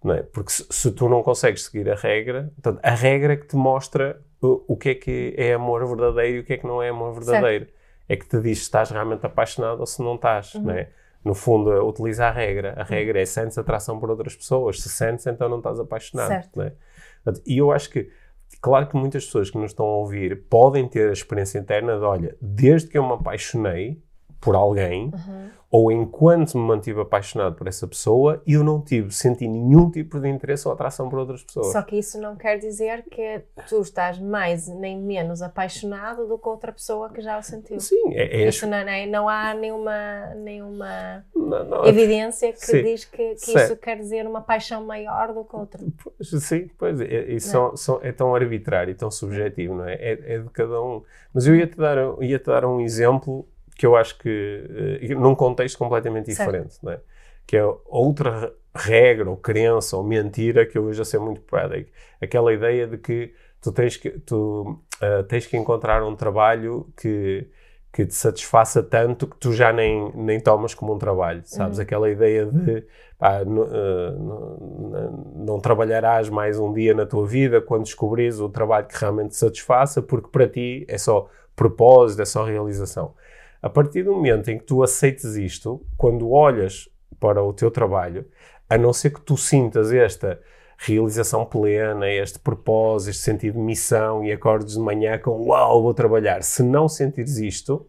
não 0.05 0.15
é? 0.15 0.23
Porque 0.25 0.51
se, 0.51 0.67
se 0.69 0.91
tu 0.91 1.09
não 1.09 1.23
consegues 1.23 1.63
seguir 1.65 1.89
a 1.89 1.95
regra, 1.95 2.51
portanto, 2.61 2.81
a 2.83 2.91
regra 2.91 3.35
é 3.35 3.37
que 3.37 3.47
te 3.47 3.55
mostra 3.55 4.21
o, 4.43 4.65
o 4.75 4.77
que 4.77 4.89
é 4.89 4.95
que 4.97 5.33
é 5.39 5.55
amor 5.55 5.87
verdadeiro 5.87 6.39
e 6.39 6.41
o 6.41 6.45
que 6.45 6.55
é 6.55 6.57
que 6.57 6.67
não 6.67 6.83
é 6.83 6.89
amor 6.89 7.15
verdadeiro. 7.15 7.69
É 8.09 8.17
que 8.17 8.27
te 8.27 8.41
diz 8.41 8.59
se 8.59 8.65
estás 8.65 8.91
realmente 8.91 9.25
apaixonado 9.27 9.81
ou 9.81 9.87
se 9.87 10.03
não 10.03 10.15
estás, 10.17 10.55
Uhum. 10.55 10.63
não 10.63 10.73
é? 10.75 10.89
No 11.25 11.35
fundo, 11.35 11.73
é 11.73 11.81
utiliza 11.81 12.27
a 12.27 12.31
regra. 12.31 12.75
A 12.77 12.83
regra 12.83 13.21
é 13.21 13.25
sentes 13.25 13.57
atração 13.57 13.99
por 14.01 14.11
outras 14.11 14.35
pessoas. 14.35 14.81
Se 14.83 14.89
sentes, 14.89 15.25
então 15.27 15.49
não 15.49 15.59
estás 15.59 15.79
apaixonado, 15.79 16.29
Certo. 16.29 16.57
não 16.59 16.65
é? 16.65 16.73
E 17.47 17.59
eu 17.59 17.71
acho 17.71 17.89
que, 17.91 18.11
claro 18.61 18.89
que 18.89 18.97
muitas 18.97 19.25
pessoas 19.27 19.49
que 19.49 19.57
nos 19.57 19.71
estão 19.71 19.87
a 19.87 19.97
ouvir 19.99 20.45
podem 20.51 20.89
ter 20.89 21.09
a 21.11 21.13
experiência 21.13 21.59
interna 21.61 21.97
de, 21.97 22.05
olha, 22.05 22.37
desde 22.41 22.89
que 22.89 22.99
eu 22.99 23.07
me 23.07 23.13
apaixonei 23.13 24.03
por 24.43 24.57
alguém, 24.57 25.05
Uhum. 25.05 25.49
ou 25.71 25.93
enquanto 25.93 26.59
me 26.59 26.65
mantive 26.67 27.01
apaixonado 27.01 27.55
por 27.55 27.69
essa 27.69 27.87
pessoa, 27.87 28.43
eu 28.45 28.65
não 28.65 28.81
tive, 28.83 29.11
senti 29.15 29.47
nenhum 29.47 29.89
tipo 29.89 30.19
de 30.19 30.29
interesse 30.29 30.67
ou 30.67 30.75
atração 30.75 31.09
por 31.09 31.21
outras 31.21 31.45
pessoas. 31.45 31.69
Só 31.71 31.81
que 31.81 31.97
isso 31.97 32.21
não 32.21 32.35
quer 32.35 32.59
dizer 32.59 33.05
que 33.09 33.43
tu 33.69 33.81
estás 33.81 34.19
mais 34.19 34.67
nem 34.67 34.99
menos 35.01 35.41
apaixonado 35.41 36.27
do 36.27 36.37
que 36.37 36.49
outra 36.49 36.73
pessoa 36.73 37.09
que 37.09 37.21
já 37.23 37.39
o 37.39 37.43
sentiu. 37.43 37.79
Sim, 37.79 38.13
é, 38.15 38.43
é 38.43 38.49
Isso 38.49 38.67
não, 38.67 38.77
é- 38.79 39.07
não 39.07 39.29
há 39.29 39.55
nenhuma, 39.55 40.35
nenhuma 40.35 41.25
não, 41.35 41.65
não, 41.65 41.87
evidência 41.87 42.53
que 42.53 42.59
Sim. 42.67 42.83
diz 42.83 43.05
que, 43.05 43.37
que 43.37 43.53
isso 43.57 43.77
quer 43.77 43.97
dizer 43.97 44.27
uma 44.27 44.41
paixão 44.43 44.85
maior 44.85 45.33
do 45.33 45.45
que 45.45 45.55
outra. 45.55 45.81
Pois, 46.03 46.29
sim, 46.45 46.69
pois 46.77 47.01
é, 47.01 47.31
é, 47.31 47.33
Não. 47.33 47.39
são- 47.41 47.77
são- 47.77 48.01
é 48.03 48.11
tão 48.11 48.35
arbitrário 48.35 48.91
e 48.91 48.95
tão 48.95 49.11
subjetivo, 49.11 49.75
não 49.77 49.85
é? 49.87 49.95
É, 49.95 50.35
é 50.35 50.39
de 50.41 50.51
cada 50.51 50.83
um. 50.83 51.03
Mas 51.33 51.47
eu 51.47 51.55
ia-te 51.55 51.77
dar, 51.77 51.97
ia-te 52.21 52.47
dar 52.47 52.65
um 52.67 52.81
exemplo 52.81 53.47
que 53.77 53.87
eu 53.87 53.97
acho 53.97 54.19
que, 54.19 54.99
eh, 55.03 55.15
num 55.15 55.35
contexto 55.35 55.79
completamente 55.79 56.33
Certo. 56.33 56.51
diferente, 56.51 56.79
não 56.83 56.93
é? 56.93 57.01
Que 57.47 57.57
é 57.57 57.65
outra 57.87 58.53
regra 58.75 59.29
ou 59.29 59.37
crença 59.37 59.97
ou 59.97 60.03
mentira 60.05 60.65
que 60.65 60.79
eu 60.79 60.87
vejo 60.87 61.03
a 61.03 61.05
ser 61.05 61.19
muito 61.19 61.41
prática. 61.43 61.91
Aquela 62.21 62.53
ideia 62.53 62.87
de 62.87 62.97
que 62.99 63.35
tu 63.61 63.73
tens 63.73 63.97
que, 63.97 64.11
tu, 64.11 64.81
ah, 65.01 65.23
tens 65.29 65.47
que 65.47 65.57
encontrar 65.57 66.03
um 66.05 66.15
trabalho 66.17 66.87
que, 66.97 67.49
que 67.93 68.07
te 68.07 68.15
satisfaça 68.15 68.83
tanto 68.83 69.27
que 69.27 69.37
tu 69.37 69.53
já 69.53 69.73
nem, 69.73 70.11
nem 70.15 70.41
tomas 70.41 70.75
como 70.75 70.95
um 70.95 70.99
trabalho, 70.99 71.43
sabes? 71.45 71.79
Uhum. 71.79 71.83
Aquela 71.83 72.11
ideia 72.11 72.47
de 72.47 72.87
pá, 73.19 73.45
não, 73.45 73.67
não- 74.19 75.25
não 75.37 75.61
trabalharás 75.61 76.29
mais 76.29 76.59
um 76.59 76.73
dia 76.73 76.95
na 76.95 77.05
tua 77.07 77.27
vida 77.27 77.61
quando 77.61 77.85
descobrires 77.85 78.41
o 78.41 78.49
trabalho 78.49 78.87
que 78.87 78.99
realmente 78.99 79.31
te 79.31 79.37
satisfaça, 79.37 80.01
porque 80.03 80.29
para 80.31 80.49
ti 80.49 80.85
é 80.89 80.99
só 80.99 81.29
propósito, 81.55 82.23
é 82.23 82.25
só 82.25 82.45
realização. 82.45 83.15
A 83.63 83.71
partir 83.71 84.03
do 84.03 84.13
momento 84.13 84.51
em 84.51 84.59
que 84.59 84.65
tu 84.65 84.83
aceites 84.83 85.37
isto, 85.37 85.81
quando 85.97 86.31
olhas 86.31 86.89
para 87.21 87.43
o 87.43 87.53
teu 87.53 87.71
trabalho, 87.71 88.27
a 88.69 88.77
não 88.77 88.93
ser 88.93 89.11
que 89.11 89.21
tu 89.21 89.37
sintas 89.37 89.93
esta 89.93 90.41
realização 90.77 91.45
plena, 91.47 92.11
este 92.11 92.41
propósito, 92.41 93.11
este 93.11 93.23
sentido 93.23 93.55
de 93.55 93.61
missão 93.61 94.25
e 94.25 94.33
acordes 94.33 94.75
de 94.75 94.81
manhã 94.81 95.17
com 95.17 95.31
uau, 95.47 95.81
vou 95.83 95.95
trabalhar. 95.95 96.43
Se 96.43 96.63
não 96.63 96.89
sentires 96.89 97.37
isto 97.39 97.87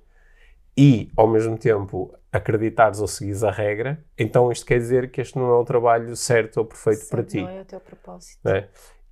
e, 0.78 1.10
ao 1.18 1.28
mesmo 1.28 1.58
tempo, 1.58 2.14
acreditares 2.32 3.00
ou 3.00 3.08
seguires 3.08 3.44
a 3.44 3.50
regra, 3.50 4.04
então 4.18 4.52
isto 4.52 4.66
quer 4.66 4.78
dizer 4.78 5.10
que 5.10 5.22
este 5.22 5.38
não 5.38 5.50
é 5.50 5.56
o 5.58 5.64
trabalho 5.66 6.16
certo 6.16 6.58
ou 6.58 6.66
perfeito 6.66 7.08
para 7.10 7.22
Certo, 7.24 7.32
ti. 7.32 7.42
Não 7.42 7.50
é 7.50 7.62
o 7.62 7.66
teu 7.66 7.80
propósito. 7.80 8.48
é? 8.48 8.68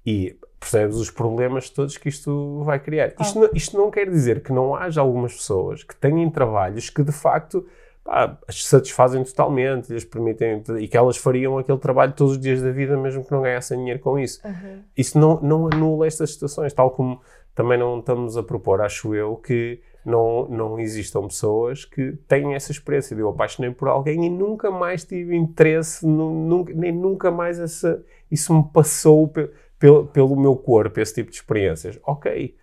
E 0.05 0.37
percebes 0.61 0.95
os 0.97 1.09
problemas 1.09 1.69
todos 1.71 1.97
que 1.97 2.07
isto 2.07 2.63
vai 2.63 2.79
criar. 2.79 3.11
Ah. 3.17 3.23
Isto, 3.23 3.39
não, 3.39 3.49
isto 3.53 3.77
não 3.77 3.89
quer 3.91 4.07
dizer 4.07 4.41
que 4.41 4.53
não 4.53 4.75
haja 4.75 5.01
algumas 5.01 5.33
pessoas 5.33 5.83
que 5.83 5.95
tenham 5.95 6.29
trabalhos 6.29 6.87
que 6.89 7.03
de 7.03 7.11
facto 7.11 7.65
pá, 8.03 8.37
as 8.47 8.63
satisfazem 8.63 9.23
totalmente, 9.23 9.91
lhes 9.91 10.05
permitem 10.05 10.61
e 10.79 10.87
que 10.87 10.95
elas 10.95 11.17
fariam 11.17 11.57
aquele 11.57 11.79
trabalho 11.79 12.13
todos 12.13 12.33
os 12.33 12.39
dias 12.39 12.61
da 12.61 12.71
vida, 12.71 12.95
mesmo 12.95 13.25
que 13.25 13.31
não 13.31 13.41
ganhassem 13.41 13.77
dinheiro 13.79 13.99
com 13.99 14.19
isso. 14.19 14.39
Uhum. 14.45 14.83
Isso 14.95 15.17
não, 15.19 15.41
não 15.41 15.67
anula 15.67 16.05
estas 16.05 16.31
situações, 16.33 16.71
tal 16.73 16.91
como 16.91 17.19
também 17.55 17.77
não 17.77 17.99
estamos 17.99 18.37
a 18.37 18.43
propor, 18.43 18.81
acho 18.81 19.13
eu, 19.15 19.35
que 19.37 19.81
não, 20.05 20.47
não 20.47 20.79
existam 20.79 21.23
pessoas 21.27 21.85
que 21.85 22.13
tenham 22.27 22.53
essa 22.53 22.71
experiência 22.71 23.15
de 23.15 23.21
eu 23.21 23.29
apaixonei 23.29 23.71
por 23.71 23.87
alguém 23.87 24.25
e 24.25 24.29
nunca 24.29 24.69
mais 24.71 25.03
tive 25.03 25.35
interesse, 25.35 26.05
nu- 26.05 26.33
nunca, 26.47 26.73
nem 26.73 26.91
nunca 26.91 27.29
mais 27.31 27.59
essa, 27.59 28.01
isso 28.31 28.53
me 28.53 28.63
passou 28.71 29.27
pe- 29.27 29.49
pelo, 29.81 30.07
pelo 30.07 30.39
meu 30.39 30.55
corpo, 30.55 30.99
esse 30.99 31.15
tipo 31.15 31.29
de 31.31 31.35
experiências. 31.37 31.99
Ok. 32.03 32.55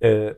Eh, 0.00 0.36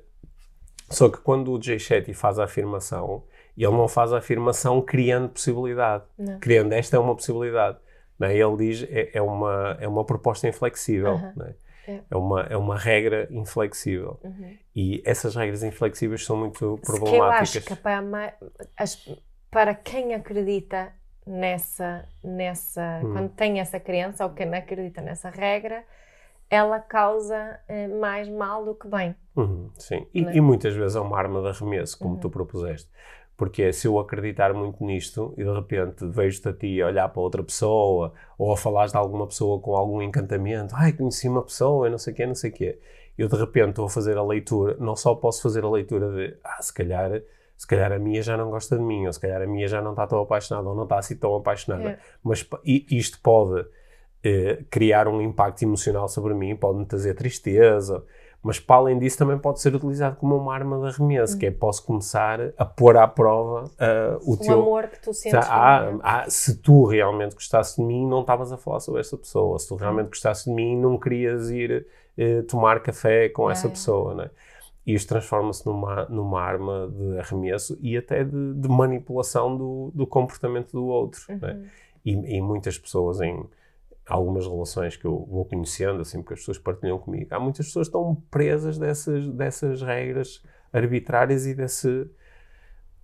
só 0.88 1.08
que 1.08 1.18
quando 1.18 1.52
o 1.52 1.60
Jay 1.62 1.78
Shetty 1.78 2.12
faz 2.14 2.38
a 2.38 2.44
afirmação, 2.44 3.24
ele 3.56 3.70
não 3.72 3.88
faz 3.88 4.12
a 4.12 4.18
afirmação 4.18 4.80
criando 4.82 5.28
possibilidade 5.30 6.04
Não. 6.18 6.38
criando 6.38 6.72
esta 6.72 6.96
é 6.96 7.00
uma 7.00 7.14
possibilidade. 7.14 7.78
Não 8.18 8.28
é? 8.28 8.36
Ele 8.36 8.56
diz 8.56 8.86
é, 8.90 9.10
é 9.14 9.22
uma 9.22 9.76
é 9.80 9.88
uma 9.88 10.04
proposta 10.04 10.46
inflexível, 10.46 11.12
Aham. 11.12 11.32
não 11.36 11.46
é? 11.46 11.54
É. 11.88 12.00
É 12.10 12.16
uma 12.16 12.40
é 12.42 12.56
uma 12.56 12.76
regra 12.76 13.26
inflexível 13.30 14.20
Uhum. 14.22 14.56
e 14.76 15.02
essas 15.06 15.34
regras 15.34 15.62
inflexíveis 15.62 16.24
são 16.24 16.36
muito 16.36 16.58
Que 16.58 16.64
eu 16.64 16.74
acho 16.74 17.00
problemáticas. 17.00 17.64
que 17.64 17.76
para, 17.76 17.98
a 17.98 18.02
ma- 18.02 18.32
as- 18.76 19.08
para 19.50 19.74
quem 19.74 20.14
acredita 20.14 20.92
nessa, 21.26 22.04
nessa 22.22 23.00
Hum. 23.04 23.12
quando 23.12 23.28
tem 23.30 23.58
essa 23.60 23.78
crença 23.80 24.24
ou 24.24 24.30
quem 24.32 24.52
acredita 24.54 25.00
nessa 25.00 25.30
regra, 25.30 25.82
ela 26.50 26.80
causa 26.80 27.60
eh, 27.68 27.86
mais 27.86 28.28
mal 28.28 28.64
do 28.64 28.74
que 28.74 28.88
bem. 28.88 29.14
Uhum, 29.36 29.70
sim, 29.78 30.06
e, 30.12 30.24
é? 30.24 30.36
e 30.36 30.40
muitas 30.40 30.74
vezes 30.74 30.96
é 30.96 31.00
uma 31.00 31.16
arma 31.16 31.40
de 31.40 31.48
arremesso, 31.48 31.96
como 31.98 32.14
Uhum. 32.14 32.20
tu 32.20 32.28
propuseste. 32.30 32.90
Porque 33.36 33.72
se 33.72 33.86
eu 33.86 33.98
acreditar 33.98 34.52
muito 34.52 34.84
nisto 34.84 35.32
e 35.38 35.44
de 35.44 35.50
repente 35.50 36.04
vejo-te 36.06 36.48
a 36.48 36.52
ti 36.52 36.82
a 36.82 36.88
olhar 36.88 37.08
para 37.08 37.22
outra 37.22 37.42
pessoa 37.42 38.12
ou 38.36 38.52
a 38.52 38.56
falares 38.56 38.92
de 38.92 38.98
alguma 38.98 39.26
pessoa 39.26 39.58
com 39.60 39.74
algum 39.74 40.02
encantamento, 40.02 40.74
ai, 40.76 40.92
conheci 40.92 41.26
uma 41.28 41.42
pessoa, 41.42 41.88
não 41.88 41.96
sei 41.96 42.12
o 42.12 42.16
quê, 42.16 42.26
não 42.26 42.34
sei 42.34 42.50
o 42.50 42.52
quê. 42.52 42.78
Eu 43.16 43.28
de 43.28 43.36
repente 43.36 43.70
estou 43.70 43.86
a 43.86 43.88
fazer 43.88 44.18
a 44.18 44.22
leitura, 44.22 44.76
não 44.78 44.94
só 44.94 45.14
posso 45.14 45.40
fazer 45.42 45.64
a 45.64 45.70
leitura 45.70 46.10
de, 46.12 46.36
ah, 46.44 46.60
se 46.60 46.72
calhar, 46.74 47.10
se 47.56 47.66
calhar 47.66 47.92
a 47.92 47.98
minha 47.98 48.20
já 48.22 48.36
não 48.36 48.50
gosta 48.50 48.76
de 48.76 48.82
mim, 48.82 49.06
ou 49.06 49.12
se 49.12 49.20
calhar 49.20 49.40
a 49.40 49.46
minha 49.46 49.66
já 49.68 49.80
não 49.80 49.92
está 49.92 50.06
tão 50.06 50.20
apaixonada, 50.20 50.68
ou 50.68 50.74
não 50.74 50.82
está 50.84 50.98
assim 50.98 51.16
tão 51.16 51.34
apaixonada. 51.34 51.90
É. 51.90 51.98
Mas 52.22 52.46
isto 52.90 53.18
pode 53.22 53.66
eh, 54.24 54.62
criar 54.70 55.08
um 55.08 55.20
impacto 55.20 55.62
emocional 55.62 56.08
sobre 56.08 56.34
mim, 56.34 56.54
pode-me 56.56 56.84
trazer 56.86 57.14
tristeza, 57.14 58.04
mas 58.42 58.58
para 58.58 58.76
além 58.76 58.98
disso 58.98 59.18
também 59.18 59.38
pode 59.38 59.60
ser 59.60 59.74
utilizado 59.74 60.16
como 60.16 60.34
uma 60.36 60.54
arma 60.54 60.78
de 60.80 60.86
arremesso, 60.94 61.36
que 61.38 61.44
é 61.46 61.50
posso 61.50 61.84
começar 61.84 62.38
a 62.56 62.64
pôr 62.64 62.96
à 62.96 63.06
prova 63.06 63.70
ah, 63.78 64.18
o 64.22 64.32
O 64.32 64.36
teu... 64.38 64.60
amor 64.62 64.88
que 64.88 64.98
tu 65.00 65.12
sentes. 65.12 65.46
Ah, 65.50 65.82
por 65.84 65.92
mim. 65.94 66.00
ah, 66.02 66.24
se 66.28 66.56
tu 66.56 66.84
realmente 66.86 67.34
gostasses 67.34 67.76
de 67.76 67.82
mim, 67.82 68.06
não 68.06 68.20
estavas 68.22 68.50
a 68.52 68.56
falar 68.56 68.80
sobre 68.80 69.00
essa 69.00 69.16
pessoa. 69.16 69.58
Se 69.58 69.68
tu 69.68 69.74
realmente 69.76 70.04
Uhum. 70.04 70.10
gostasses 70.10 70.44
de 70.44 70.50
mim, 70.52 70.74
não 70.76 70.98
querias 70.98 71.50
ir 71.50 71.86
eh, 72.16 72.42
tomar 72.42 72.80
café 72.80 73.28
com 73.28 73.50
essa 73.50 73.66
É. 73.66 73.70
pessoa, 73.70 74.14
né? 74.14 74.30
E 74.86 74.94
isto 74.94 75.08
transforma-se 75.10 75.64
numa, 75.66 76.06
numa 76.06 76.40
arma 76.40 76.90
de 76.90 77.18
arremesso 77.18 77.78
e 77.82 77.96
até 77.96 78.24
de, 78.24 78.54
de 78.54 78.68
manipulação 78.68 79.54
do, 79.56 79.90
do 79.94 80.06
comportamento 80.06 80.72
do 80.72 80.84
outro, 80.86 81.20
né? 81.28 81.52
Uhum. 81.52 81.66
E, 82.04 82.36
e 82.36 82.40
muitas 82.40 82.78
pessoas 82.78 83.20
em 83.20 83.44
algumas 84.10 84.46
relações 84.46 84.96
que 84.96 85.04
eu 85.06 85.24
vou 85.30 85.44
conhecendo, 85.44 86.00
assim, 86.02 86.20
porque 86.20 86.34
as 86.34 86.40
pessoas 86.40 86.58
partilham 86.58 86.98
comigo, 86.98 87.26
há 87.34 87.38
muitas 87.40 87.66
pessoas 87.66 87.88
que 87.88 87.96
estão 87.96 88.14
presas 88.30 88.76
dessas, 88.78 89.26
dessas 89.28 89.80
regras 89.82 90.42
arbitrárias 90.72 91.46
e 91.46 91.54
desse, 91.54 92.08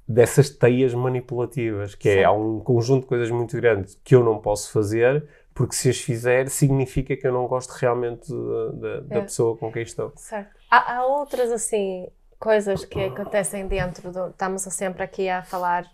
dessas 0.08 0.50
teias 0.50 0.94
manipulativas, 0.94 1.94
que 1.94 2.08
é 2.08 2.12
Certo. 2.14 2.26
há 2.28 2.32
um 2.32 2.60
conjunto 2.60 3.02
de 3.02 3.06
coisas 3.08 3.30
muito 3.30 3.56
grande 3.56 3.96
que 4.04 4.14
eu 4.14 4.22
não 4.22 4.38
posso 4.38 4.70
fazer, 4.72 5.26
porque 5.54 5.74
se 5.74 5.88
as 5.88 5.98
fizer 5.98 6.48
significa 6.48 7.16
que 7.16 7.26
eu 7.26 7.32
não 7.32 7.46
gosto 7.46 7.70
realmente 7.70 8.30
da, 8.30 9.00
da- 9.00 9.16
É. 9.18 9.20
pessoa 9.22 9.56
com 9.56 9.72
quem 9.72 9.82
estou. 9.82 10.12
Certo. 10.16 10.50
Há, 10.70 10.96
há 10.98 11.06
outras 11.06 11.50
assim 11.50 12.08
coisas 12.38 12.84
que 12.84 13.00
acontecem 13.00 13.66
dentro 13.66 14.12
do. 14.12 14.26
Estamos 14.28 14.62
sempre 14.62 15.02
aqui 15.02 15.28
a 15.28 15.42
falar 15.42 15.90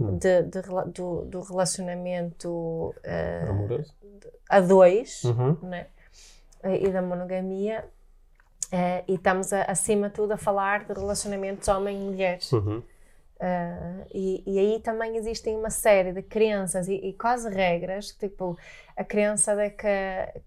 Hum. 0.00 0.18
de, 0.18 0.42
de 0.42 0.60
do, 0.92 1.24
do 1.24 1.40
relacionamento 1.40 2.92
eh, 3.04 3.46
Amoroso? 3.48 3.94
A 4.48 4.60
dois 4.60 5.22
Uhum. 5.24 5.56
né? 5.62 5.86
e 6.80 6.88
da 6.88 7.02
monogamia. 7.02 7.84
eh, 8.72 9.04
e 9.06 9.14
estamos 9.14 9.52
a- 9.52 9.62
acima 9.64 10.08
de 10.08 10.14
tudo 10.14 10.32
a 10.32 10.36
falar 10.36 10.84
de 10.84 10.92
relacionamentos 10.94 11.68
homem-mulheres. 11.68 12.50
Uhum. 12.52 12.82
Uh, 13.36 14.06
e, 14.14 14.42
e 14.46 14.58
aí 14.58 14.80
também 14.80 15.16
existem 15.16 15.54
uma 15.56 15.68
série 15.68 16.12
de 16.12 16.22
crenças 16.22 16.88
e, 16.88 16.94
e 16.94 17.12
quase 17.12 17.48
regras, 17.50 18.12
tipo 18.12 18.56
a 18.96 19.04
crença 19.04 19.54
de 19.54 19.70
que, 19.70 19.86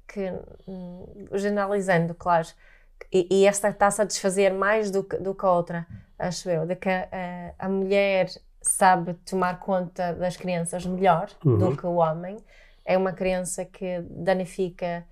que 0.07 0.34
hum, 0.68 1.05
generalizando, 1.34 2.15
claro, 2.15 2.47
e, 3.11 3.28
e 3.30 3.45
esta 3.45 3.70
está-se 3.70 4.01
a 4.01 4.05
desfazer 4.05 4.51
mais 4.53 4.89
do 4.89 5.03
que, 5.03 5.18
do 5.18 5.36
que 5.36 5.45
a 5.45 5.51
outra, 5.51 5.86
acho 6.18 6.49
eu, 6.49 6.65
de 6.65 6.76
que 6.76 6.89
a, 6.89 7.53
a 7.59 7.70
mulher 7.70 8.30
sabe 8.61 9.13
tomar 9.30 9.59
conta 9.59 10.13
das 10.13 10.36
crianças 10.38 10.86
melhor 10.86 11.30
Uhum. 11.45 11.57
do 11.57 11.78
que 11.78 11.86
o 11.86 11.95
homem. 11.95 12.38
É 12.88 12.97
uma 12.97 13.13
criança 13.13 13.65
que 13.65 14.01
danifica 14.09 15.07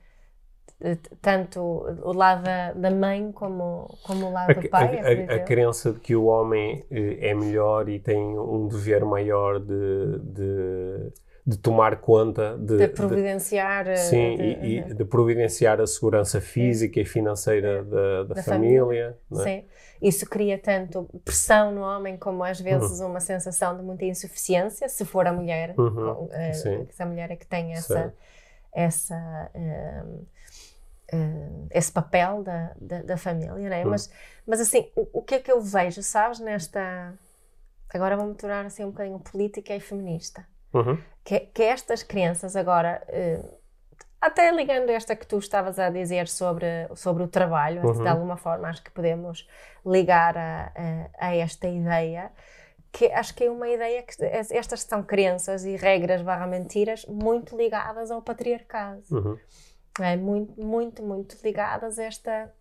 eh, 0.82 0.98
tanto 1.22 1.62
o 1.62 2.14
lado 2.14 2.44
da, 2.44 2.74
da 2.74 2.92
mãe 2.92 3.32
como, 3.34 4.00
como 4.04 4.28
o 4.28 4.32
lado 4.32 4.54
A, 4.54 4.54
do 4.56 4.64
pai. 4.64 5.00
a- 5.02 5.34
a- 5.34 5.36
a 5.36 5.40
crença 5.40 5.92
de 5.94 6.00
que 6.00 6.16
o 6.16 6.26
homem 6.26 6.86
eh, 6.92 7.30
é 7.30 7.34
melhor 7.34 7.90
e 7.90 8.00
tem 8.00 8.38
um 8.38 8.68
dever 8.68 9.04
maior 9.04 9.60
de, 9.60 10.20
de, 10.20 11.12
de 11.46 11.58
tomar 11.58 12.02
conta 12.02 12.58
de, 12.58 12.88
de 12.88 12.88
de- 12.88 12.96
providenciar. 12.98 13.88
eh, 13.88 14.12
sim, 14.12 14.36
de- 14.38 14.44
e, 14.44 14.78
e 14.92 14.94
de 14.96 15.06
providenciar 15.06 15.82
a 15.82 15.88
segurança 15.88 16.42
física 16.42 17.00
e 17.00 17.06
financeira 17.06 17.84
da, 17.84 18.24
da 18.26 18.36
Da 18.36 18.44
família. 18.44 19.18
não 19.30 19.44
é? 19.44 19.44
Sim. 19.44 19.68
Isso 20.02 20.26
cria 20.30 20.58
tanto 20.60 21.06
pressão 21.24 21.72
no 21.72 21.82
homem 21.82 22.18
como 22.18 22.44
às 22.44 22.60
Uhum. 22.60 22.66
vezes 22.66 23.00
uma 23.02 23.20
sensação 23.20 23.76
de 23.78 23.84
muita 23.84 24.06
insuficiência, 24.06 24.88
se 24.90 25.06
for 25.06 25.28
a 25.28 25.34
mulher, 25.34 25.76
Uhum, 25.78 26.28
eh, 26.32 26.54
sim. 26.54 26.88
se 26.90 27.04
a 27.04 27.06
mulher 27.06 27.32
é 27.32 27.36
que 27.36 27.46
tem 27.48 27.74
essa, 27.74 27.84
Certo. 27.94 28.18
essa, 28.74 29.52
eh, 29.54 30.04
eh, 31.12 31.68
esse 31.72 31.92
papel 31.92 32.44
da, 32.44 32.74
da, 32.80 33.02
da 33.04 33.18
família, 33.18 33.52
não 33.70 33.76
é? 33.76 33.86
Uhum. 33.86 33.92
Mas, 33.92 34.10
mas 34.46 34.60
assim, 34.62 34.92
o, 34.96 35.20
o 35.20 35.22
que 35.24 35.36
é 35.36 35.40
que 35.40 35.52
eu 35.52 35.62
vejo, 35.62 36.02
sabes, 36.04 36.40
nesta... 36.40 37.14
Agora 37.94 38.18
vou-me 38.18 38.36
tornar 38.36 38.66
assim 38.66 38.84
um 38.86 38.92
bocadinho 38.92 39.20
política 39.20 39.76
e 39.76 39.80
feminista. 39.80 40.46
Uhum. 40.76 40.98
Que, 41.24 41.40
que 41.40 41.64
estas 41.64 42.04
crianças 42.04 42.56
agora, 42.56 43.02
eh, 43.08 43.42
até 44.22 44.52
ligando 44.52 44.90
esta 44.90 45.16
que 45.16 45.26
tu 45.26 45.38
estavas 45.38 45.80
a 45.80 45.90
dizer 45.90 46.28
sobre, 46.28 46.88
sobre 46.96 47.24
o 47.24 47.28
trabalho, 47.28 47.82
Uhum. 47.86 48.04
de 48.04 48.08
alguma 48.08 48.38
forma 48.38 48.68
acho 48.68 48.84
que 48.84 48.92
podemos 48.92 49.48
ligar 49.86 50.38
a, 50.38 50.72
a, 51.20 51.28
a 51.28 51.36
esta 51.36 51.68
ideia, 51.68 52.32
que 52.92 53.12
acho 53.12 53.36
que 53.36 53.44
é 53.44 53.52
uma 53.52 53.68
ideia 53.68 54.04
que 54.04 54.24
estas 54.24 54.82
são 54.84 55.04
crenças 55.04 55.66
e 55.66 55.76
regras 55.76 56.22
barra 56.22 56.48
mentiras 56.48 57.06
muito 57.08 57.58
ligadas 57.58 58.10
ao 58.12 58.22
patriarcado. 58.22 59.02
Uhum. 59.12 59.38
É, 60.00 60.16
muito, 60.18 60.60
muito, 60.62 61.04
muito 61.04 61.38
ligadas 61.44 61.98
a 62.00 62.04
esta, 62.04 62.54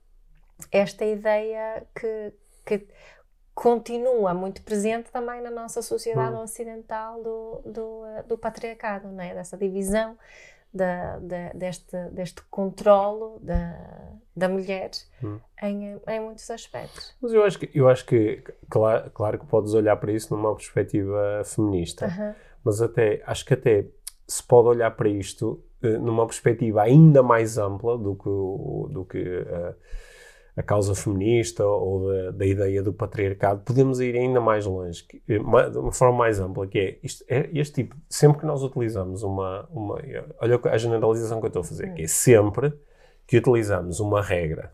esta 0.71 1.05
ideia 1.05 1.85
que, 1.95 2.33
que 2.65 2.89
continua 3.55 4.35
muito 4.35 4.63
presente 4.63 5.11
também 5.11 5.41
na 5.41 5.51
nossa 5.51 5.81
sociedade 5.83 6.35
Hum. 6.37 6.43
ocidental 6.43 7.23
do, 7.23 7.61
do, 7.65 8.05
eh, 8.07 8.23
do 8.25 8.37
patriarcado, 8.37 9.09
não 9.09 9.23
é? 9.23 9.33
dessa 9.35 9.57
divisão, 9.57 10.17
da, 10.73 11.19
da- 11.21 11.53
deste, 11.55 11.97
deste 12.11 12.43
controlo 12.51 13.39
da, 13.41 13.79
da 14.37 14.49
mulher 14.49 14.91
Hum. 15.23 15.39
em, 15.63 16.01
em 16.09 16.21
muitos 16.21 16.51
aspectos. 16.51 17.15
Mas 17.23 17.33
eu 17.33 17.45
acho 17.45 17.59
que, 17.61 17.71
eu 17.73 17.89
acho 17.89 18.05
que 18.05 18.43
claro, 18.69 19.11
claro 19.13 19.39
que 19.39 19.47
podes 19.47 19.73
olhar 19.73 19.97
para 19.97 20.11
isso 20.13 20.35
numa 20.35 20.55
perspectiva 20.55 21.43
feminista, 21.45 22.37
mas 22.65 22.83
até 22.83 23.23
acho 23.25 23.45
que 23.45 23.55
até 23.55 23.87
se 24.27 24.43
pode 24.43 24.69
olhar 24.69 24.91
para 24.97 25.09
isto 25.09 25.63
eh, 25.83 25.97
numa 25.99 26.27
perspectiva 26.27 26.83
ainda 26.83 27.23
mais 27.23 27.57
ampla 27.57 27.97
do 27.97 28.17
que, 28.17 28.25
do 28.93 29.05
que 29.05 29.19
eh, 29.19 29.75
a 30.57 30.63
causa 30.63 30.95
feminista 30.95 31.65
ou 31.67 32.09
da, 32.09 32.31
da 32.31 32.47
ideia 32.47 32.83
do 32.83 32.93
patriarcado, 32.93 33.63
podemos 33.65 34.01
ir 34.01 34.15
ainda 34.17 34.41
mais 34.41 34.65
longe, 34.67 35.03
que, 35.05 35.21
eh, 35.29 35.39
de 35.71 35.79
uma 35.79 35.93
forma 35.93 36.19
mais 36.19 36.39
ampla, 36.39 36.67
que 36.67 36.79
é, 36.79 36.99
isto, 37.03 37.25
é 37.29 37.51
este 37.53 37.83
tipo, 37.83 37.97
sempre 38.09 38.39
que 38.41 38.47
nós 38.47 38.63
utilizamos 38.63 39.23
uma, 39.23 39.67
uma 39.71 40.01
olha 40.41 40.61
a 40.65 40.79
generalização 40.79 41.41
que 41.41 41.47
eu 41.47 41.49
estou 41.49 41.61
a 41.61 41.65
fazer, 41.65 41.93
que 41.95 42.03
é 42.03 42.07
sempre 42.07 42.73
que 43.27 43.37
utilizamos 43.39 43.99
uma 44.01 44.23
regra 44.23 44.73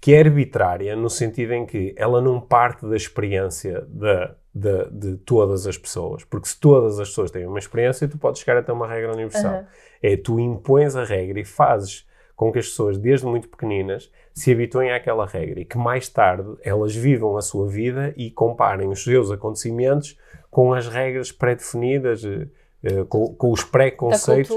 que 0.00 0.12
é 0.14 0.18
arbitrária 0.20 0.96
no 0.96 1.08
sentido 1.08 1.52
em 1.52 1.64
que 1.64 1.94
ela 1.96 2.20
não 2.20 2.40
parte 2.40 2.84
da 2.86 2.96
experiência 2.96 3.86
da, 3.88 4.34
da- 4.52 4.84
de 4.90 5.16
todas 5.18 5.64
as 5.66 5.78
pessoas. 5.78 6.24
Porque 6.24 6.48
se 6.48 6.58
todas 6.58 6.98
as 6.98 7.08
pessoas 7.08 7.30
têm 7.30 7.46
uma 7.46 7.58
experiência, 7.60 8.08
tu 8.08 8.18
podes 8.18 8.40
chegar 8.40 8.56
até 8.58 8.72
uma 8.72 8.86
regra 8.88 9.12
universal. 9.12 9.52
Aham. 9.54 9.66
É 10.02 10.16
tu 10.16 10.40
impões 10.40 10.96
a 10.96 11.04
regra 11.04 11.38
e 11.38 11.44
fazes 11.44 12.04
com 12.34 12.50
que 12.50 12.58
as 12.58 12.66
pessoas, 12.66 12.98
desde 12.98 13.24
muito 13.26 13.48
pequeninas, 13.48 14.10
se 14.34 14.52
habituem 14.52 14.90
àquela 14.92 15.26
regra 15.26 15.60
e 15.60 15.64
que 15.64 15.76
mais 15.78 16.08
tarde 16.08 16.54
elas 16.62 16.94
vivam 16.94 17.36
a 17.36 17.42
sua 17.42 17.68
vida 17.68 18.14
e 18.16 18.30
comparem 18.30 18.88
os 18.88 19.02
seus 19.04 19.30
acontecimentos 19.30 20.16
com 20.50 20.72
as 20.72 20.88
regras 20.88 21.30
pré-definidas, 21.32 22.24
eh, 22.24 22.46
eh, 22.82 23.04
com, 23.08 23.34
com 23.34 23.50
os 23.52 23.64
preconceitos 23.64 24.50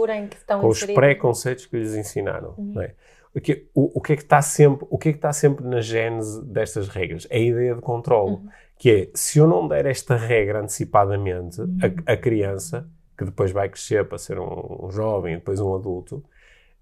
com 0.61 0.67
os 0.67 0.83
preconceitos 0.83 1.65
que 1.65 1.77
lhes 1.77 1.95
ensinaram. 1.95 2.53
Uhum. 2.57 2.81
é? 2.81 2.93
O, 3.33 3.41
que, 3.41 3.67
o, 3.73 3.99
o 3.99 4.01
que 4.01 4.13
é 4.13 4.15
que 4.15 4.21
está 4.23 4.41
sempre, 4.41 4.87
o 4.89 4.97
que 4.97 5.09
é 5.09 5.11
que 5.11 5.17
está 5.17 5.33
sempre 5.33 5.65
na 5.65 5.81
gênese 5.81 6.41
destas 6.45 6.87
regras? 6.87 7.27
É 7.29 7.37
a 7.37 7.41
ideia 7.41 7.75
de 7.75 7.81
controle, 7.81 8.31
Uhum. 8.35 8.47
que 8.77 8.89
é 8.91 9.09
se 9.13 9.39
eu 9.39 9.47
não 9.47 9.67
der 9.67 9.85
esta 9.85 10.15
regra 10.15 10.59
antecipadamente 10.61 11.59
Uhum. 11.61 11.77
a, 12.07 12.13
a 12.13 12.17
criança, 12.17 12.87
que 13.17 13.25
depois 13.25 13.51
vai 13.51 13.67
crescer 13.69 14.05
para 14.05 14.17
ser 14.17 14.39
um, 14.39 14.85
um 14.85 14.89
jovem 14.91 15.35
depois 15.35 15.59
um 15.59 15.75
adulto, 15.75 16.23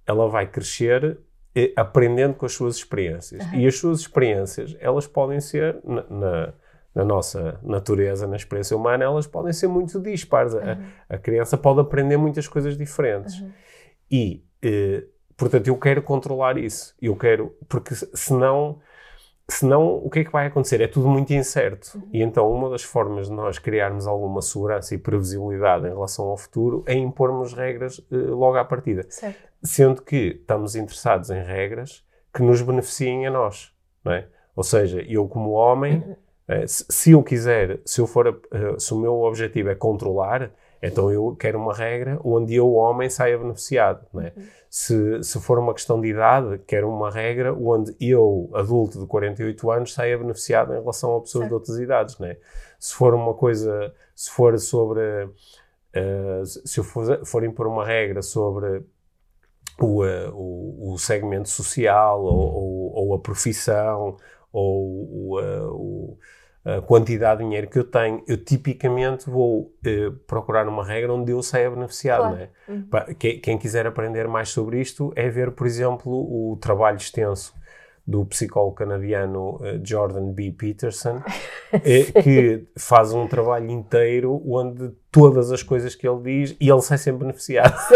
ela 0.05 0.27
vai 0.27 0.47
crescer 0.47 1.17
aprendendo 1.75 2.33
com 2.35 2.45
as 2.45 2.53
suas 2.53 2.75
experiências. 2.77 3.45
Uhum. 3.45 3.59
E 3.59 3.67
as 3.67 3.77
suas 3.77 3.99
experiências, 3.99 4.75
elas 4.79 5.05
podem 5.07 5.39
ser 5.39 5.77
na, 5.83 6.03
na- 6.09 6.53
na 6.95 7.03
nossa 7.03 7.59
natureza, 7.63 8.27
na 8.27 8.35
experiência 8.35 8.77
humana, 8.77 9.03
elas 9.03 9.25
podem 9.25 9.51
ser 9.51 9.67
muito 9.67 9.99
dispares. 9.99 10.53
A- 10.53 10.59
Uhum. 10.59 10.85
A, 11.09 11.17
criança 11.17 11.57
pode 11.57 11.79
aprender 11.79 12.17
muitas 12.17 12.47
coisas 12.47 12.77
diferentes. 12.77 13.39
Uhum. 13.39 13.51
E, 14.11 14.43
eh, 14.61 15.03
portanto, 15.35 15.67
eu 15.67 15.77
quero 15.77 16.03
controlar 16.03 16.55
isso. 16.57 16.95
Eu 17.01 17.15
quero, 17.15 17.55
porque 17.67 17.95
se- 17.95 18.09
senão, 18.13 18.79
senão 19.49 19.95
o 19.97 20.09
que 20.09 20.19
é 20.19 20.23
que 20.23 20.31
vai 20.31 20.47
acontecer? 20.47 20.81
É 20.81 20.87
tudo 20.87 21.07
muito 21.07 21.33
incerto. 21.33 21.91
Uhum. 21.95 22.09
E 22.13 22.21
então, 22.21 22.51
uma 22.51 22.69
das 22.69 22.83
formas 22.83 23.27
de 23.27 23.33
nós 23.33 23.59
criarmos 23.59 24.07
alguma 24.07 24.41
segurança 24.41 24.95
e 24.95 24.97
previsibilidade 24.97 25.87
em 25.87 25.89
relação 25.89 26.25
ao 26.25 26.37
futuro 26.37 26.83
é 26.87 26.93
impormos 26.93 27.53
regras 27.53 27.99
eh, 28.11 28.15
logo 28.15 28.57
à 28.57 28.65
partida. 28.65 29.05
Certo. 29.09 29.37
Sendo 29.61 30.01
que 30.01 30.39
estamos 30.41 30.75
interessados 30.75 31.29
em 31.29 31.41
regras 31.41 32.03
que 32.33 32.41
nos 32.41 32.61
beneficiem 32.61 33.27
a 33.27 33.31
nós, 33.31 33.73
não 34.03 34.13
é? 34.13 34.27
Ou 34.55 34.63
seja, 34.63 35.01
eu 35.01 35.27
como 35.27 35.51
homem, 35.51 36.03
eh, 36.47 36.65
se, 36.65 36.85
se 36.89 37.11
eu 37.11 37.21
quiser, 37.21 37.79
se 37.85 37.99
eu 37.99 38.07
for, 38.07 38.41
eh, 38.51 38.75
se 38.77 38.93
o 38.93 38.97
meu 38.97 39.21
objetivo 39.21 39.69
é 39.69 39.75
controlar, 39.75 40.51
então 40.85 41.11
eu 41.11 41.35
quero 41.39 41.57
uma 41.57 41.73
regra 41.73 42.19
onde 42.23 42.53
eu, 42.55 42.73
homem, 42.73 43.09
saia 43.09 43.37
beneficiado, 43.37 44.05
não 44.13 44.21
é? 44.21 44.33
Se, 44.69 45.23
se 45.23 45.39
for 45.39 45.57
uma 45.59 45.73
questão 45.73 46.01
de 46.01 46.07
idade, 46.09 46.59
quero 46.67 46.89
uma 46.89 47.09
regra 47.09 47.53
onde 47.53 47.95
eu, 47.99 48.49
adulto 48.53 48.99
de 48.99 49.05
48 49.07 49.71
anos, 49.71 49.93
saia 49.93 50.17
beneficiado 50.17 50.73
em 50.73 50.79
relação 50.79 51.15
a 51.15 51.21
pessoas 51.21 51.43
Certo. 51.43 51.47
de 51.49 51.53
outras 51.53 51.77
idades, 51.79 52.17
não 52.19 52.27
é? 52.27 52.37
Se 52.79 52.93
for 52.93 53.13
uma 53.13 53.33
coisa, 53.33 53.93
se 54.15 54.29
for 54.31 54.57
sobre, 54.59 55.01
eh, 55.93 56.41
se 56.45 56.79
eu 56.79 56.83
for, 56.83 57.25
for 57.25 57.43
impor 57.43 57.67
uma 57.67 57.85
regra 57.85 58.21
sobre 58.21 58.83
o, 59.79 60.03
eh, 60.05 60.29
o, 60.33 60.93
o 60.93 60.97
segmento 60.97 61.49
social 61.49 62.21
ou, 62.23 62.33
ou, 62.33 62.93
ou 63.07 63.13
a 63.13 63.19
profissão 63.19 64.17
ou 64.51 65.29
o, 65.31 65.39
eh, 65.39 65.61
o- 65.67 66.17
a 66.65 66.81
quantidade 66.81 67.39
de 67.39 67.45
dinheiro 67.45 67.67
que 67.67 67.77
eu 67.77 67.83
tenho, 67.83 68.23
eu 68.27 68.37
tipicamente 68.37 69.29
vou 69.29 69.73
eh, 69.85 70.11
procurar 70.25 70.67
uma 70.67 70.85
regra 70.85 71.13
onde 71.13 71.31
eu 71.31 71.43
saia 71.43 71.69
beneficiado. 71.69 72.21
Claro. 72.21 72.35
não 72.35 72.41
é? 72.41 72.49
Uhum. 72.69 73.15
Quem 73.41 73.57
quiser 73.57 73.85
aprender 73.85 74.27
mais 74.27 74.49
sobre 74.49 74.79
isto 74.79 75.11
é 75.15 75.27
ver, 75.29 75.51
por 75.51 75.67
exemplo, 75.67 76.11
o 76.11 76.57
trabalho 76.57 76.97
extenso 76.97 77.53
do 78.05 78.25
psicólogo 78.25 78.75
canadiano 78.75 79.59
eh, 79.63 79.79
Jordan 79.81 80.33
B. 80.33 80.51
Peterson, 80.51 81.21
eh, 81.71 82.21
que 82.21 82.67
faz 82.77 83.13
um 83.13 83.27
trabalho 83.27 83.69
inteiro 83.71 84.41
onde 84.45 84.91
todas 85.09 85.51
as 85.51 85.63
coisas 85.63 85.95
que 85.95 86.07
ele 86.07 86.21
diz 86.21 86.57
e 86.59 86.69
ele 86.69 86.81
sai 86.81 86.97
sempre 86.97 87.21
beneficiado. 87.21 87.73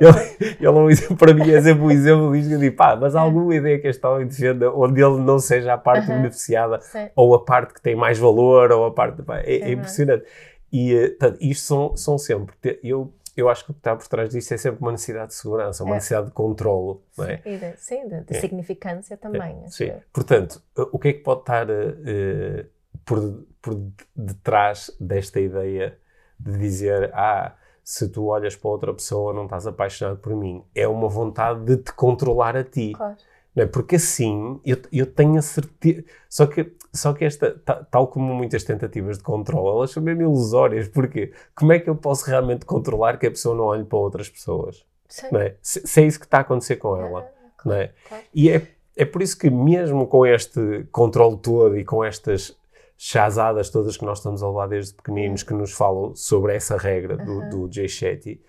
ele, 0.00 0.56
ele 0.60 1.10
é 1.10 1.14
para 1.16 1.34
mim 1.34 1.50
é 1.50 1.60
sempre 1.60 1.82
um 1.82 1.90
exemplo 1.90 2.32
disto 2.32 2.48
que 2.48 2.54
eu 2.54 2.60
digo, 2.60 2.76
pá, 2.76 2.94
mas 2.94 3.16
há 3.16 3.20
alguma 3.20 3.56
ideia 3.56 3.78
que 3.80 3.88
este 3.88 4.06
homem 4.06 4.26
defenda 4.26 4.70
onde 4.70 5.02
ele 5.02 5.18
não 5.18 5.40
seja 5.40 5.74
a 5.74 5.78
parte 5.78 6.06
beneficiada 6.06 6.78
ou 7.16 7.34
a 7.34 7.44
parte 7.44 7.74
que 7.74 7.82
tem 7.82 7.96
mais 7.96 8.18
valor 8.18 8.70
ou 8.70 8.84
a 8.84 8.92
parte, 8.92 9.22
pá, 9.22 9.38
é, 9.38 9.56
é 9.56 9.72
impressionante. 9.72 10.24
E, 10.72 10.94
eh, 10.94 11.08
portanto, 11.08 11.38
isto 11.40 11.64
são, 11.64 11.96
são 11.96 12.18
sempre, 12.18 12.54
eu, 12.84 13.12
eu 13.36 13.48
acho 13.48 13.64
que 13.64 13.70
o 13.70 13.74
que 13.74 13.80
está 13.80 13.94
por 13.94 14.06
trás 14.08 14.30
disto 14.30 14.52
é 14.52 14.56
sempre 14.56 14.80
uma 14.80 14.92
necessidade 14.92 15.28
de 15.28 15.34
segurança, 15.34 15.84
uma 15.84 15.92
É. 15.92 15.94
necessidade 15.96 16.26
de 16.26 16.32
controlo, 16.32 17.02
não 17.16 17.24
é? 17.26 17.40
E 17.44 17.56
de, 17.58 17.74
sim, 17.76 18.08
de, 18.08 18.20
de 18.22 18.36
É. 18.36 18.40
significância 18.40 19.16
também. 19.16 19.62
acho 19.64 19.76
Sim. 19.76 19.92
Portanto, 20.12 20.62
eh, 20.78 20.86
o 20.90 20.98
que 20.98 21.08
é 21.08 21.12
que 21.12 21.20
pode 21.20 21.40
estar 21.40 21.66
eh, 21.70 22.66
por, 23.04 23.44
por 23.60 23.80
detrás 24.14 24.90
desta 25.00 25.40
ideia 25.40 25.98
de 26.38 26.56
dizer, 26.58 27.10
ah, 27.14 27.54
se 27.84 28.08
tu 28.08 28.26
olhas 28.26 28.56
para 28.56 28.70
outra 28.70 28.92
pessoa 28.92 29.32
não 29.32 29.44
estás 29.44 29.66
apaixonado 29.66 30.18
por 30.18 30.34
mim? 30.34 30.64
É 30.74 30.88
uma 30.88 31.08
vontade 31.08 31.64
de 31.64 31.76
te 31.76 31.92
controlar 31.92 32.56
a 32.56 32.64
ti. 32.64 32.92
Claro. 32.96 33.16
Não 33.56 33.64
é? 33.64 33.66
Porque 33.66 33.96
assim, 33.96 34.60
eu, 34.64 34.76
eu 34.92 35.06
tenho 35.06 35.38
a 35.38 35.42
certeza. 35.42 36.04
Só 36.28 36.46
que, 36.46 36.72
só 36.92 37.12
que 37.14 37.24
esta, 37.24 37.58
ta- 37.64 37.82
tal 37.90 38.06
como 38.08 38.34
muitas 38.34 38.62
tentativas 38.64 39.16
de 39.16 39.24
controle, 39.24 39.78
elas 39.78 39.90
são 39.90 40.02
mesmo 40.02 40.22
ilusórias. 40.22 40.86
Porque 40.88 41.32
como 41.54 41.72
é 41.72 41.78
que 41.78 41.88
eu 41.88 41.96
posso 41.96 42.26
realmente 42.26 42.66
controlar 42.66 43.18
que 43.18 43.26
a 43.26 43.30
pessoa 43.30 43.56
não 43.56 43.64
olhe 43.64 43.84
para 43.84 43.98
outras 43.98 44.28
pessoas? 44.28 44.84
Sim. 45.08 45.28
Não 45.32 45.40
é? 45.40 45.54
Se, 45.62 45.80
se 45.86 46.02
é 46.02 46.06
isso 46.06 46.18
que 46.20 46.26
está 46.26 46.38
a 46.38 46.40
acontecer 46.42 46.76
com 46.76 46.96
ela. 46.96 47.20
Ah, 47.20 47.52
Não 47.64 47.74
é? 47.74 47.92
claro. 48.08 48.24
E 48.34 48.50
é, 48.50 48.66
é 48.94 49.04
por 49.06 49.22
isso 49.22 49.38
que 49.38 49.48
mesmo 49.48 50.06
com 50.06 50.26
este 50.26 50.86
controle 50.92 51.38
todo 51.38 51.78
e 51.78 51.84
com 51.84 52.04
estas 52.04 52.54
chazadas 52.98 53.68
todas 53.70 53.96
que 53.96 54.04
nós 54.04 54.18
estamos 54.18 54.42
a 54.42 54.48
levar 54.48 54.68
desde 54.68 54.94
pequeninos 54.94 55.42
que 55.42 55.52
nos 55.52 55.72
falam 55.72 56.14
sobre 56.14 56.54
essa 56.54 56.76
regra 56.76 57.16
do, 57.16 57.32
Uhum. 57.40 57.48
do 57.50 57.72
Jay 57.72 57.88
Shetty, 57.88 58.40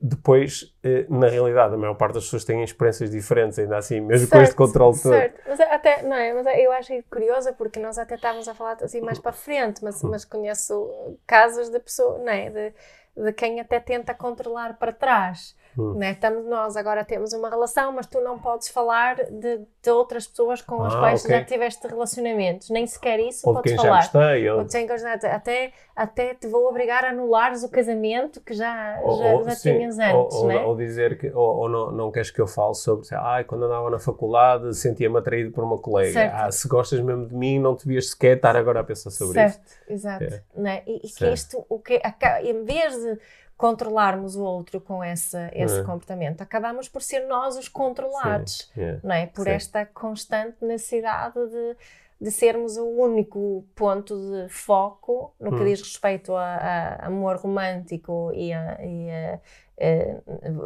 depois, 0.00 0.74
eh, 0.82 1.06
na 1.08 1.28
realidade, 1.28 1.74
a 1.74 1.76
maior 1.76 1.94
parte 1.94 2.14
das 2.14 2.24
pessoas 2.24 2.44
têm 2.44 2.64
experiências 2.64 3.10
diferentes, 3.10 3.58
ainda 3.58 3.76
assim, 3.76 4.00
mesmo 4.00 4.28
com 4.28 4.38
este 4.38 4.48
Certo, 4.48 4.56
controle 4.56 5.00
todo. 5.00 5.12
Certo, 5.12 5.40
mas 5.46 5.60
até, 5.60 6.02
não 6.02 6.16
é, 6.16 6.32
mas 6.32 6.46
eu 6.58 6.72
acho 6.72 6.92
curioso 7.10 7.52
porque 7.54 7.78
nós 7.78 7.98
até 7.98 8.16
estávamos 8.16 8.48
a 8.48 8.54
falar 8.54 8.76
assim 8.82 9.00
mais 9.00 9.18
para 9.18 9.32
frente, 9.32 9.84
mas, 9.84 10.02
mas 10.02 10.24
conheço 10.24 10.90
casos 11.26 11.68
de 11.68 11.78
pessoa, 11.78 12.18
não 12.18 12.32
é, 12.32 12.50
de, 12.50 12.72
de 13.16 13.32
quem 13.32 13.60
até 13.60 13.78
tenta 13.78 14.14
controlar 14.14 14.78
para 14.78 14.92
trás. 14.92 15.54
Hum. 15.78 15.94
Não 15.94 16.02
é? 16.02 16.12
Estamos 16.12 16.44
nós 16.46 16.76
agora 16.76 17.04
temos 17.04 17.32
uma 17.32 17.50
relação, 17.50 17.92
mas 17.92 18.06
tu 18.06 18.20
não 18.20 18.38
podes 18.38 18.68
falar 18.68 19.16
de, 19.16 19.58
de 19.82 19.90
outras 19.90 20.26
pessoas 20.26 20.62
com 20.62 20.82
as 20.82 20.94
Ah, 20.94 20.98
quais 20.98 21.20
ok. 21.24 21.30
já 21.30 21.44
tiveste 21.44 21.86
relacionamentos, 21.86 22.70
nem 22.70 22.86
sequer 22.86 23.20
isso 23.20 23.46
Ou 23.48 23.54
de 23.54 23.58
podes 23.58 23.72
quem 23.72 23.82
já 23.82 23.88
falar. 23.88 24.00
gostei, 24.02 24.50
ou, 24.50 24.58
Ou 24.60 24.66
quem 24.66 24.86
gostaste, 24.86 25.26
até, 25.26 25.72
até 25.94 26.34
te 26.34 26.46
vou 26.48 26.66
obrigar 26.68 27.04
a 27.04 27.10
anulares 27.10 27.62
o 27.62 27.68
casamento 27.68 28.40
que 28.40 28.54
já, 28.54 28.98
ou- 29.02 29.18
já, 29.18 29.24
ou- 29.34 29.44
já 29.44 29.50
sim, 29.50 29.72
tinhas 29.74 29.98
antes, 29.98 30.36
ou, 30.36 30.44
não 30.44 30.50
é? 30.50 30.64
ou 30.64 30.76
dizer 30.76 31.18
que, 31.18 31.30
ou, 31.30 31.68
não, 31.68 31.92
não 31.92 32.10
queres 32.10 32.30
que 32.30 32.40
eu 32.40 32.46
fale 32.46 32.74
sobre, 32.74 33.06
ai, 33.12 33.44
quando 33.44 33.64
andava 33.64 33.90
na 33.90 33.98
faculdade 33.98 34.74
sentia-me 34.74 35.18
atraído 35.18 35.50
por 35.50 35.62
uma 35.64 35.78
colega. 35.78 36.12
Certo. 36.12 36.34
Ah, 36.34 36.50
se 36.50 36.68
gostas 36.68 37.00
mesmo 37.00 37.26
de 37.26 37.34
mim, 37.34 37.58
não 37.58 37.74
devias 37.74 38.10
sequer 38.10 38.36
estar 38.36 38.56
agora 38.56 38.80
a 38.80 38.84
pensar 38.84 39.10
sobre 39.10 39.34
certo, 39.34 39.66
isso. 39.66 39.76
exato. 39.88 40.24
É. 40.24 40.42
Não 40.54 40.70
é? 40.70 40.82
E, 40.86 40.96
e 40.96 41.00
que 41.00 41.08
Certo. 41.10 41.34
isto, 41.34 41.66
o 41.68 41.78
que, 41.78 42.00
em 42.42 42.64
vez 42.64 42.94
de 42.96 43.18
controlarmos 43.56 44.36
o 44.36 44.42
outro 44.42 44.80
com 44.80 45.02
esse, 45.02 45.36
esse 45.54 45.80
É. 45.80 45.82
comportamento, 45.82 46.42
acabamos 46.42 46.88
por 46.88 47.00
ser 47.02 47.26
nós 47.26 47.56
os 47.56 47.68
controlados, 47.68 48.70
Sim, 48.74 49.00
não 49.02 49.14
é? 49.14 49.26
Por 49.26 49.44
Sim. 49.44 49.50
esta 49.50 49.86
constante 49.86 50.56
necessidade 50.62 51.34
de, 51.48 51.76
de 52.20 52.30
sermos 52.30 52.76
o 52.76 52.84
único 52.86 53.64
ponto 53.74 54.14
de 54.14 54.48
foco 54.50 55.34
no 55.40 55.50
que 55.52 55.62
Hum. 55.62 55.64
diz 55.64 55.80
respeito 55.80 56.34
a, 56.34 56.44
a 56.56 57.06
amor 57.06 57.36
romântico 57.36 58.30
e 58.34 58.52
a, 58.52 58.78
e 58.84 59.10
a, 59.10 59.40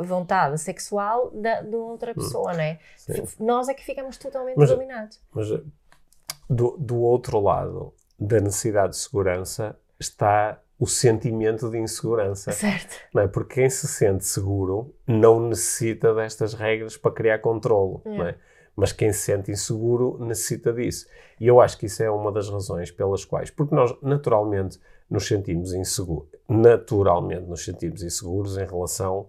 vontade 0.04 0.58
sexual 0.58 1.30
da, 1.30 1.62
outra 1.76 2.14
pessoa, 2.14 2.52
não 2.52 2.60
é? 2.60 2.78
Hum. 3.08 3.24
Nós 3.38 3.68
é 3.68 3.74
que 3.74 3.84
ficamos 3.84 4.16
totalmente 4.16 4.56
Mas- 4.56 4.70
dominados. 4.70 5.20
Mas 5.32 5.50
eh, 5.50 5.60
do, 6.48 6.76
do 6.76 7.00
outro 7.00 7.38
lado 7.40 7.94
da 8.18 8.40
necessidade 8.40 8.90
de 8.94 8.98
segurança 8.98 9.76
está 9.98 10.60
o 10.80 10.86
sentimento 10.86 11.70
de 11.70 11.78
insegurança. 11.78 12.50
Certo. 12.52 12.96
Não 13.12 13.22
é? 13.22 13.28
Porque 13.28 13.56
quem 13.56 13.68
se 13.68 13.86
sente 13.86 14.24
seguro 14.24 14.94
não 15.06 15.38
necessita 15.48 16.14
destas 16.14 16.54
regras 16.54 16.96
para 16.96 17.12
criar 17.12 17.38
controlo. 17.40 18.00
Não 18.02 18.26
é? 18.26 18.34
Mas 18.74 18.90
quem 18.90 19.12
se 19.12 19.18
sente 19.18 19.50
inseguro 19.52 20.16
necessita 20.24 20.72
disso. 20.72 21.06
E 21.38 21.46
eu 21.46 21.60
acho 21.60 21.76
que 21.76 21.84
isso 21.84 22.02
é 22.02 22.10
uma 22.10 22.32
das 22.32 22.48
razões 22.48 22.90
pelas 22.90 23.26
quais, 23.26 23.50
porque 23.50 23.74
nós 23.74 23.94
naturalmente 24.00 24.80
nos 25.08 25.26
sentimos 25.26 25.74
inseguros, 25.74 26.28
naturalmente 26.48 27.42
nos 27.42 27.62
sentimos 27.62 28.02
inseguros 28.02 28.56
em 28.56 28.64
relação 28.64 29.28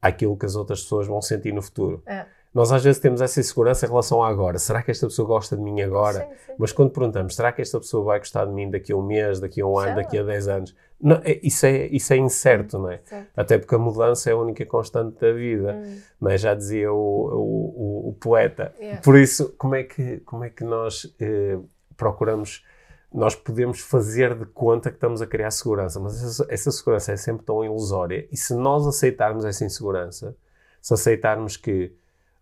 àquilo 0.00 0.36
que 0.36 0.46
as 0.46 0.56
outras 0.56 0.80
pessoas 0.82 1.06
vão 1.06 1.20
sentir 1.20 1.52
no 1.52 1.60
futuro. 1.60 2.02
É. 2.06 2.24
Nós 2.56 2.72
às 2.72 2.82
vezes 2.82 2.98
temos 2.98 3.20
essa 3.20 3.38
insegurança 3.38 3.84
em 3.84 3.88
relação 3.90 4.22
a 4.22 4.28
agora. 4.30 4.58
Será 4.58 4.82
que 4.82 4.90
esta 4.90 5.06
pessoa 5.06 5.28
gosta 5.28 5.54
de 5.54 5.62
mim 5.62 5.82
agora? 5.82 6.20
Sim, 6.20 6.34
sim. 6.46 6.52
Mas 6.56 6.72
quando 6.72 6.90
perguntamos, 6.90 7.36
será 7.36 7.52
que 7.52 7.60
esta 7.60 7.78
pessoa 7.78 8.02
vai 8.02 8.18
gostar 8.18 8.46
de 8.46 8.52
mim 8.52 8.70
daqui 8.70 8.92
a 8.92 8.96
um 8.96 9.02
mês, 9.02 9.38
daqui 9.40 9.60
a 9.60 9.66
um 9.66 9.78
ano, 9.78 9.96
daqui 9.96 10.16
a 10.16 10.22
lá. 10.22 10.28
10 10.32 10.48
anos? 10.48 10.76
Não, 10.98 11.20
é- 11.22 11.38
isso, 11.42 11.66
é, 11.66 11.86
isso 11.88 12.14
é 12.14 12.16
incerto, 12.16 12.78
não 12.78 12.90
é? 12.90 13.00
Até 13.36 13.58
porque 13.58 13.74
a 13.74 13.78
mudança 13.78 14.30
é 14.30 14.32
a 14.32 14.36
única 14.38 14.64
constante 14.64 15.20
da 15.20 15.32
vida. 15.34 15.74
Hum, 15.74 15.98
Não 16.18 16.30
é? 16.30 16.38
Já 16.38 16.54
dizia 16.54 16.90
o, 16.90 16.96
o, 16.96 18.06
o- 18.06 18.08
o 18.08 18.12
poeta. 18.14 18.72
yeah. 18.80 19.02
Por 19.02 19.18
isso, 19.18 19.52
como 19.58 19.74
é 19.74 19.82
que, 19.82 20.20
como 20.20 20.42
é 20.42 20.48
que 20.48 20.64
nós 20.64 21.14
eh, 21.20 21.58
procuramos, 21.94 22.64
nós 23.12 23.34
podemos 23.34 23.80
fazer 23.80 24.34
de 24.34 24.46
conta 24.46 24.88
que 24.88 24.96
estamos 24.96 25.20
a 25.20 25.26
criar 25.26 25.50
segurança, 25.50 26.00
mas 26.00 26.22
essa, 26.24 26.46
essa 26.48 26.70
segurança 26.70 27.12
é 27.12 27.16
sempre 27.18 27.44
tão 27.44 27.62
ilusória. 27.62 28.26
E 28.32 28.36
se 28.38 28.54
nós 28.54 28.86
aceitarmos 28.86 29.44
essa 29.44 29.62
insegurança, 29.62 30.34
se 30.80 30.94
aceitarmos 30.94 31.58
que, 31.58 31.92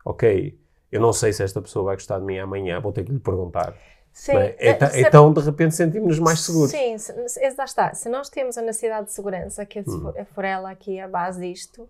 ok, 0.05 0.59
eu 0.93 1.01
não 1.01 1.13
sei 1.13 1.33
se 1.33 1.43
esta 1.43 1.61
pessoa 1.63 1.87
vai 1.87 1.97
gostar 1.97 2.19
de 2.19 2.25
mim 2.25 2.39
amanhã, 2.39 2.81
vou 2.81 2.93
ter 2.93 3.05
que 3.05 3.13
lhe 3.13 3.19
perguntar. 3.19 3.75
Sim. 4.13 4.37
é? 4.37 4.57
Então, 4.61 4.89
se- 4.91 5.01
então, 5.01 5.33
de 5.33 5.41
repente, 5.41 5.75
sentimos-nos 5.75 6.19
mais 6.21 6.41
seguros. 6.41 6.71
Sim, 6.71 6.97
se, 6.99 7.29
se, 7.29 7.55
lá 7.59 7.65
está. 7.65 7.93
Se 7.95 8.09
nós 8.09 8.29
temos 8.31 8.57
a 8.57 8.63
necessidade 8.63 9.07
de 9.07 9.13
segurança, 9.13 9.67
que 9.67 9.81
Hum. 9.81 10.13
for, 10.13 10.27
for 10.35 10.45
ela 10.45 10.71
aqui 10.71 11.01
a 11.01 11.09
base 11.09 11.41
disto, 11.41 11.89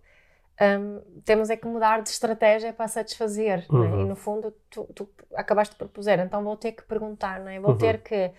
hum, 0.59 1.01
temos 1.25 1.51
é 1.51 1.57
que 1.57 1.67
mudar 1.67 2.01
de 2.03 2.09
estratégia 2.09 2.73
para 2.73 2.89
satisfazer. 2.89 3.67
é? 3.69 3.73
Uhum. 3.75 4.01
E 4.01 4.05
no 4.07 4.17
fundo, 4.17 4.55
tu, 4.71 4.85
tu 4.95 5.07
acabaste 5.35 5.75
de 5.75 5.79
propuser, 5.79 6.19
então 6.21 6.43
vou 6.43 6.57
ter 6.57 6.73
que 6.73 6.83
perguntar, 6.85 7.41
não 7.41 7.49
é? 7.51 7.61
vou 7.61 7.73
Uhum. 7.73 7.77
ter 7.79 8.01
que 8.01 8.31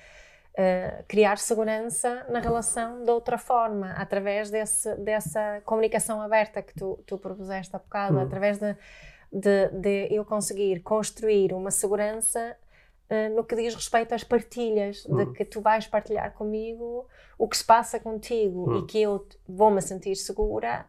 eh, 0.58 1.04
criar 1.08 1.38
segurança 1.38 2.26
na 2.30 2.40
relação 2.40 3.04
de 3.04 3.12
outra 3.12 3.38
forma, 3.38 3.92
através 3.92 4.50
desse, 4.50 4.96
dessa 4.96 5.62
comunicação 5.66 6.22
aberta 6.22 6.62
que 6.62 6.74
tu, 6.74 6.98
tu 7.06 7.18
propuseste 7.20 7.76
há 7.76 7.80
bocado, 7.80 8.16
Uhum. 8.16 8.24
através 8.24 8.58
de, 8.58 8.74
de, 9.44 9.68
de 9.70 10.08
eu 10.14 10.24
conseguir 10.24 10.82
construir 10.82 11.54
uma 11.54 11.70
segurança 11.72 12.56
eh, 13.10 13.30
no 13.30 13.44
que 13.44 13.56
diz 13.56 13.76
respeito 13.76 14.14
às 14.16 14.24
partilhas, 14.24 15.04
de 15.04 15.12
Uhum. 15.12 15.34
que 15.34 15.44
tu 15.46 15.62
vais 15.62 15.86
partilhar 15.88 16.32
comigo 16.34 17.06
o 17.38 17.48
que 17.48 17.58
se 17.58 17.64
passa 17.66 18.00
contigo 18.00 18.72
Uhum. 18.72 18.80
e 18.80 18.86
que 18.88 19.02
eu 19.02 19.28
vou-me 19.48 19.82
sentir 19.82 20.16
segura 20.16 20.86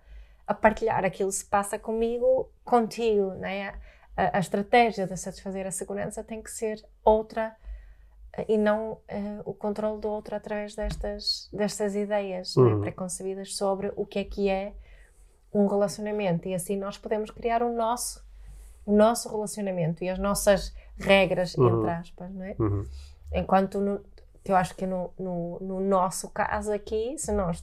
a 0.47 0.55
partilhar 0.55 1.05
aquilo 1.05 1.29
que 1.31 1.35
se 1.37 1.45
passa 1.45 1.77
comigo 1.79 2.49
contigo, 2.65 3.31
né? 3.35 3.75
A, 4.17 4.37
a 4.39 4.41
estratégia 4.41 5.07
de 5.07 5.17
satisfazer 5.17 5.67
a 5.67 5.71
segurança 5.71 6.23
tem 6.25 6.41
que 6.41 6.51
ser 6.51 6.83
outra 7.05 7.55
eh, 8.33 8.47
e 8.49 8.57
não 8.57 8.99
eh, 9.09 9.41
o 9.45 9.53
controle 9.53 10.01
do 10.01 10.09
outro 10.09 10.35
através 10.37 10.75
destas, 10.77 11.49
destas 11.53 11.95
ideias 11.97 12.55
né, 12.57 12.63
Uhum. 12.63 12.81
preconcebidas 12.81 13.57
sobre 13.57 13.93
o 13.97 14.07
que 14.07 14.21
é 14.21 14.25
que 14.25 14.49
é 14.49 14.73
um 15.53 15.67
relacionamento 15.67 16.49
e 16.49 16.55
assim 16.55 16.77
nós 16.77 16.97
podemos 16.97 17.31
criar 17.31 17.63
o 17.63 17.73
nosso 17.75 18.25
o 18.87 18.93
nosso 18.97 19.29
relacionamento 19.29 20.03
e 20.05 20.09
as 20.09 20.19
nossas 20.19 20.73
regras 20.97 21.55
Uhum. 21.57 21.81
entre 21.81 21.91
aspas, 21.91 22.31
não 22.33 22.45
é? 22.45 22.55
Uhum. 22.59 22.87
Enquanto 23.35 23.81
no- 23.81 24.01
eu 24.45 24.55
acho 24.57 24.75
que 24.77 24.87
no, 24.87 25.13
no, 25.19 25.59
no 25.61 25.81
nosso 25.81 26.31
caso 26.31 26.73
aqui, 26.73 27.19
se 27.19 27.33
nós, 27.33 27.63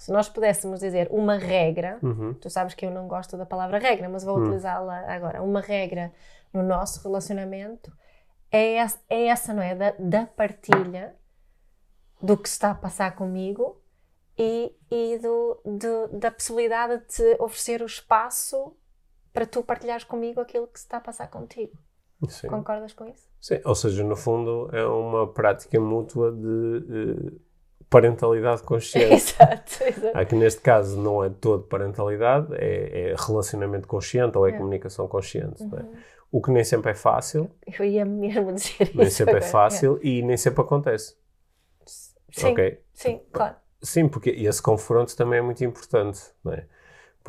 se 0.00 0.10
nós 0.10 0.28
pudéssemos 0.28 0.80
dizer 0.80 1.06
uma 1.12 1.36
regra, 1.38 1.98
Uhum. 2.02 2.34
tu 2.34 2.50
sabes 2.50 2.74
que 2.74 2.84
eu 2.84 2.90
não 2.90 3.06
gosto 3.06 3.36
da 3.36 3.46
palavra 3.46 3.78
regra, 3.78 4.08
mas 4.08 4.24
vou 4.24 4.36
Hum. 4.36 4.42
utilizá-la 4.42 4.98
agora. 5.14 5.40
Uma 5.42 5.60
regra 5.60 6.12
no 6.52 6.62
nosso 6.62 7.00
relacionamento 7.02 7.92
é 8.50 8.74
essa, 8.74 8.98
é 9.08 9.26
essa 9.26 9.54
não 9.54 9.62
é? 9.62 9.74
Da, 9.74 9.94
da 9.98 10.26
partilha 10.26 11.14
do 12.20 12.36
que 12.36 12.48
está 12.48 12.72
a 12.72 12.74
passar 12.74 13.14
comigo 13.14 13.80
e, 14.36 14.74
e 14.90 15.18
do, 15.18 15.60
do- 15.64 16.18
da 16.18 16.30
possibilidade 16.32 16.98
de 16.98 17.04
te 17.06 17.36
oferecer 17.40 17.82
o 17.82 17.86
espaço 17.86 18.76
para 19.38 19.46
tu 19.46 19.62
partilhares 19.62 20.02
comigo 20.02 20.40
aquilo 20.40 20.66
que 20.66 20.80
se 20.80 20.86
está 20.86 20.96
a 20.96 21.00
passar 21.00 21.28
contigo. 21.30 21.72
Sim. 22.28 22.48
Concordas 22.48 22.92
com 22.92 23.06
isso? 23.06 23.28
Sim, 23.40 23.60
ou 23.64 23.74
seja, 23.76 24.02
no 24.02 24.16
fundo 24.16 24.68
é 24.72 24.84
uma 24.84 25.32
prática 25.32 25.78
mútua 25.78 26.32
de 26.32 26.84
eh, 27.28 27.32
parentalidade 27.88 28.64
consciente. 28.64 29.14
exato, 29.38 29.84
exato. 29.84 30.18
Aqui 30.18 30.34
neste 30.34 30.60
caso 30.60 31.00
não 31.00 31.22
é 31.22 31.30
todo 31.30 31.62
parentalidade, 31.68 32.52
é, 32.56 33.10
é 33.12 33.14
relacionamento 33.16 33.86
consciente 33.86 34.36
ou 34.36 34.44
é, 34.48 34.50
É. 34.50 34.56
comunicação 34.56 35.06
consciente. 35.06 35.62
é? 35.62 35.66
Uhum. 35.66 35.94
O 36.32 36.42
que 36.42 36.50
nem 36.50 36.64
sempre 36.64 36.90
é 36.90 36.94
fácil, 36.94 37.48
Eu 37.78 37.84
ia 37.84 38.04
mesmo 38.04 38.52
dizer 38.52 38.90
nem 38.96 39.06
isso. 39.06 39.18
sempre 39.18 39.34
é 39.34 39.36
agora. 39.36 39.52
fácil 39.52 40.00
e 40.02 40.20
nem 40.22 40.36
sempre 40.36 40.60
acontece. 40.62 41.16
Sim, 41.86 42.48
ok? 42.48 42.82
sim, 42.92 43.20
claro. 43.32 43.54
Sim, 43.80 44.08
porque 44.08 44.30
esse 44.30 44.60
confronto 44.60 45.16
também 45.16 45.38
é 45.38 45.42
muito 45.42 45.64
importante, 45.64 46.20
não 46.44 46.52
é? 46.52 46.66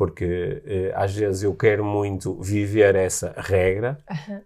Porque 0.00 0.62
eh, 0.64 0.92
às 0.96 1.14
vezes 1.14 1.42
eu 1.42 1.54
quero 1.54 1.84
muito 1.84 2.40
viver 2.40 2.94
essa 2.94 3.34
regra 3.36 3.98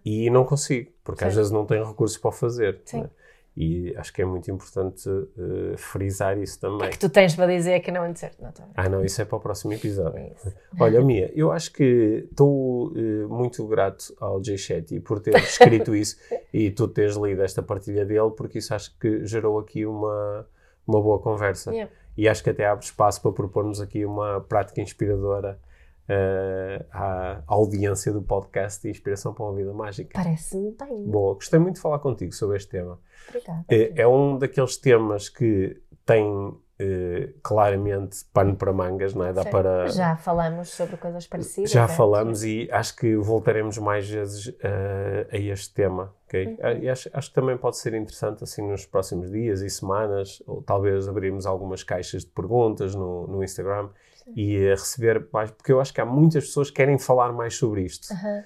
e 0.03 0.29
não 0.29 0.43
consigo, 0.43 0.91
porque 1.01 1.23
às 1.23 1.31
Sim. 1.31 1.37
vezes 1.37 1.51
não 1.53 1.65
tenho 1.65 1.85
recursos 1.87 2.17
para 2.17 2.27
o 2.27 2.31
fazer. 2.33 2.81
Sim. 2.83 2.97
não 2.97 3.05
é? 3.05 3.09
E 3.57 3.95
acho 3.95 4.11
que 4.11 4.21
é 4.21 4.25
muito 4.25 4.51
importante 4.51 5.07
eh, 5.09 5.77
frisar 5.77 6.37
isso 6.37 6.57
O 6.57 6.59
também. 6.59 6.79
que 6.79 6.85
é 6.87 6.89
que 6.89 6.99
tu 6.99 7.07
tens 7.07 7.33
para 7.37 7.47
dizer 7.47 7.79
que 7.79 7.89
não 7.89 8.03
é 8.03 8.13
certo? 8.13 8.41
Não, 8.43 8.51
Ah, 8.75 8.89
não, 8.89 9.05
isso 9.05 9.21
é 9.21 9.23
para 9.23 9.37
o 9.37 9.39
próximo 9.39 9.71
episódio. 9.71 10.19
É. 10.19 10.33
Olha, 10.77 11.01
Mia, 11.01 11.31
eu 11.33 11.53
acho 11.53 11.71
que 11.71 12.27
estou 12.29 12.91
eh, 12.97 13.25
muito 13.29 13.65
grato 13.65 14.13
ao 14.19 14.43
Jay 14.43 14.57
Shetty 14.57 14.99
por 14.99 15.21
ter 15.21 15.35
escrito 15.37 15.95
isso 15.95 16.17
e 16.51 16.69
tu 16.69 16.85
teres 16.89 17.15
lido 17.15 17.41
esta 17.41 17.63
partilha 17.63 18.03
dele, 18.03 18.31
porque 18.35 18.57
isso 18.57 18.73
acho 18.75 18.93
que 18.99 19.25
gerou 19.25 19.57
aqui 19.57 19.85
uma, 19.85 20.45
uma 20.85 21.01
boa 21.01 21.19
conversa. 21.19 21.71
Yeah. 21.71 21.89
E 22.17 22.27
acho 22.27 22.43
que 22.43 22.49
até 22.49 22.65
abre 22.65 22.85
espaço 22.85 23.21
para 23.21 23.31
propormos 23.31 23.81
aqui 23.81 24.05
uma 24.05 24.41
prática 24.41 24.81
inspiradora 24.81 25.59
eh, 26.07 26.85
à 26.91 27.41
audiência 27.47 28.13
do 28.13 28.21
podcast 28.21 28.81
de 28.83 28.89
Inspiração 28.89 29.33
para 29.33 29.45
uma 29.45 29.55
Vida 29.55 29.73
Mágica. 29.73 30.11
Parece-me 30.13 30.71
bem. 30.71 31.03
Boa, 31.03 31.33
gostei 31.33 31.59
muito 31.59 31.75
de 31.75 31.81
falar 31.81 31.99
contigo 31.99 32.33
sobre 32.33 32.57
este 32.57 32.69
tema. 32.69 32.99
Obrigada. 33.27 33.65
É, 33.67 34.01
é 34.01 34.07
um 34.07 34.37
daqueles 34.37 34.77
temas 34.77 35.29
que 35.29 35.81
tem 36.05 36.55
eh, 36.77 37.33
claramente 37.41 38.25
pano 38.33 38.55
para 38.55 38.73
mangas, 38.73 39.13
não 39.13 39.25
é? 39.25 39.31
Dá 39.31 39.43
Sim. 39.43 39.49
para. 39.49 39.87
Já 39.87 40.17
falamos 40.17 40.69
sobre 40.69 40.97
coisas 40.97 41.25
parecidas. 41.25 41.71
Já 41.71 41.83
é? 41.83 41.87
falamos 41.87 42.43
e 42.43 42.67
acho 42.71 42.95
que 42.97 43.15
voltaremos 43.15 43.77
mais 43.77 44.09
vezes 44.09 44.53
eh, 44.61 45.27
a 45.31 45.37
este 45.37 45.73
tema, 45.73 46.13
ok? 46.27 46.47
Uhum. 46.47 46.57
Ah, 46.61 46.73
E 46.73 46.89
acho, 46.89 47.09
acho 47.13 47.29
que 47.29 47.35
também 47.35 47.57
pode 47.57 47.77
ser 47.77 47.93
interessante 47.93 48.43
assim 48.43 48.61
nos 48.67 48.85
próximos 48.85 49.31
dias 49.31 49.61
e 49.61 49.69
semanas, 49.69 50.43
ou 50.45 50.61
talvez 50.61 51.07
abrirmos 51.07 51.45
algumas 51.45 51.81
caixas 51.83 52.23
de 52.23 52.31
perguntas 52.31 52.93
no, 52.93 53.25
no 53.27 53.43
Instagram 53.43 53.89
e 54.35 54.57
eh, 54.57 54.71
receber 54.71 55.27
mais, 55.31 55.51
porque 55.51 55.71
eu 55.71 55.79
acho 55.79 55.93
que 55.93 56.01
há 56.01 56.05
muitas 56.05 56.45
pessoas 56.45 56.69
que 56.69 56.75
querem 56.75 56.97
falar 56.97 57.31
mais 57.31 57.55
sobre 57.55 57.83
isto. 57.83 58.11
Aham. 58.11 58.43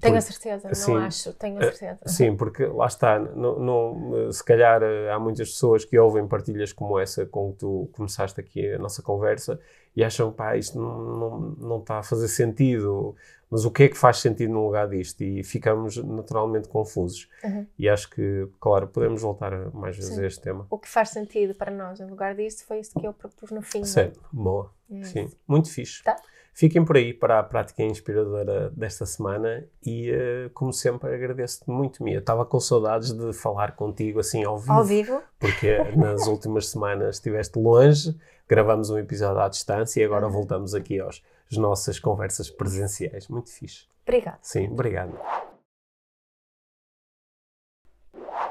Tenho 0.00 0.14
a 0.16 0.18
Por- 0.18 0.22
certeza, 0.22 0.74
sim. 0.74 0.94
não 0.94 1.00
acho, 1.02 1.32
tenho 1.34 1.58
a 1.58 1.64
Eh, 1.64 1.72
certeza. 1.72 2.00
Sim, 2.08 2.36
porque 2.36 2.64
lá 2.66 2.86
está, 2.86 3.18
não, 3.18 3.58
não- 3.58 4.32
se 4.32 4.44
calhar 4.44 4.82
eh, 4.82 5.10
há 5.10 5.18
muitas 5.18 5.50
pessoas 5.50 5.84
que 5.84 5.98
ouvem 5.98 6.26
partilhas 6.26 6.72
como 6.72 6.98
essa 6.98 7.26
com 7.26 7.52
que 7.52 7.58
tu 7.58 7.88
começaste 7.92 8.40
aqui 8.40 8.72
a 8.74 8.78
nossa 8.78 9.02
conversa 9.02 9.58
e 9.96 10.04
acham, 10.04 10.32
pá, 10.32 10.56
isto 10.56 10.78
não, 10.78 10.98
não, 10.98 11.40
não 11.58 11.78
está 11.80 11.98
a 11.98 12.02
fazer 12.02 12.28
sentido, 12.28 13.16
mas 13.50 13.64
o 13.64 13.70
que 13.70 13.84
é 13.84 13.88
que 13.88 13.96
faz 13.96 14.18
sentido 14.18 14.52
no 14.52 14.64
lugar 14.66 14.88
disto? 14.88 15.22
E 15.22 15.42
ficamos 15.42 15.96
naturalmente 15.96 16.68
confusos. 16.68 17.28
Uhum. 17.42 17.66
E 17.78 17.88
acho 17.88 18.08
que, 18.10 18.46
claro, 18.60 18.86
podemos 18.86 19.22
voltar 19.22 19.52
a- 19.52 19.70
mais 19.70 19.96
vezes 19.96 20.14
Sim. 20.14 20.22
a 20.22 20.26
este 20.26 20.40
tema. 20.42 20.66
O 20.70 20.78
que 20.78 20.88
faz 20.88 21.08
sentido 21.10 21.54
para 21.54 21.70
nós 21.72 21.98
em 21.98 22.06
lugar 22.06 22.34
disto 22.34 22.64
foi 22.66 22.78
isso 22.80 22.92
que 22.98 23.06
eu 23.06 23.12
propus 23.12 23.50
no 23.50 23.62
fim. 23.62 23.80
é? 23.80 23.84
Sério, 23.84 24.12
boa. 24.32 24.70
É 24.90 25.02
Sim, 25.02 25.28
muito 25.48 25.70
fixe. 25.70 26.02
Tá. 26.04 26.16
Fiquem 26.58 26.84
por 26.84 26.96
aí 26.96 27.14
para 27.14 27.38
a 27.38 27.42
prática 27.44 27.84
inspiradora 27.84 28.70
desta 28.70 29.06
semana 29.06 29.64
e, 29.86 30.10
eh, 30.10 30.50
como 30.52 30.72
sempre, 30.72 31.14
agradeço-te 31.14 31.70
muito, 31.70 32.02
Mia. 32.02 32.18
Estava 32.18 32.44
com 32.44 32.58
saudades 32.58 33.12
de 33.12 33.32
falar 33.32 33.76
contigo 33.76 34.18
assim 34.18 34.42
ao 34.42 34.58
vivo, 34.58 34.72
Ao 34.72 34.82
vivo? 34.84 35.22
porque 35.38 35.78
nas 35.96 36.22
últimas 36.26 36.68
semanas 36.68 37.14
estiveste 37.14 37.56
longe, 37.60 38.18
gravamos 38.48 38.90
um 38.90 38.98
episódio 38.98 39.40
à 39.40 39.48
distância 39.48 40.00
e 40.00 40.04
agora 40.04 40.26
Uhum. 40.26 40.32
voltamos 40.32 40.74
aqui 40.74 40.98
aos, 40.98 41.22
às 41.48 41.56
nossas 41.56 42.00
conversas 42.00 42.50
presenciais. 42.50 43.28
Muito 43.28 43.52
fixe. 43.52 43.86
Obrigada. 44.02 44.38
Sim, 44.42 44.66
obrigado. 44.66 45.16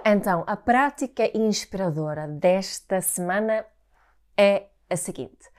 Então, 0.05 0.45
a 0.47 0.55
prática 0.55 1.29
inspiradora 1.37 2.25
desta 2.25 3.01
semana 3.01 3.65
é 4.37 4.67
a 4.89 4.95
seguinte. 4.95 5.49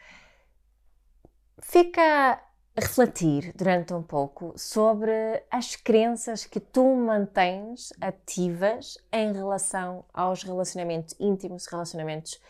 Fica 1.61 2.03
a 2.03 2.81
refletir 2.81 3.53
durante 3.55 3.93
um 3.93 4.03
pouco 4.03 4.55
sobre 4.57 5.43
as 5.51 5.75
crenças 5.75 6.45
que 6.45 6.61
tu 6.61 6.95
mantens 6.95 7.93
ativas 8.01 8.97
em 9.13 9.33
relação 9.33 10.05
aos 10.15 10.43
relacionamentos 10.43 11.15
íntimos, 11.19 11.67
relacionamentos 11.67 12.41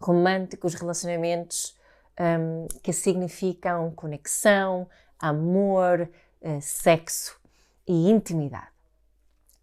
românticos, 0.00 0.74
relacionamentos 0.74 1.76
hum, 2.18 2.66
que 2.82 2.92
significam 2.92 3.90
conexão, 3.90 4.88
amor, 5.18 6.08
eh, 6.40 6.60
sexo 6.60 7.38
e 7.86 8.10
intimidade. 8.10 8.78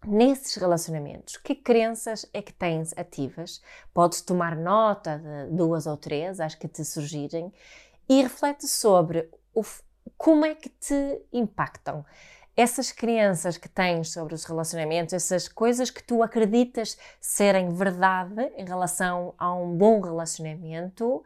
Nesses 0.06 0.54
relacionamentos, 0.54 1.36
que 1.36 1.52
crenças 1.52 2.24
é 2.32 2.40
que 2.40 2.52
tens 2.52 2.96
ativas? 2.96 3.60
Podes 3.92 4.20
tomar 4.20 4.54
nota 4.54 5.18
de 5.18 5.56
duas 5.56 5.84
ou 5.86 5.96
três, 5.96 6.38
as 6.38 6.54
que 6.54 6.68
te 6.68 6.84
surgirem, 6.84 7.52
e 8.08 8.22
reflete 8.22 8.66
sobre 8.66 9.30
o 9.54 9.62
como 10.16 10.44
é 10.44 10.54
que 10.54 10.68
te 10.68 11.22
impactam. 11.32 12.04
Essas 12.56 12.90
crenças 12.90 13.58
que 13.58 13.68
tens 13.68 14.10
sobre 14.12 14.34
os 14.34 14.44
relacionamentos, 14.44 15.12
essas 15.12 15.46
coisas 15.46 15.90
que 15.90 16.02
tu 16.02 16.22
acreditas 16.22 16.96
serem 17.20 17.74
verdade 17.74 18.50
em 18.56 18.64
relação 18.64 19.34
a 19.36 19.52
um 19.52 19.76
bom 19.76 20.00
relacionamento, 20.00 21.22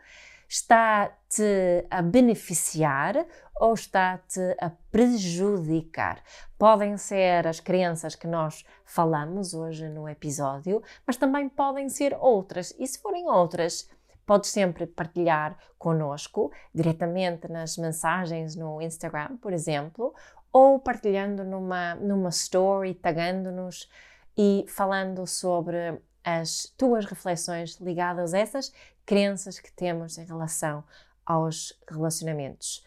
está-te 0.48 1.86
a 1.88 2.02
beneficiar 2.02 3.24
ou 3.60 3.74
está-te 3.74 4.40
a 4.60 4.72
prejudicar? 4.90 6.20
Podem 6.58 6.96
ser 6.96 7.46
as 7.46 7.60
crenças 7.60 8.16
que 8.16 8.26
nós 8.26 8.64
falamos 8.84 9.54
hoje 9.54 9.88
no 9.88 10.08
episódio, 10.08 10.82
mas 11.06 11.16
também 11.16 11.48
podem 11.48 11.88
ser 11.88 12.16
outras. 12.18 12.74
E 12.76 12.86
se 12.88 12.98
forem 12.98 13.28
outras, 13.28 13.88
podes 14.26 14.50
sempre 14.50 14.86
partilhar 14.86 15.56
conosco 15.78 16.52
diretamente 16.74 17.48
nas 17.48 17.76
mensagens 17.76 18.54
no 18.54 18.80
Instagram, 18.80 19.36
por 19.38 19.52
exemplo, 19.52 20.14
ou 20.52 20.78
partilhando 20.78 21.44
numa, 21.44 21.94
numa 21.96 22.30
story, 22.30 22.94
tagando-nos 22.94 23.88
e 24.36 24.64
falando 24.68 25.26
sobre 25.26 26.00
as 26.24 26.72
tuas 26.76 27.04
reflexões 27.04 27.76
ligadas 27.80 28.34
a 28.34 28.38
essas 28.38 28.72
crenças 29.06 29.58
que 29.58 29.72
temos 29.72 30.18
em 30.18 30.24
relação 30.24 30.84
aos 31.24 31.78
relacionamentos. 31.88 32.84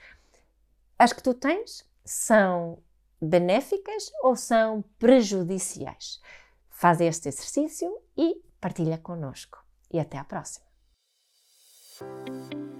As 0.97 1.11
que 1.13 1.23
tu 1.23 1.33
tens 1.33 1.85
são 2.05 2.77
benéficas 3.21 4.11
ou 4.21 4.35
são 4.35 4.83
prejudiciais? 4.99 6.21
Faz 6.69 7.01
este 7.01 7.29
exercício 7.29 7.97
e 8.17 8.41
partilha 8.59 8.97
connosco. 8.97 9.63
E 9.91 9.99
até 9.99 10.17
à 10.17 10.23
próxima. 10.23 10.72
you 12.01 12.72